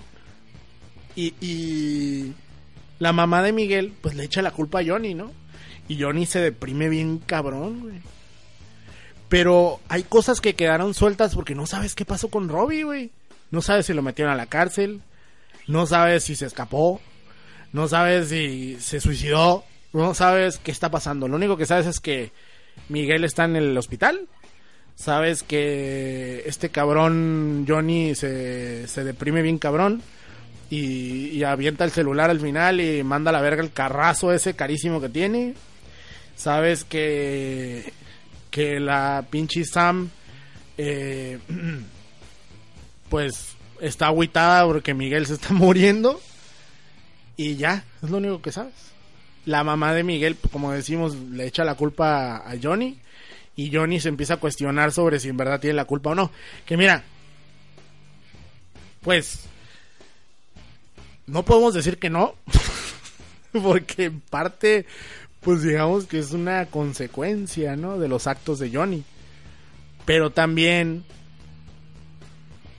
y, 1.15 1.35
y 1.39 2.33
la 2.99 3.13
mamá 3.13 3.43
de 3.43 3.53
Miguel, 3.53 3.93
pues 4.01 4.15
le 4.15 4.23
echa 4.23 4.41
la 4.41 4.51
culpa 4.51 4.79
a 4.79 4.85
Johnny, 4.85 5.13
¿no? 5.13 5.31
Y 5.87 6.01
Johnny 6.01 6.25
se 6.25 6.39
deprime 6.39 6.89
bien 6.89 7.19
cabrón, 7.19 7.81
güey. 7.81 8.01
Pero 9.29 9.79
hay 9.87 10.03
cosas 10.03 10.41
que 10.41 10.55
quedaron 10.55 10.93
sueltas 10.93 11.35
porque 11.35 11.55
no 11.55 11.65
sabes 11.65 11.95
qué 11.95 12.03
pasó 12.03 12.29
con 12.29 12.49
Robbie, 12.49 12.83
güey. 12.83 13.11
No 13.49 13.61
sabes 13.61 13.85
si 13.85 13.93
lo 13.93 14.01
metieron 14.01 14.33
a 14.33 14.37
la 14.37 14.47
cárcel. 14.47 15.01
No 15.67 15.85
sabes 15.85 16.23
si 16.23 16.35
se 16.35 16.45
escapó. 16.45 16.99
No 17.71 17.87
sabes 17.87 18.29
si 18.29 18.77
se 18.79 18.99
suicidó. 18.99 19.63
No 19.93 20.13
sabes 20.13 20.57
qué 20.57 20.71
está 20.71 20.91
pasando. 20.91 21.27
Lo 21.27 21.37
único 21.37 21.57
que 21.57 21.65
sabes 21.65 21.87
es 21.87 21.99
que 21.99 22.31
Miguel 22.89 23.23
está 23.23 23.45
en 23.45 23.55
el 23.55 23.77
hospital. 23.77 24.27
Sabes 24.95 25.43
que 25.43 26.43
este 26.45 26.69
cabrón 26.69 27.65
Johnny 27.67 28.13
se, 28.15 28.87
se 28.87 29.03
deprime 29.03 29.41
bien 29.41 29.57
cabrón. 29.57 30.01
Y, 30.69 31.43
avienta 31.43 31.83
el 31.83 31.91
celular 31.91 32.29
al 32.29 32.39
final 32.39 32.79
y 32.79 33.03
manda 33.03 33.29
a 33.29 33.33
la 33.33 33.41
verga 33.41 33.61
el 33.61 33.73
carrazo 33.73 34.31
ese 34.31 34.53
carísimo 34.53 35.01
que 35.01 35.09
tiene. 35.09 35.53
Sabes 36.35 36.83
que 36.83 37.91
que 38.51 38.79
la 38.81 39.25
pinche 39.29 39.63
Sam 39.63 40.09
eh, 40.77 41.39
pues 43.09 43.55
está 43.79 44.07
agüitada 44.07 44.65
porque 44.65 44.93
Miguel 44.93 45.25
se 45.25 45.33
está 45.33 45.53
muriendo 45.53 46.21
y 47.37 47.55
ya, 47.55 47.83
es 48.03 48.09
lo 48.09 48.17
único 48.17 48.41
que 48.41 48.51
sabes. 48.51 48.90
La 49.45 49.63
mamá 49.63 49.93
de 49.93 50.03
Miguel, 50.03 50.37
como 50.51 50.71
decimos, 50.71 51.15
le 51.15 51.47
echa 51.47 51.63
la 51.63 51.75
culpa 51.75 52.37
a 52.37 52.53
Johnny 52.61 52.99
y 53.55 53.73
Johnny 53.73 53.99
se 53.99 54.09
empieza 54.09 54.35
a 54.35 54.39
cuestionar 54.39 54.91
sobre 54.91 55.19
si 55.19 55.29
en 55.29 55.37
verdad 55.37 55.59
tiene 55.59 55.75
la 55.75 55.85
culpa 55.85 56.11
o 56.11 56.15
no. 56.15 56.31
Que 56.65 56.77
mira, 56.77 57.03
pues 59.01 59.45
no 61.25 61.43
podemos 61.43 61.73
decir 61.73 61.97
que 61.97 62.09
no, 62.09 62.35
porque 63.51 64.05
en 64.05 64.21
parte 64.21 64.85
pues 65.41 65.63
digamos 65.63 66.05
que 66.05 66.19
es 66.19 66.31
una 66.31 66.67
consecuencia, 66.67 67.75
¿no? 67.75 67.97
De 67.97 68.07
los 68.07 68.27
actos 68.27 68.59
de 68.59 68.71
Johnny. 68.71 69.03
Pero 70.05 70.29
también, 70.29 71.03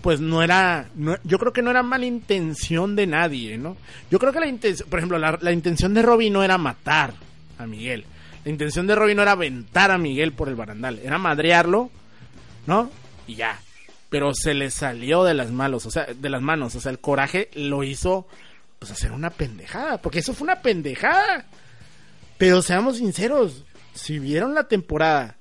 pues 0.02 0.20
no 0.20 0.42
era, 0.42 0.88
no- 0.94 1.16
yo 1.24 1.38
creo 1.38 1.52
que 1.52 1.62
no 1.62 1.70
era 1.70 1.82
mala 1.82 2.04
intención 2.06 2.94
de 2.96 3.06
nadie, 3.06 3.56
¿no? 3.56 3.76
Yo 4.10 4.18
creo 4.18 4.32
que 4.32 4.40
la 4.40 4.46
intención, 4.46 4.88
por 4.90 4.98
ejemplo, 4.98 5.18
la, 5.18 5.38
la 5.40 5.52
intención 5.52 5.94
de 5.94 6.02
Robbie 6.02 6.30
no 6.30 6.42
era 6.42 6.58
matar 6.58 7.14
a 7.58 7.66
Miguel. 7.66 8.04
La 8.44 8.50
intención 8.50 8.86
de 8.86 8.94
Robbie 8.96 9.14
no 9.14 9.22
era 9.22 9.32
aventar 9.32 9.90
a 9.90 9.98
Miguel 9.98 10.32
por 10.32 10.48
el 10.48 10.56
barandal, 10.56 10.98
era 11.02 11.16
madrearlo, 11.18 11.90
¿no? 12.66 12.90
Y 13.26 13.36
ya. 13.36 13.58
Pero 14.10 14.32
se 14.34 14.52
le 14.52 14.70
salió 14.70 15.24
de 15.24 15.32
las 15.34 15.50
manos, 15.52 15.86
o 15.86 15.90
sea, 15.90 16.04
de 16.06 16.28
las 16.28 16.42
manos, 16.42 16.74
o 16.74 16.80
sea, 16.80 16.90
el 16.92 16.98
coraje 16.98 17.48
lo 17.54 17.82
hizo 17.84 18.26
pues 18.78 18.90
hacer 18.92 19.12
una 19.12 19.30
pendejada, 19.30 20.02
porque 20.02 20.18
eso 20.18 20.34
fue 20.34 20.44
una 20.46 20.60
pendejada. 20.60 21.46
Pero 22.36 22.60
seamos 22.62 22.96
sinceros, 22.98 23.64
si 23.94 24.18
vieron 24.18 24.54
la 24.54 24.64
temporada, 24.66 25.36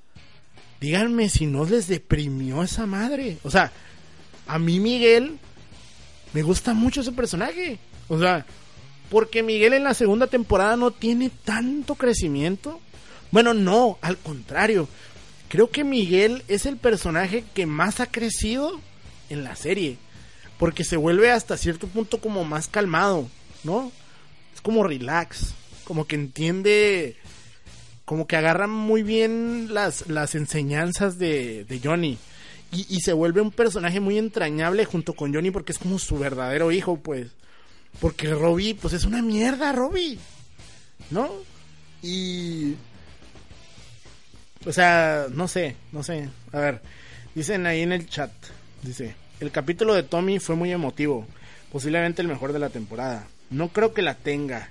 díganme 0.80 1.28
si 1.28 1.46
no 1.46 1.64
les 1.64 1.88
deprimió 1.88 2.62
esa 2.62 2.86
madre. 2.86 3.38
O 3.42 3.50
sea, 3.50 3.72
a 4.46 4.58
mí 4.58 4.80
Miguel 4.80 5.38
me 6.32 6.42
gusta 6.42 6.74
mucho 6.74 7.00
ese 7.00 7.12
personaje. 7.12 7.78
O 8.08 8.18
sea, 8.18 8.46
porque 9.10 9.42
Miguel 9.42 9.74
en 9.74 9.84
la 9.84 9.94
segunda 9.94 10.26
temporada 10.26 10.76
no 10.76 10.90
tiene 10.90 11.30
tanto 11.44 11.94
crecimiento. 11.94 12.80
Bueno, 13.30 13.54
no, 13.54 13.98
al 14.00 14.16
contrario. 14.18 14.88
Creo 15.48 15.70
que 15.70 15.84
Miguel 15.84 16.42
es 16.48 16.64
el 16.64 16.78
personaje 16.78 17.44
que 17.54 17.66
más 17.66 18.00
ha 18.00 18.06
crecido 18.06 18.80
en 19.28 19.44
la 19.44 19.54
serie. 19.54 19.98
Porque 20.58 20.84
se 20.84 20.96
vuelve 20.96 21.30
hasta 21.30 21.56
cierto 21.56 21.86
punto 21.88 22.20
como 22.20 22.44
más 22.44 22.68
calmado, 22.68 23.28
¿no? 23.64 23.92
Es 24.54 24.60
como 24.60 24.84
relax. 24.84 25.54
Como 25.84 26.06
que 26.06 26.16
entiende. 26.16 27.16
Como 28.04 28.26
que 28.26 28.36
agarra 28.36 28.66
muy 28.66 29.02
bien 29.02 29.74
las, 29.74 30.08
las 30.08 30.34
enseñanzas 30.34 31.18
de, 31.18 31.64
de 31.64 31.80
Johnny. 31.82 32.18
Y, 32.72 32.86
y 32.88 33.00
se 33.00 33.12
vuelve 33.12 33.40
un 33.40 33.50
personaje 33.50 34.00
muy 34.00 34.18
entrañable 34.18 34.84
junto 34.84 35.12
con 35.14 35.32
Johnny 35.32 35.50
porque 35.50 35.72
es 35.72 35.78
como 35.78 35.98
su 35.98 36.18
verdadero 36.18 36.72
hijo, 36.72 36.96
pues. 36.96 37.28
Porque 38.00 38.32
Robbie, 38.34 38.74
pues 38.74 38.94
es 38.94 39.04
una 39.04 39.22
mierda, 39.22 39.72
Robbie. 39.72 40.18
¿No? 41.10 41.30
Y... 42.02 42.74
O 44.64 44.72
sea, 44.72 45.26
no 45.30 45.48
sé, 45.48 45.76
no 45.90 46.02
sé. 46.02 46.28
A 46.52 46.60
ver, 46.60 46.82
dicen 47.34 47.66
ahí 47.66 47.80
en 47.82 47.92
el 47.92 48.08
chat, 48.08 48.30
dice, 48.82 49.14
el 49.40 49.50
capítulo 49.50 49.94
de 49.94 50.04
Tommy 50.04 50.38
fue 50.38 50.54
muy 50.54 50.70
emotivo, 50.70 51.26
posiblemente 51.72 52.22
el 52.22 52.28
mejor 52.28 52.52
de 52.52 52.60
la 52.60 52.70
temporada. 52.70 53.26
No 53.50 53.68
creo 53.68 53.92
que 53.92 54.02
la 54.02 54.14
tenga. 54.14 54.70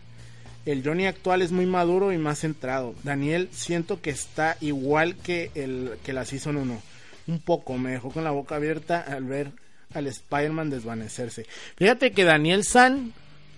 El 0.66 0.84
Johnny 0.84 1.08
actual 1.08 1.42
es 1.42 1.52
muy 1.52 1.66
maduro 1.66 2.14
y 2.14 2.18
más 2.18 2.40
centrado. 2.40 2.96
Daniel 3.04 3.50
siento 3.52 4.02
que 4.02 4.12
está 4.12 4.58
igual 4.62 5.16
que 5.16 5.52
el 5.56 5.98
que 6.04 6.14
la 6.14 6.24
Season 6.24 6.56
1. 6.56 6.82
Un 7.28 7.40
poco, 7.40 7.78
me 7.78 7.92
dejó 7.92 8.10
con 8.12 8.24
la 8.24 8.32
boca 8.32 8.56
abierta 8.56 9.00
al 9.00 9.24
ver 9.26 9.52
al 9.94 10.08
Spider-Man 10.08 10.70
desvanecerse. 10.70 11.46
Fíjate 11.76 12.12
que 12.12 12.24
Daniel 12.24 12.64
San 12.64 13.14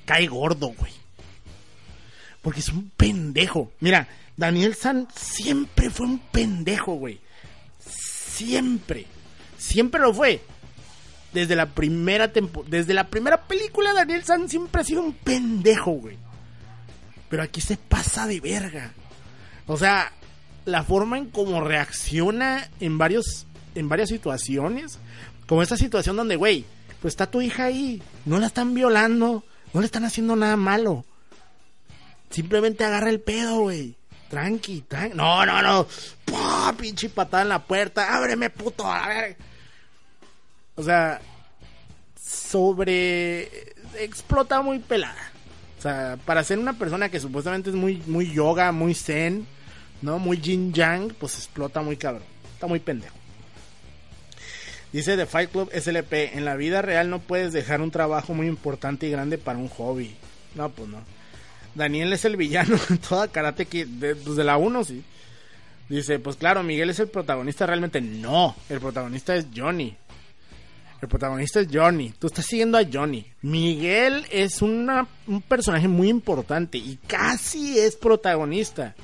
cae 0.06 0.28
gordo, 0.28 0.74
güey. 0.78 0.92
Porque 2.42 2.60
es 2.60 2.70
un 2.70 2.90
pendejo. 2.90 3.72
Mira, 3.80 4.08
Daniel 4.36 4.76
San 4.76 5.08
siempre 5.16 5.90
fue 5.90 6.08
un 6.08 6.20
pendejo, 6.20 6.96
güey. 6.96 7.20
Siempre. 7.80 9.06
Siempre 9.58 10.02
lo 10.02 10.14
fue. 10.14 10.42
Desde 11.32 11.56
la 11.56 11.68
primera 11.68 12.32
tempo 12.32 12.64
desde 12.68 12.94
la 12.94 13.10
primera 13.10 13.42
película 13.48 13.92
Daniel 13.92 14.24
San 14.24 14.48
siempre 14.50 14.82
ha 14.82 14.84
sido 14.84 15.02
un 15.02 15.14
pendejo, 15.14 15.92
güey. 15.92 16.18
Pero 17.30 17.44
aquí 17.44 17.62
se 17.62 17.78
pasa 17.78 18.28
de 18.28 18.40
verga. 18.40 18.92
O 19.66 19.78
sea, 19.78 20.12
la 20.66 20.84
forma 20.84 21.18
en 21.18 21.30
cómo 21.30 21.62
reacciona 21.62 22.70
en 22.80 22.98
varios 22.98 23.48
en 23.76 23.90
varias 23.90 24.10
situaciones, 24.10 25.00
como 25.48 25.64
esa 25.64 25.78
situación 25.78 26.16
donde, 26.16 26.36
güey, 26.36 26.66
pues 27.02 27.14
está 27.14 27.28
tu 27.28 27.42
hija 27.42 27.66
ahí, 27.66 28.02
no 28.26 28.40
la 28.40 28.48
están 28.48 28.74
violando, 28.74 29.44
no 29.74 29.80
le 29.80 29.86
están 29.86 30.06
haciendo 30.06 30.36
nada 30.36 30.56
malo. 30.56 31.06
Simplemente 32.30 32.84
agarra 32.84 33.10
el 33.10 33.20
pedo, 33.20 33.60
güey. 33.62 33.96
Tranqui, 34.30 34.82
tranqui. 34.82 35.16
No, 35.16 35.46
no, 35.46 35.62
no. 35.62 35.88
¡Pah! 36.26 36.74
Pinche 36.76 37.10
patada 37.10 37.44
en 37.44 37.50
la 37.50 37.60
puerta. 37.60 38.16
Ábreme, 38.16 38.50
puto. 38.50 38.92
A 38.92 39.08
ver. 39.08 39.38
O 40.76 40.82
sea, 40.82 41.22
sobre. 42.20 43.74
Explota 44.00 44.62
muy 44.64 44.80
pelada. 44.80 45.32
O 45.78 45.82
sea, 45.84 46.18
para 46.26 46.44
ser 46.44 46.58
una 46.58 46.74
persona 46.74 47.10
que 47.10 47.20
supuestamente 47.20 47.70
es 47.70 47.76
muy, 47.76 48.02
muy 48.08 48.32
yoga, 48.32 48.72
muy 48.72 48.96
zen, 48.96 49.46
¿no? 50.02 50.18
Muy 50.18 50.38
yin 50.42 50.74
yang, 50.74 51.14
pues 51.14 51.36
explota 51.36 51.82
muy 51.82 51.98
cabrón. 51.98 52.24
Está 52.56 52.66
muy 52.66 52.80
pendejo. 52.80 53.16
Dice 54.94 55.18
The 55.18 55.26
Fight 55.26 55.50
Club 55.52 55.72
SLP, 55.74 56.36
en 56.36 56.46
la 56.46 56.56
vida 56.56 56.84
real 56.84 57.10
no 57.10 57.18
puedes 57.20 57.52
dejar 57.52 57.82
un 57.82 57.90
trabajo 57.90 58.36
muy 58.36 58.46
importante 58.46 59.08
y 59.08 59.12
grande 59.12 59.40
para 59.40 59.58
un 59.58 59.68
hobby. 59.68 60.16
No, 60.54 60.70
pues 60.70 60.88
no. 60.88 61.00
Daniel 61.74 62.14
es 62.14 62.26
el 62.26 62.38
villano 62.38 62.78
en 62.90 63.00
toda 63.00 63.28
Karate 63.28 63.66
Kid, 63.66 63.88
de, 63.88 64.16
pues 64.16 64.36
de 64.36 64.44
la 64.44 64.58
1 64.58 64.84
sí. 64.84 65.04
Dice, 65.90 66.20
pues 66.20 66.36
claro, 66.36 66.62
Miguel 66.62 66.92
es 66.92 67.00
el 67.00 67.08
protagonista 67.08 67.66
realmente. 67.66 68.02
No, 68.02 68.56
el 68.70 68.80
protagonista 68.80 69.36
es 69.36 69.48
Johnny. 69.54 69.98
El 71.02 71.08
protagonista 71.10 71.60
es 71.60 71.68
Johnny. 71.72 72.14
Tú 72.18 72.28
estás 72.28 72.46
siguiendo 72.46 72.78
a 72.78 72.86
Johnny. 72.90 73.26
Miguel 73.42 74.26
es 74.32 74.62
una, 74.62 75.08
un 75.28 75.42
personaje 75.42 75.88
muy 75.88 76.08
importante 76.08 76.78
y 76.78 76.98
casi 77.08 77.80
es 77.80 77.96
protagonista. 77.96 78.96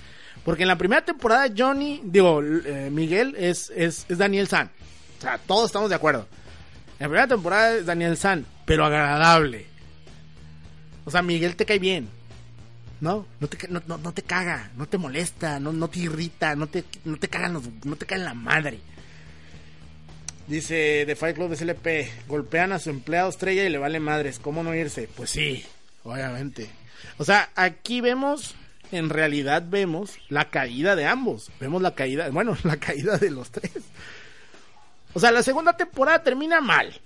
Porque 0.46 0.64
en 0.64 0.70
la 0.70 0.78
primera 0.78 1.04
temporada 1.04 1.52
Johnny, 1.56 2.00
digo, 2.04 2.42
eh, 2.42 2.90
Miguel 2.92 3.36
es, 3.38 3.72
es, 3.76 4.06
es 4.08 4.18
Daniel 4.18 4.48
San. 4.48 4.72
O 5.20 5.22
sea, 5.22 5.38
todos 5.38 5.67
estamos 5.67 5.89
de 5.89 5.95
acuerdo. 5.95 6.28
La 6.97 7.07
primera 7.07 7.28
temporada 7.28 7.76
es 7.76 7.86
Daniel 7.86 8.17
San, 8.17 8.45
pero 8.65 8.86
agradable. 8.86 9.65
O 11.05 11.11
sea, 11.11 11.22
Miguel 11.22 11.55
te 11.55 11.65
cae 11.65 11.80
bien. 11.80 12.09
¿No? 13.01 13.26
No 13.39 13.47
te, 13.47 13.67
no, 13.70 13.82
no, 13.88 13.97
no 13.97 14.13
te 14.13 14.24
caga, 14.24 14.72
no 14.76 14.86
te 14.86 14.97
molesta, 14.97 15.59
no, 15.59 15.72
no 15.72 15.89
te 15.89 15.99
irrita, 15.99 16.55
no 16.55 16.67
te, 16.67 16.84
no 17.05 17.17
te 17.17 17.30
cagan 17.30 17.53
los, 17.53 17.63
no 17.86 17.95
te 17.95 18.05
cagan 18.05 18.26
la 18.26 18.34
madre. 18.34 18.80
Dice 20.47 21.03
The 21.05 21.15
Fight 21.15 21.36
Club 21.36 21.55
SLP, 21.55 22.28
golpean 22.28 22.74
a 22.74 22.80
su 22.80 22.89
empleado 22.89 23.30
estrella 23.30 23.63
y 23.63 23.70
le 23.70 23.78
vale 23.78 23.99
madres, 23.99 24.39
¿cómo 24.39 24.63
no 24.63 24.76
irse? 24.76 25.07
Pues 25.15 25.30
sí, 25.30 25.63
obviamente. 26.03 26.70
O 27.17 27.24
sea, 27.24 27.49
aquí 27.55 28.01
vemos, 28.01 28.55
en 28.91 29.09
realidad 29.09 29.63
vemos 29.70 30.17
la 30.28 30.49
caída 30.49 30.95
de 30.95 31.05
ambos. 31.05 31.51
Vemos 31.59 31.82
la 31.82 31.95
caída, 31.95 32.30
bueno, 32.32 32.57
la 32.63 32.78
caída 32.78 33.17
de 33.17 33.30
los 33.30 33.51
tres. 33.51 33.72
O 35.14 35.20
sea, 35.20 35.32
la 35.32 35.43
segunda 35.43 35.74
temporada 35.74 36.24
termina 36.24 36.62
mal. 36.62 36.99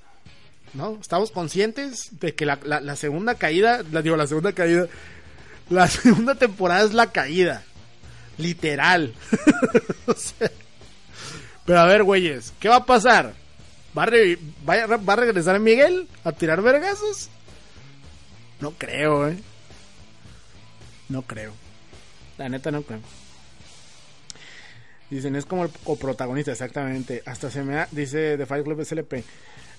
¿No? 0.73 0.97
Estamos 0.99 1.31
conscientes 1.31 2.09
de 2.19 2.33
que 2.33 2.45
la, 2.45 2.59
la, 2.63 2.95
segunda 2.95 3.35
caída, 3.35 3.83
la 3.91 4.01
digo, 4.01 4.15
la 4.15 4.27
segunda 4.27 4.53
caída, 4.53 4.87
la 5.69 5.87
segunda 5.87 6.35
temporada 6.35 6.83
es 6.83 6.93
la 6.93 7.11
caída. 7.11 7.63
Literal. 8.37 9.13
pero 11.65 11.79
a 11.79 11.85
ver, 11.85 12.03
güeyes, 12.03 12.53
¿qué 12.59 12.69
va 12.69 12.77
a 12.77 12.85
pasar? 12.85 13.33
¿Va 13.95 14.03
a, 14.03 14.09
va, 14.67 14.95
a, 14.95 14.97
¿Va 14.97 15.13
a 15.13 15.17
regresar 15.17 15.59
Miguel 15.59 16.07
a 16.23 16.31
tirar 16.31 16.61
vergazos? 16.63 17.29
No 18.59 18.71
creo, 18.71 19.27
eh. 19.27 19.37
No 21.09 21.21
creo. 21.21 21.53
La 22.37 22.49
neta 22.49 22.71
no 22.71 22.81
creo. 22.81 23.01
Dicen, 25.13 25.35
es 25.35 25.45
como 25.45 25.63
el 25.65 25.69
coprotagonista, 25.83 26.51
exactamente. 26.51 27.21
Hasta 27.25 27.49
se 27.51 27.63
me 27.63 27.77
ha, 27.77 27.87
dice 27.91 28.37
The 28.37 28.45
Fight 28.45 28.63
Club 28.63 28.83
SLP. 28.83 29.23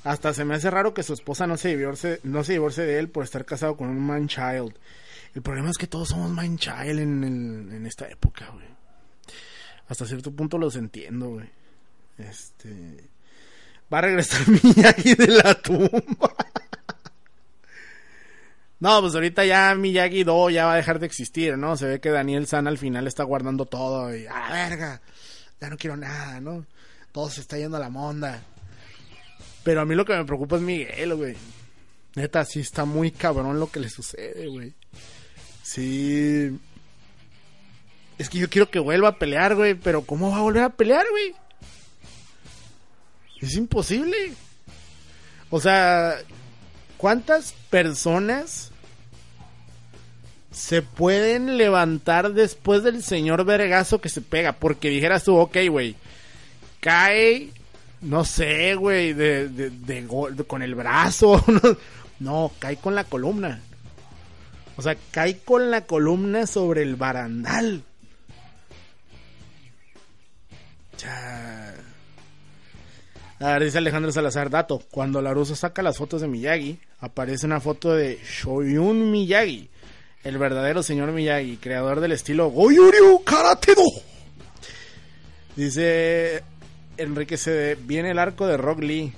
Hasta 0.05 0.33
se 0.35 0.45
me 0.45 0.55
hace 0.55 0.71
raro 0.71 0.95
que 0.95 1.03
su 1.03 1.13
esposa 1.15 1.47
no 1.47 1.57
se 1.57 1.75
divorcie, 1.77 2.21
no 2.23 2.45
se 2.45 2.53
divorcie 2.53 2.85
de 2.85 2.99
él 2.99 3.09
por 3.09 3.25
estar 3.25 3.45
casado 3.45 3.77
con 3.77 3.89
un 3.89 3.99
man 4.07 4.29
child. 4.29 4.75
El 5.35 5.43
problema 5.43 5.71
es 5.71 5.79
que 5.79 5.87
todos 5.87 6.11
somos 6.11 6.31
man 6.31 6.57
child 6.59 7.01
en, 7.01 7.25
el- 7.25 7.73
en 7.75 7.87
esta 7.87 8.07
época, 8.09 8.51
güey. 8.53 8.67
Hasta 9.89 10.07
cierto 10.07 10.31
punto 10.31 10.57
los 10.59 10.77
entiendo, 10.77 11.31
güey. 11.31 11.49
Este. 12.19 13.09
Va 13.93 13.99
a 13.99 14.03
regresar 14.03 14.41
Miyagi 14.63 15.15
de 15.15 15.27
la 15.27 15.55
tumba. 15.61 15.91
No, 18.81 19.01
pues 19.01 19.15
ahorita 19.15 19.45
ya 19.47 19.75
Miyagi 19.75 20.25
Do 20.25 20.51
ya 20.51 20.67
va 20.67 20.75
a 20.75 20.77
dejar 20.77 20.99
de 20.99 21.07
existir, 21.07 21.57
¿no? 21.57 21.77
Se 21.77 21.87
ve 21.87 22.01
que 22.01 22.11
Daniel 22.11 22.47
San 22.47 22.67
al 22.67 22.77
final 22.77 23.07
está 23.07 23.23
guardando 23.25 23.65
todo 23.65 24.15
y, 24.15 24.27
ah, 24.27 24.51
verga, 24.53 25.01
no 25.71 25.77
quiero 25.77 25.97
nada, 25.97 26.41
¿no? 26.41 26.67
Todo 27.13 27.31
se 27.31 27.41
está 27.41 27.59
yendo 27.59 27.77
a 27.77 27.81
la 27.81 27.91
monda. 27.91 28.43
Pero 29.63 29.81
a 29.81 29.85
mí 29.85 29.95
lo 29.95 30.05
que 30.05 30.17
me 30.17 30.25
preocupa 30.25 30.57
es 30.57 30.63
Miguel, 30.63 31.15
güey. 31.15 31.37
Neta, 32.17 32.45
sí 32.45 32.61
está 32.61 32.85
muy 32.85 33.11
cabrón 33.11 33.59
lo 33.59 33.71
que 33.71 33.81
le 33.81 33.89
sucede, 33.89 34.47
güey. 34.47 34.75
Sí. 35.63 36.59
Es 38.19 38.29
que 38.29 38.39
yo 38.39 38.49
quiero 38.49 38.71
que 38.71 38.79
vuelva 38.79 39.09
a 39.09 39.19
pelear, 39.19 39.57
güey, 39.57 39.75
pero 39.75 40.03
¿cómo 40.03 40.31
va 40.31 40.39
a 40.39 40.43
volver 40.43 40.63
a 40.63 40.71
pelear, 40.71 41.05
güey? 41.11 41.35
Es 43.41 43.55
imposible. 43.57 44.33
O 45.51 45.61
sea, 45.61 46.17
¿cuántas 46.97 47.53
personas 47.71 48.71
se 50.55 50.83
pueden 50.83 51.59
levantar 51.59 52.33
después 52.33 52.83
del 52.83 53.03
señor 53.03 53.45
vergazo 53.45 54.01
que 54.01 54.09
se 54.09 54.21
pega? 54.21 54.53
Porque 54.53 54.89
dijeras 54.89 55.25
tú, 55.25 55.37
ok, 55.37 55.57
güey, 55.69 55.97
cae 56.81 57.51
no 58.05 58.23
sé, 58.25 58.75
güey, 58.75 59.15
de, 59.15 59.49
de, 59.49 60.07
con 60.47 60.63
el 60.63 60.75
brazo. 60.75 61.43
No, 62.21 62.31
no, 62.31 62.53
cae 62.61 62.77
con 62.77 62.95
la 62.95 63.03
columna. 63.03 63.61
O 64.77 64.83
sea, 64.83 64.97
cae 65.11 65.39
con 65.39 65.73
la 65.73 65.81
columna 65.85 66.47
sobre 66.47 66.83
el 66.83 66.95
barandal. 66.95 67.83
Ya. 70.97 71.75
A 73.41 73.53
ver, 73.55 73.65
dice 73.65 73.79
Alejandro 73.79 74.13
Salazar, 74.13 74.49
dato. 74.49 74.81
Cuando 74.93 75.21
Laruso 75.21 75.57
saca 75.57 75.83
las 75.83 75.97
fotos 75.97 76.21
de 76.21 76.29
Miyagi, 76.29 76.79
aparece 77.01 77.47
una 77.47 77.59
foto 77.61 77.93
de 77.93 78.21
Shoyun 78.25 79.11
Miyagi, 79.11 79.69
el 80.25 80.39
verdadero 80.39 80.83
señor 80.83 81.13
Miyagi, 81.13 81.59
creador 81.59 82.01
del 82.01 82.13
estilo 82.13 82.49
Goyuryu 82.49 83.23
Karate 83.25 83.75
Do. 83.75 83.85
Dice 85.55 86.43
Enrique 86.97 87.37
CD, 87.37 87.77
viene 87.77 88.11
el 88.11 88.19
arco 88.19 88.47
de 88.47 88.57
Rock 88.57 88.81
Lee 88.81 89.13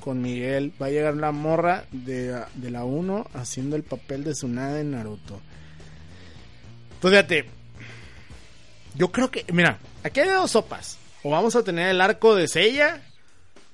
con 0.00 0.20
Miguel. 0.20 0.72
Va 0.80 0.86
a 0.86 0.90
llegar 0.90 1.14
la 1.16 1.32
morra 1.32 1.86
de, 1.90 2.38
de 2.54 2.70
la 2.70 2.84
1 2.84 3.28
haciendo 3.34 3.76
el 3.76 3.82
papel 3.82 4.24
de 4.24 4.32
Tsunade 4.32 4.82
en 4.82 4.90
Naruto. 4.92 5.40
Yo 8.94 9.10
creo 9.10 9.30
que, 9.30 9.44
mira, 9.52 9.78
aquí 10.04 10.20
hay 10.20 10.28
dos 10.28 10.50
sopas. 10.50 10.98
O 11.22 11.30
vamos 11.30 11.56
a 11.56 11.64
tener 11.64 11.88
el 11.88 12.00
arco 12.00 12.34
de 12.36 12.46
Seiya, 12.46 13.02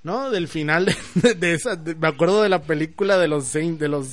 ¿no? 0.05 0.31
Del 0.31 0.47
final 0.49 0.87
de, 0.87 1.35
de 1.35 1.55
esa, 1.55 1.77
me 1.77 2.09
acuerdo 2.09 2.43
de 2.43 2.49
la 2.49 2.63
película 2.63 3.19
de 3.19 3.27
los 3.27 3.47
Saint, 3.47 3.81
de 3.81 3.89
los 3.89 4.07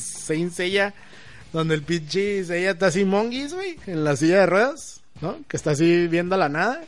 donde 1.56 1.76
el 1.76 1.84
pinche 1.84 2.44
Seiya 2.44 2.72
está 2.72 2.88
así 2.88 3.06
monguis, 3.06 3.54
güey, 3.54 3.78
en 3.88 4.04
la 4.04 4.18
silla 4.18 4.40
de 4.40 4.46
ruedas, 4.46 5.00
¿no? 5.22 5.38
Que 5.48 5.56
está 5.56 5.72
así 5.72 6.06
viendo 6.08 6.36
a 6.36 6.38
la 6.38 6.50
nada. 6.50 6.84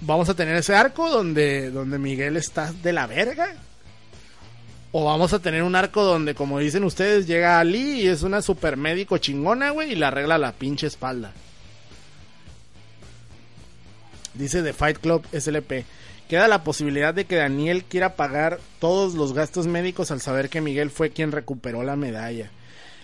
Vamos 0.00 0.28
a 0.28 0.34
tener 0.34 0.56
ese 0.56 0.74
arco 0.74 1.08
donde, 1.08 1.70
donde 1.70 1.96
Miguel 2.00 2.36
está 2.36 2.72
de 2.72 2.92
la 2.92 3.06
verga. 3.06 3.54
O 4.90 5.04
vamos 5.04 5.32
a 5.32 5.38
tener 5.38 5.62
un 5.62 5.76
arco 5.76 6.02
donde, 6.02 6.34
como 6.34 6.58
dicen 6.58 6.82
ustedes, 6.82 7.28
llega 7.28 7.60
Ali 7.60 8.00
y 8.00 8.08
es 8.08 8.22
una 8.22 8.42
super 8.42 8.76
médico 8.76 9.18
chingona, 9.18 9.70
güey, 9.70 9.92
y 9.92 9.94
le 9.94 10.06
arregla 10.06 10.36
la 10.36 10.50
pinche 10.50 10.88
espalda. 10.88 11.32
Dice 14.34 14.64
The 14.64 14.72
Fight 14.72 14.98
Club 14.98 15.24
SLP. 15.30 15.84
Queda 16.28 16.48
la 16.48 16.64
posibilidad 16.64 17.14
de 17.14 17.26
que 17.26 17.36
Daniel 17.36 17.84
quiera 17.84 18.16
pagar 18.16 18.58
todos 18.80 19.14
los 19.14 19.34
gastos 19.34 19.68
médicos 19.68 20.10
al 20.10 20.20
saber 20.20 20.48
que 20.48 20.60
Miguel 20.60 20.90
fue 20.90 21.10
quien 21.10 21.30
recuperó 21.30 21.84
la 21.84 21.94
medalla. 21.94 22.50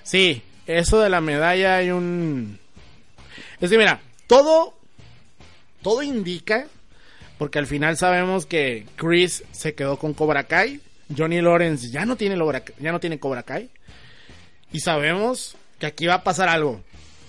Sí, 0.06 0.42
eso 0.66 1.00
de 1.00 1.08
la 1.10 1.20
medalla 1.20 1.76
hay 1.76 1.90
un... 1.90 2.58
Es 3.60 3.70
que 3.70 3.78
mira, 3.78 4.00
todo... 4.28 4.74
Todo 5.82 6.02
indica, 6.02 6.66
porque 7.38 7.58
al 7.58 7.66
final 7.66 7.96
sabemos 7.96 8.44
que 8.46 8.86
Chris 8.96 9.44
se 9.52 9.74
quedó 9.74 9.98
con 9.98 10.14
Cobra 10.14 10.44
Kai, 10.44 10.80
Johnny 11.16 11.40
Lawrence 11.40 11.90
ya 11.90 12.04
no 12.04 12.16
tiene, 12.16 12.36
Lobra- 12.36 12.64
ya 12.80 12.90
no 12.90 12.98
tiene 12.98 13.20
Cobra 13.20 13.44
Kai, 13.44 13.70
y 14.72 14.80
sabemos 14.80 15.56
que 15.78 15.86
aquí 15.86 16.06
va 16.06 16.14
a 16.14 16.24
pasar 16.24 16.48
algo, 16.48 16.80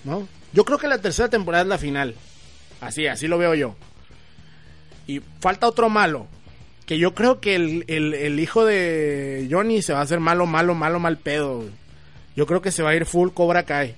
¿no? 0.02 0.26
Yo 0.52 0.64
creo 0.64 0.78
que 0.78 0.88
la 0.88 0.98
tercera 1.00 1.28
temporada 1.28 1.62
es 1.62 1.68
la 1.68 1.78
final. 1.78 2.16
Así, 2.80 3.06
así 3.06 3.28
lo 3.28 3.38
veo 3.38 3.54
yo. 3.54 3.76
Y 5.06 5.20
falta 5.40 5.68
otro 5.68 5.88
malo. 5.88 6.26
Que 6.86 6.98
yo 6.98 7.14
creo 7.14 7.38
que 7.40 7.54
el, 7.54 7.84
el- 7.86 8.14
el 8.14 8.40
hijo 8.40 8.64
de 8.64 9.46
Johnny 9.50 9.82
se 9.82 9.92
va 9.92 10.00
a 10.00 10.02
hacer 10.02 10.18
malo, 10.20 10.46
malo, 10.46 10.74
malo, 10.74 10.98
mal 10.98 11.16
pedo. 11.18 11.64
Yo 12.38 12.46
creo 12.46 12.62
que 12.62 12.70
se 12.70 12.84
va 12.84 12.90
a 12.90 12.94
ir 12.94 13.04
full 13.04 13.30
Cobra 13.30 13.64
Kai. 13.64 13.96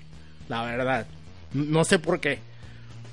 La 0.48 0.62
verdad. 0.62 1.06
No 1.52 1.84
sé 1.84 1.98
por 1.98 2.20
qué. 2.20 2.38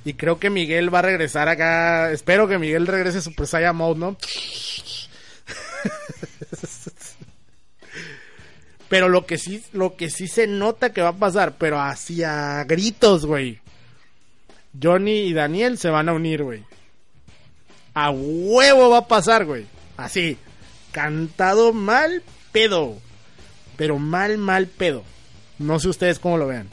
Y 0.05 0.13
creo 0.13 0.39
que 0.39 0.49
Miguel 0.49 0.93
va 0.93 0.99
a 0.99 1.01
regresar 1.01 1.49
acá. 1.49 2.13
Espero 2.13 2.47
que 2.47 2.57
Miguel 2.57 2.87
regrese 2.87 3.17
a 3.17 3.21
Super 3.21 3.45
Saiyan 3.45 3.75
Mode, 3.75 3.99
¿no? 3.99 4.15
Pero 8.87 9.09
lo 9.09 9.25
que 9.25 9.37
sí, 9.37 9.61
lo 9.73 9.97
que 9.97 10.09
sí 10.09 10.29
se 10.29 10.47
nota 10.47 10.93
que 10.93 11.01
va 11.01 11.09
a 11.09 11.17
pasar, 11.17 11.57
pero 11.57 11.81
hacia 11.81 12.63
gritos, 12.63 13.25
güey. 13.25 13.59
Johnny 14.81 15.23
y 15.23 15.33
Daniel 15.33 15.77
se 15.77 15.89
van 15.89 16.07
a 16.07 16.13
unir, 16.13 16.43
güey. 16.43 16.63
A 17.93 18.11
huevo 18.11 18.91
va 18.91 18.99
a 18.99 19.07
pasar, 19.09 19.43
güey. 19.43 19.65
Así. 19.97 20.37
Cantado 20.93 21.73
mal 21.73 22.23
pedo. 22.53 22.95
Pero 23.75 23.99
mal, 23.99 24.37
mal 24.37 24.67
pedo. 24.67 25.03
No 25.59 25.79
sé 25.79 25.89
ustedes 25.89 26.19
cómo 26.19 26.37
lo 26.37 26.47
vean. 26.47 26.69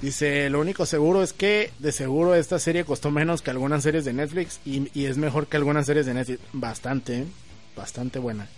Dice, 0.00 0.50
lo 0.50 0.60
único 0.60 0.84
seguro 0.84 1.22
es 1.22 1.32
que 1.32 1.70
de 1.78 1.92
seguro 1.92 2.34
esta 2.34 2.58
serie 2.58 2.84
costó 2.84 3.10
menos 3.10 3.40
que 3.40 3.50
algunas 3.50 3.84
series 3.84 4.04
de 4.04 4.12
Netflix 4.12 4.60
y, 4.64 4.90
y 4.98 5.06
es 5.06 5.16
mejor 5.16 5.46
que 5.46 5.56
algunas 5.56 5.86
series 5.86 6.06
de 6.06 6.14
Netflix. 6.14 6.40
Bastante, 6.52 7.18
¿eh? 7.20 7.26
bastante 7.76 8.18
buena. 8.18 8.48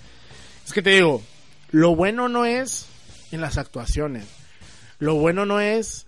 Es 0.66 0.72
que 0.72 0.82
te 0.82 0.90
digo, 0.90 1.22
lo 1.70 1.94
bueno 1.94 2.28
no 2.28 2.46
es 2.46 2.86
en 3.30 3.40
las 3.40 3.59
actuaciones. 3.59 4.24
Lo 4.98 5.16
bueno 5.16 5.44
no 5.44 5.61
es 5.61 6.07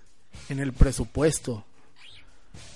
en 0.48 0.58
el 0.58 0.72
presupuesto. 0.72 1.64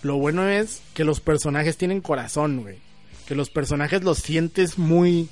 Lo 0.02 0.16
bueno 0.16 0.48
es 0.48 0.82
que 0.92 1.04
los 1.04 1.20
personajes 1.20 1.76
tienen 1.76 2.00
corazón, 2.00 2.62
güey. 2.62 2.78
Que 3.26 3.34
los 3.34 3.48
personajes 3.48 4.02
los 4.02 4.18
sientes 4.18 4.76
muy, 4.76 5.28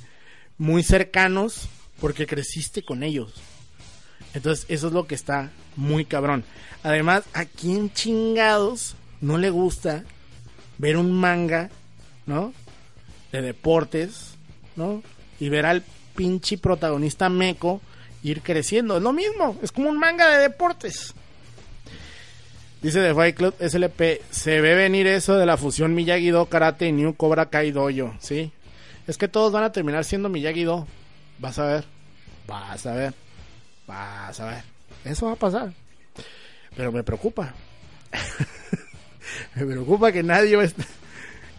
muy 0.56 0.82
cercanos 0.82 1.68
porque 2.00 2.26
creciste 2.26 2.82
con 2.82 3.02
ellos. 3.02 3.34
Entonces, 4.34 4.66
eso 4.68 4.88
es 4.88 4.92
lo 4.92 5.06
que 5.06 5.14
está 5.14 5.50
muy 5.76 6.04
cabrón. 6.04 6.44
Además, 6.82 7.24
¿a 7.32 7.44
quién 7.44 7.92
chingados 7.92 8.94
no 9.20 9.38
le 9.38 9.50
gusta 9.50 10.04
ver 10.78 10.96
un 10.96 11.12
manga, 11.12 11.70
¿no? 12.26 12.52
De 13.32 13.42
deportes, 13.42 14.34
¿no? 14.76 15.02
Y 15.40 15.48
ver 15.48 15.66
al 15.66 15.82
pinche 16.14 16.58
protagonista 16.58 17.28
meco 17.28 17.80
ir 18.22 18.42
creciendo. 18.42 18.96
Es 18.96 19.02
lo 19.02 19.12
mismo, 19.12 19.56
es 19.62 19.72
como 19.72 19.88
un 19.88 19.98
manga 19.98 20.28
de 20.28 20.42
deportes. 20.42 21.14
Dice 22.80 23.00
The 23.00 23.14
Fight 23.14 23.36
Club 23.36 23.54
SLP, 23.58 24.22
se 24.30 24.60
ve 24.60 24.74
venir 24.74 25.08
eso 25.08 25.36
de 25.36 25.46
la 25.46 25.56
fusión 25.56 25.94
Miyagi-Do 25.96 26.46
Karate 26.46 26.86
y 26.86 26.92
New 26.92 27.14
Cobra 27.16 27.46
Kai 27.46 27.72
Dojo, 27.72 28.14
¿sí? 28.20 28.52
Es 29.08 29.18
que 29.18 29.26
todos 29.26 29.52
van 29.52 29.64
a 29.64 29.72
terminar 29.72 30.04
siendo 30.04 30.28
Miyagi-Do. 30.28 30.86
Vas 31.40 31.58
a 31.58 31.66
ver. 31.66 31.84
Vas 32.46 32.86
a 32.86 32.94
ver. 32.94 33.14
Vas 33.88 34.38
a 34.38 34.46
ver. 34.46 34.62
Eso 35.04 35.26
va 35.26 35.32
a 35.32 35.36
pasar. 35.36 35.72
Pero 36.76 36.92
me 36.92 37.02
preocupa. 37.02 37.52
me 39.56 39.64
preocupa 39.66 40.12
que 40.12 40.22
nadie 40.22 40.54
va 40.56 40.62
a 40.62 40.66
est- 40.66 40.78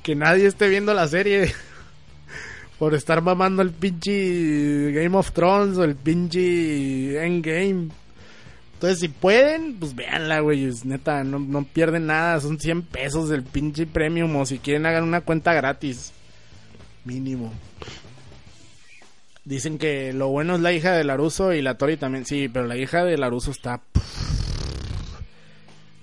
que 0.04 0.16
nadie 0.16 0.46
esté 0.48 0.70
viendo 0.70 0.94
la 0.94 1.08
serie 1.08 1.54
por 2.80 2.94
estar 2.96 3.22
mamando 3.22 3.62
el 3.62 3.72
pinche 3.72 4.92
Game 4.94 5.16
of 5.18 5.32
Thrones 5.34 5.78
o 5.78 5.84
el 5.84 5.96
pinche 5.96 7.24
Endgame. 7.26 7.90
Entonces, 8.76 9.00
si 9.00 9.08
pueden, 9.10 9.76
pues 9.78 9.94
véanla, 9.94 10.40
güey. 10.40 10.72
Neta, 10.86 11.24
no, 11.26 11.38
no 11.40 11.66
pierden 11.66 12.06
nada. 12.06 12.40
Son 12.40 12.58
100 12.58 12.84
pesos 12.84 13.28
del 13.28 13.44
pinche 13.44 13.86
premium. 13.86 14.34
O 14.38 14.46
si 14.46 14.58
quieren, 14.60 14.86
hagan 14.86 15.04
una 15.04 15.20
cuenta 15.20 15.54
gratis. 15.54 16.14
Mínimo. 17.04 17.52
Dicen 19.50 19.80
que 19.80 20.14
lo 20.14 20.28
bueno 20.28 20.54
es 20.54 20.62
la 20.62 20.74
hija 20.74 20.92
de 20.92 21.04
Laruso 21.04 21.54
y 21.54 21.64
la 21.64 21.76
Tori 21.76 21.98
también. 21.98 22.24
Sí, 22.24 22.48
pero 22.50 22.68
la 22.68 22.78
hija 22.78 23.04
de 23.04 23.18
Laruso 23.18 23.50
está. 23.50 23.82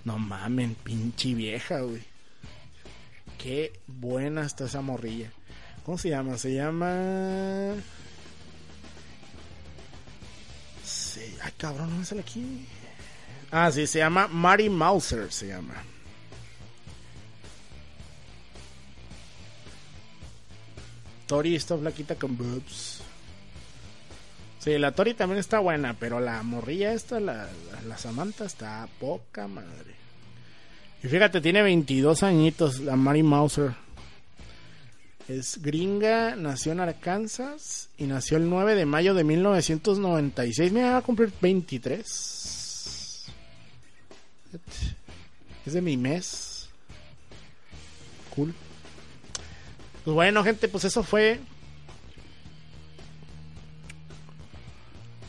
No 0.02 0.18
mamen, 0.18 0.74
pinche 0.74 1.32
vieja, 1.32 1.78
güey. 1.78 2.02
Qué 3.38 3.78
buena 3.86 4.44
está 4.44 4.64
esa 4.64 4.80
morrilla. 4.80 5.30
¿Cómo 5.84 5.96
se 5.96 6.08
llama? 6.08 6.36
Se 6.36 6.54
llama. 6.54 7.74
Sí. 10.82 11.36
Ay, 11.40 11.52
cabrón, 11.56 11.90
no 11.90 11.98
me 11.98 12.04
sale 12.04 12.22
aquí. 12.22 12.66
Ah, 13.52 13.70
sí, 13.70 13.86
se 13.86 14.00
llama 14.00 14.26
Mari 14.26 14.68
Mauser, 14.68 15.30
se 15.30 15.46
llama. 15.46 15.74
Tori 21.28 21.54
está 21.54 21.78
flaquita 21.78 22.16
con 22.16 22.36
boobs. 22.36 22.95
La 24.66 24.92
Tori 24.92 25.14
también 25.14 25.38
está 25.38 25.60
buena, 25.60 25.94
pero 25.94 26.18
la 26.18 26.42
morrilla 26.42 26.92
esta, 26.92 27.20
la, 27.20 27.48
la, 27.86 27.98
Samantha, 27.98 28.44
está 28.44 28.88
poca 28.98 29.46
madre. 29.46 29.94
Y 31.04 31.06
fíjate, 31.06 31.40
tiene 31.40 31.62
22 31.62 32.24
añitos 32.24 32.80
la 32.80 32.96
Mari 32.96 33.22
Mauser. 33.22 33.74
Es 35.28 35.62
gringa, 35.62 36.34
nació 36.34 36.72
en 36.72 36.80
Arkansas 36.80 37.90
y 37.96 38.06
nació 38.06 38.38
el 38.38 38.50
9 38.50 38.74
de 38.74 38.86
mayo 38.86 39.14
de 39.14 39.22
1996. 39.22 40.72
Mira, 40.72 40.92
va 40.92 40.98
a 40.98 41.02
cumplir 41.02 41.32
23. 41.40 43.26
Es 45.64 45.72
de 45.72 45.80
mi 45.80 45.96
mes. 45.96 46.68
Cool. 48.34 48.52
Pues 50.04 50.14
bueno, 50.14 50.42
gente, 50.44 50.68
pues 50.68 50.84
eso 50.84 51.02
fue. 51.02 51.40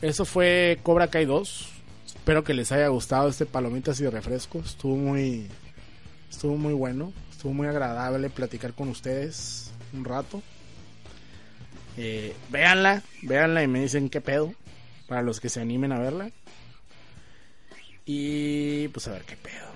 Eso 0.01 0.25
fue 0.25 0.79
Cobra 0.83 1.07
Kai 1.07 1.25
2. 1.25 1.69
Espero 2.05 2.43
que 2.43 2.53
les 2.53 2.71
haya 2.71 2.87
gustado 2.89 3.29
este 3.29 3.45
palomitas 3.45 3.99
y 3.99 4.07
refrescos. 4.07 4.71
Estuvo 4.71 4.95
muy. 4.95 5.47
Estuvo 6.29 6.55
muy 6.55 6.73
bueno. 6.73 7.13
Estuvo 7.31 7.53
muy 7.53 7.67
agradable 7.67 8.29
platicar 8.29 8.73
con 8.73 8.89
ustedes. 8.89 9.71
un 9.93 10.05
rato. 10.05 10.43
Eh, 11.97 12.35
véanla, 12.49 13.01
véanla 13.23 13.63
y 13.63 13.67
me 13.67 13.81
dicen 13.81 14.09
qué 14.09 14.21
pedo. 14.21 14.53
Para 15.07 15.23
los 15.23 15.39
que 15.39 15.49
se 15.49 15.61
animen 15.61 15.91
a 15.91 15.99
verla. 15.99 16.31
Y 18.05 18.87
pues 18.89 19.07
a 19.07 19.13
ver 19.13 19.23
qué 19.23 19.35
pedo. 19.35 19.67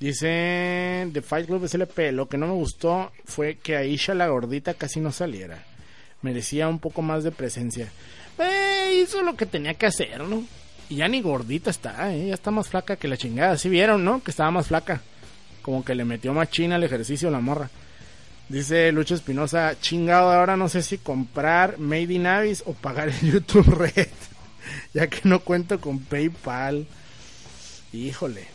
Dice 0.00 1.08
The 1.12 1.22
Fight 1.22 1.46
Club 1.46 1.68
SLP, 1.68 2.12
lo 2.12 2.28
que 2.28 2.38
no 2.38 2.46
me 2.46 2.54
gustó 2.54 3.12
fue 3.26 3.56
que 3.56 3.76
Aisha 3.76 4.14
la 4.14 4.28
gordita 4.28 4.74
casi 4.74 4.98
no 4.98 5.12
saliera. 5.12 5.62
Merecía 6.22 6.68
un 6.68 6.78
poco 6.78 7.02
más 7.02 7.22
de 7.22 7.30
presencia. 7.30 7.90
Eh, 8.40 9.02
hizo 9.02 9.22
lo 9.22 9.36
que 9.36 9.46
tenía 9.46 9.74
que 9.74 9.86
hacer, 9.86 10.22
¿no? 10.22 10.44
Y 10.88 10.96
ya 10.96 11.08
ni 11.08 11.20
gordita 11.20 11.70
está, 11.70 12.14
¿eh? 12.14 12.28
ya 12.28 12.34
está 12.34 12.50
más 12.50 12.68
flaca 12.68 12.96
que 12.96 13.06
la 13.06 13.16
chingada. 13.16 13.56
Sí 13.58 13.68
vieron, 13.68 14.04
¿no? 14.04 14.22
Que 14.22 14.30
estaba 14.30 14.50
más 14.50 14.68
flaca. 14.68 15.02
Como 15.62 15.84
que 15.84 15.94
le 15.94 16.04
metió 16.04 16.32
más 16.32 16.50
china 16.50 16.76
al 16.76 16.84
ejercicio 16.84 17.30
la 17.30 17.40
morra. 17.40 17.70
Dice 18.48 18.90
Lucho 18.90 19.14
Espinosa, 19.14 19.78
chingado, 19.80 20.32
ahora 20.32 20.56
no 20.56 20.68
sé 20.68 20.82
si 20.82 20.98
comprar 20.98 21.78
Made 21.78 22.12
in 22.12 22.26
Avis 22.26 22.64
o 22.66 22.72
pagar 22.72 23.08
el 23.08 23.20
YouTube 23.20 23.68
Red. 23.72 24.08
ya 24.94 25.06
que 25.06 25.20
no 25.28 25.40
cuento 25.40 25.80
con 25.80 26.00
PayPal. 26.00 26.86
Híjole. 27.92 28.46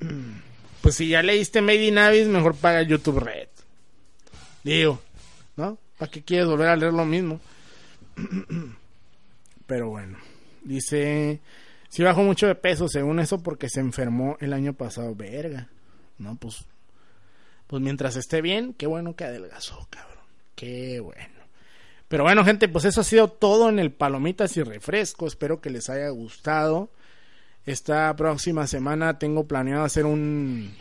Pues 0.82 0.94
si 0.94 1.08
ya 1.08 1.20
leíste 1.20 1.62
Made 1.62 1.84
in 1.84 1.98
Avis, 1.98 2.28
mejor 2.28 2.54
paga 2.54 2.80
YouTube 2.82 3.18
Red. 3.18 3.48
Digo, 4.62 5.02
¿no? 5.56 5.78
¿Para 5.98 6.12
qué 6.12 6.22
quieres 6.22 6.46
volver 6.46 6.68
a 6.68 6.76
leer 6.76 6.92
lo 6.92 7.04
mismo? 7.04 7.40
Pero 9.66 9.90
bueno. 9.90 10.18
Dice, 10.62 11.40
si 11.88 12.02
bajó 12.02 12.22
mucho 12.22 12.46
de 12.46 12.54
peso, 12.54 12.88
según 12.88 13.20
eso, 13.20 13.42
porque 13.42 13.68
se 13.68 13.80
enfermó 13.80 14.36
el 14.40 14.52
año 14.52 14.72
pasado. 14.72 15.14
Verga. 15.14 15.68
No, 16.18 16.36
pues, 16.36 16.64
pues 17.66 17.82
mientras 17.82 18.16
esté 18.16 18.42
bien, 18.42 18.74
qué 18.74 18.86
bueno 18.86 19.14
que 19.14 19.24
adelgazó, 19.24 19.86
cabrón. 19.90 20.24
Qué 20.54 21.00
bueno. 21.00 21.36
Pero 22.08 22.22
bueno, 22.22 22.44
gente, 22.44 22.68
pues 22.68 22.84
eso 22.84 23.00
ha 23.00 23.04
sido 23.04 23.28
todo 23.28 23.68
en 23.68 23.78
el 23.78 23.92
Palomitas 23.92 24.56
y 24.56 24.62
Refresco. 24.62 25.26
Espero 25.26 25.60
que 25.60 25.70
les 25.70 25.90
haya 25.90 26.08
gustado. 26.10 26.88
Esta 27.64 28.14
próxima 28.14 28.66
semana 28.66 29.18
tengo 29.18 29.46
planeado 29.46 29.84
hacer 29.84 30.06
un, 30.06 30.72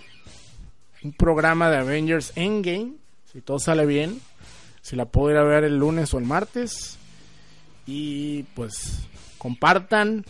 un 1.03 1.13
programa 1.13 1.69
de 1.69 1.77
Avengers 1.77 2.31
Endgame. 2.35 2.93
Si 3.31 3.41
todo 3.41 3.57
sale 3.59 3.85
bien. 3.85 4.21
Si 4.81 4.95
la 4.95 5.05
puedo 5.05 5.31
ir 5.31 5.37
a 5.37 5.43
ver 5.43 5.63
el 5.63 5.77
lunes 5.77 6.13
o 6.13 6.19
el 6.19 6.25
martes. 6.25 6.99
Y 7.85 8.43
pues 8.55 9.07
compartan. 9.37 10.25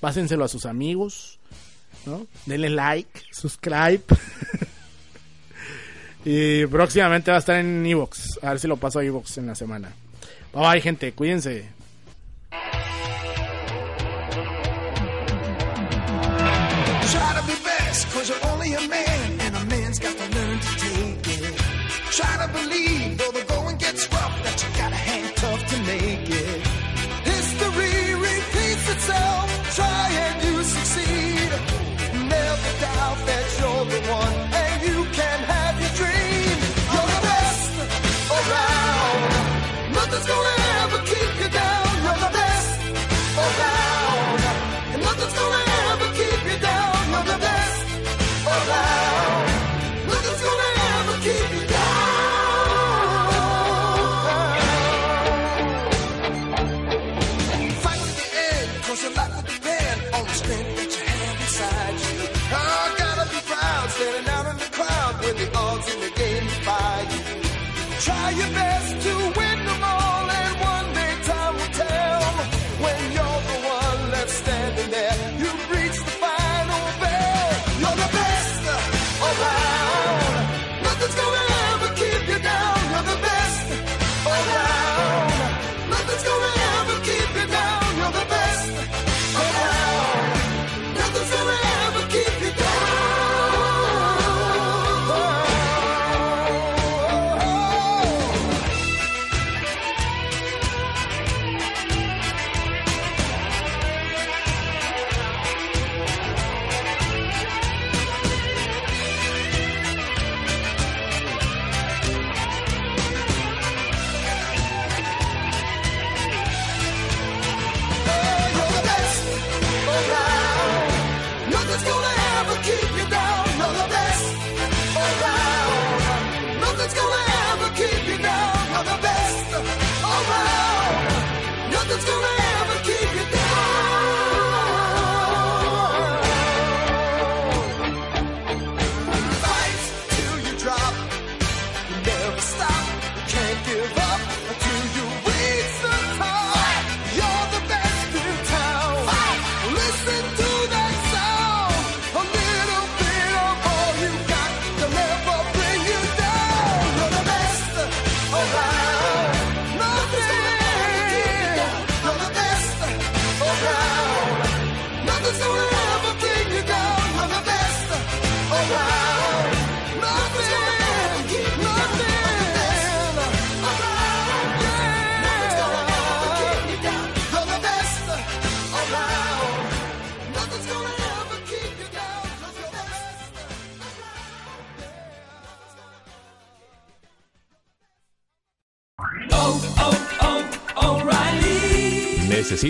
Pásenselo 0.00 0.44
a 0.44 0.48
sus 0.48 0.66
amigos. 0.66 1.38
¿no? 2.06 2.26
Denle 2.46 2.70
like, 2.70 3.20
subscribe. 3.30 4.02
y 6.24 6.66
próximamente 6.66 7.30
va 7.30 7.38
a 7.38 7.40
estar 7.40 7.56
en 7.56 7.84
Evox. 7.84 8.38
A 8.42 8.50
ver 8.50 8.60
si 8.60 8.68
lo 8.68 8.76
paso 8.76 8.98
a 8.98 9.04
Evox 9.04 9.38
en 9.38 9.46
la 9.46 9.54
semana. 9.54 9.92
Bye 10.52 10.70
bye, 10.70 10.80
gente. 10.80 11.12
Cuídense. 11.12 11.78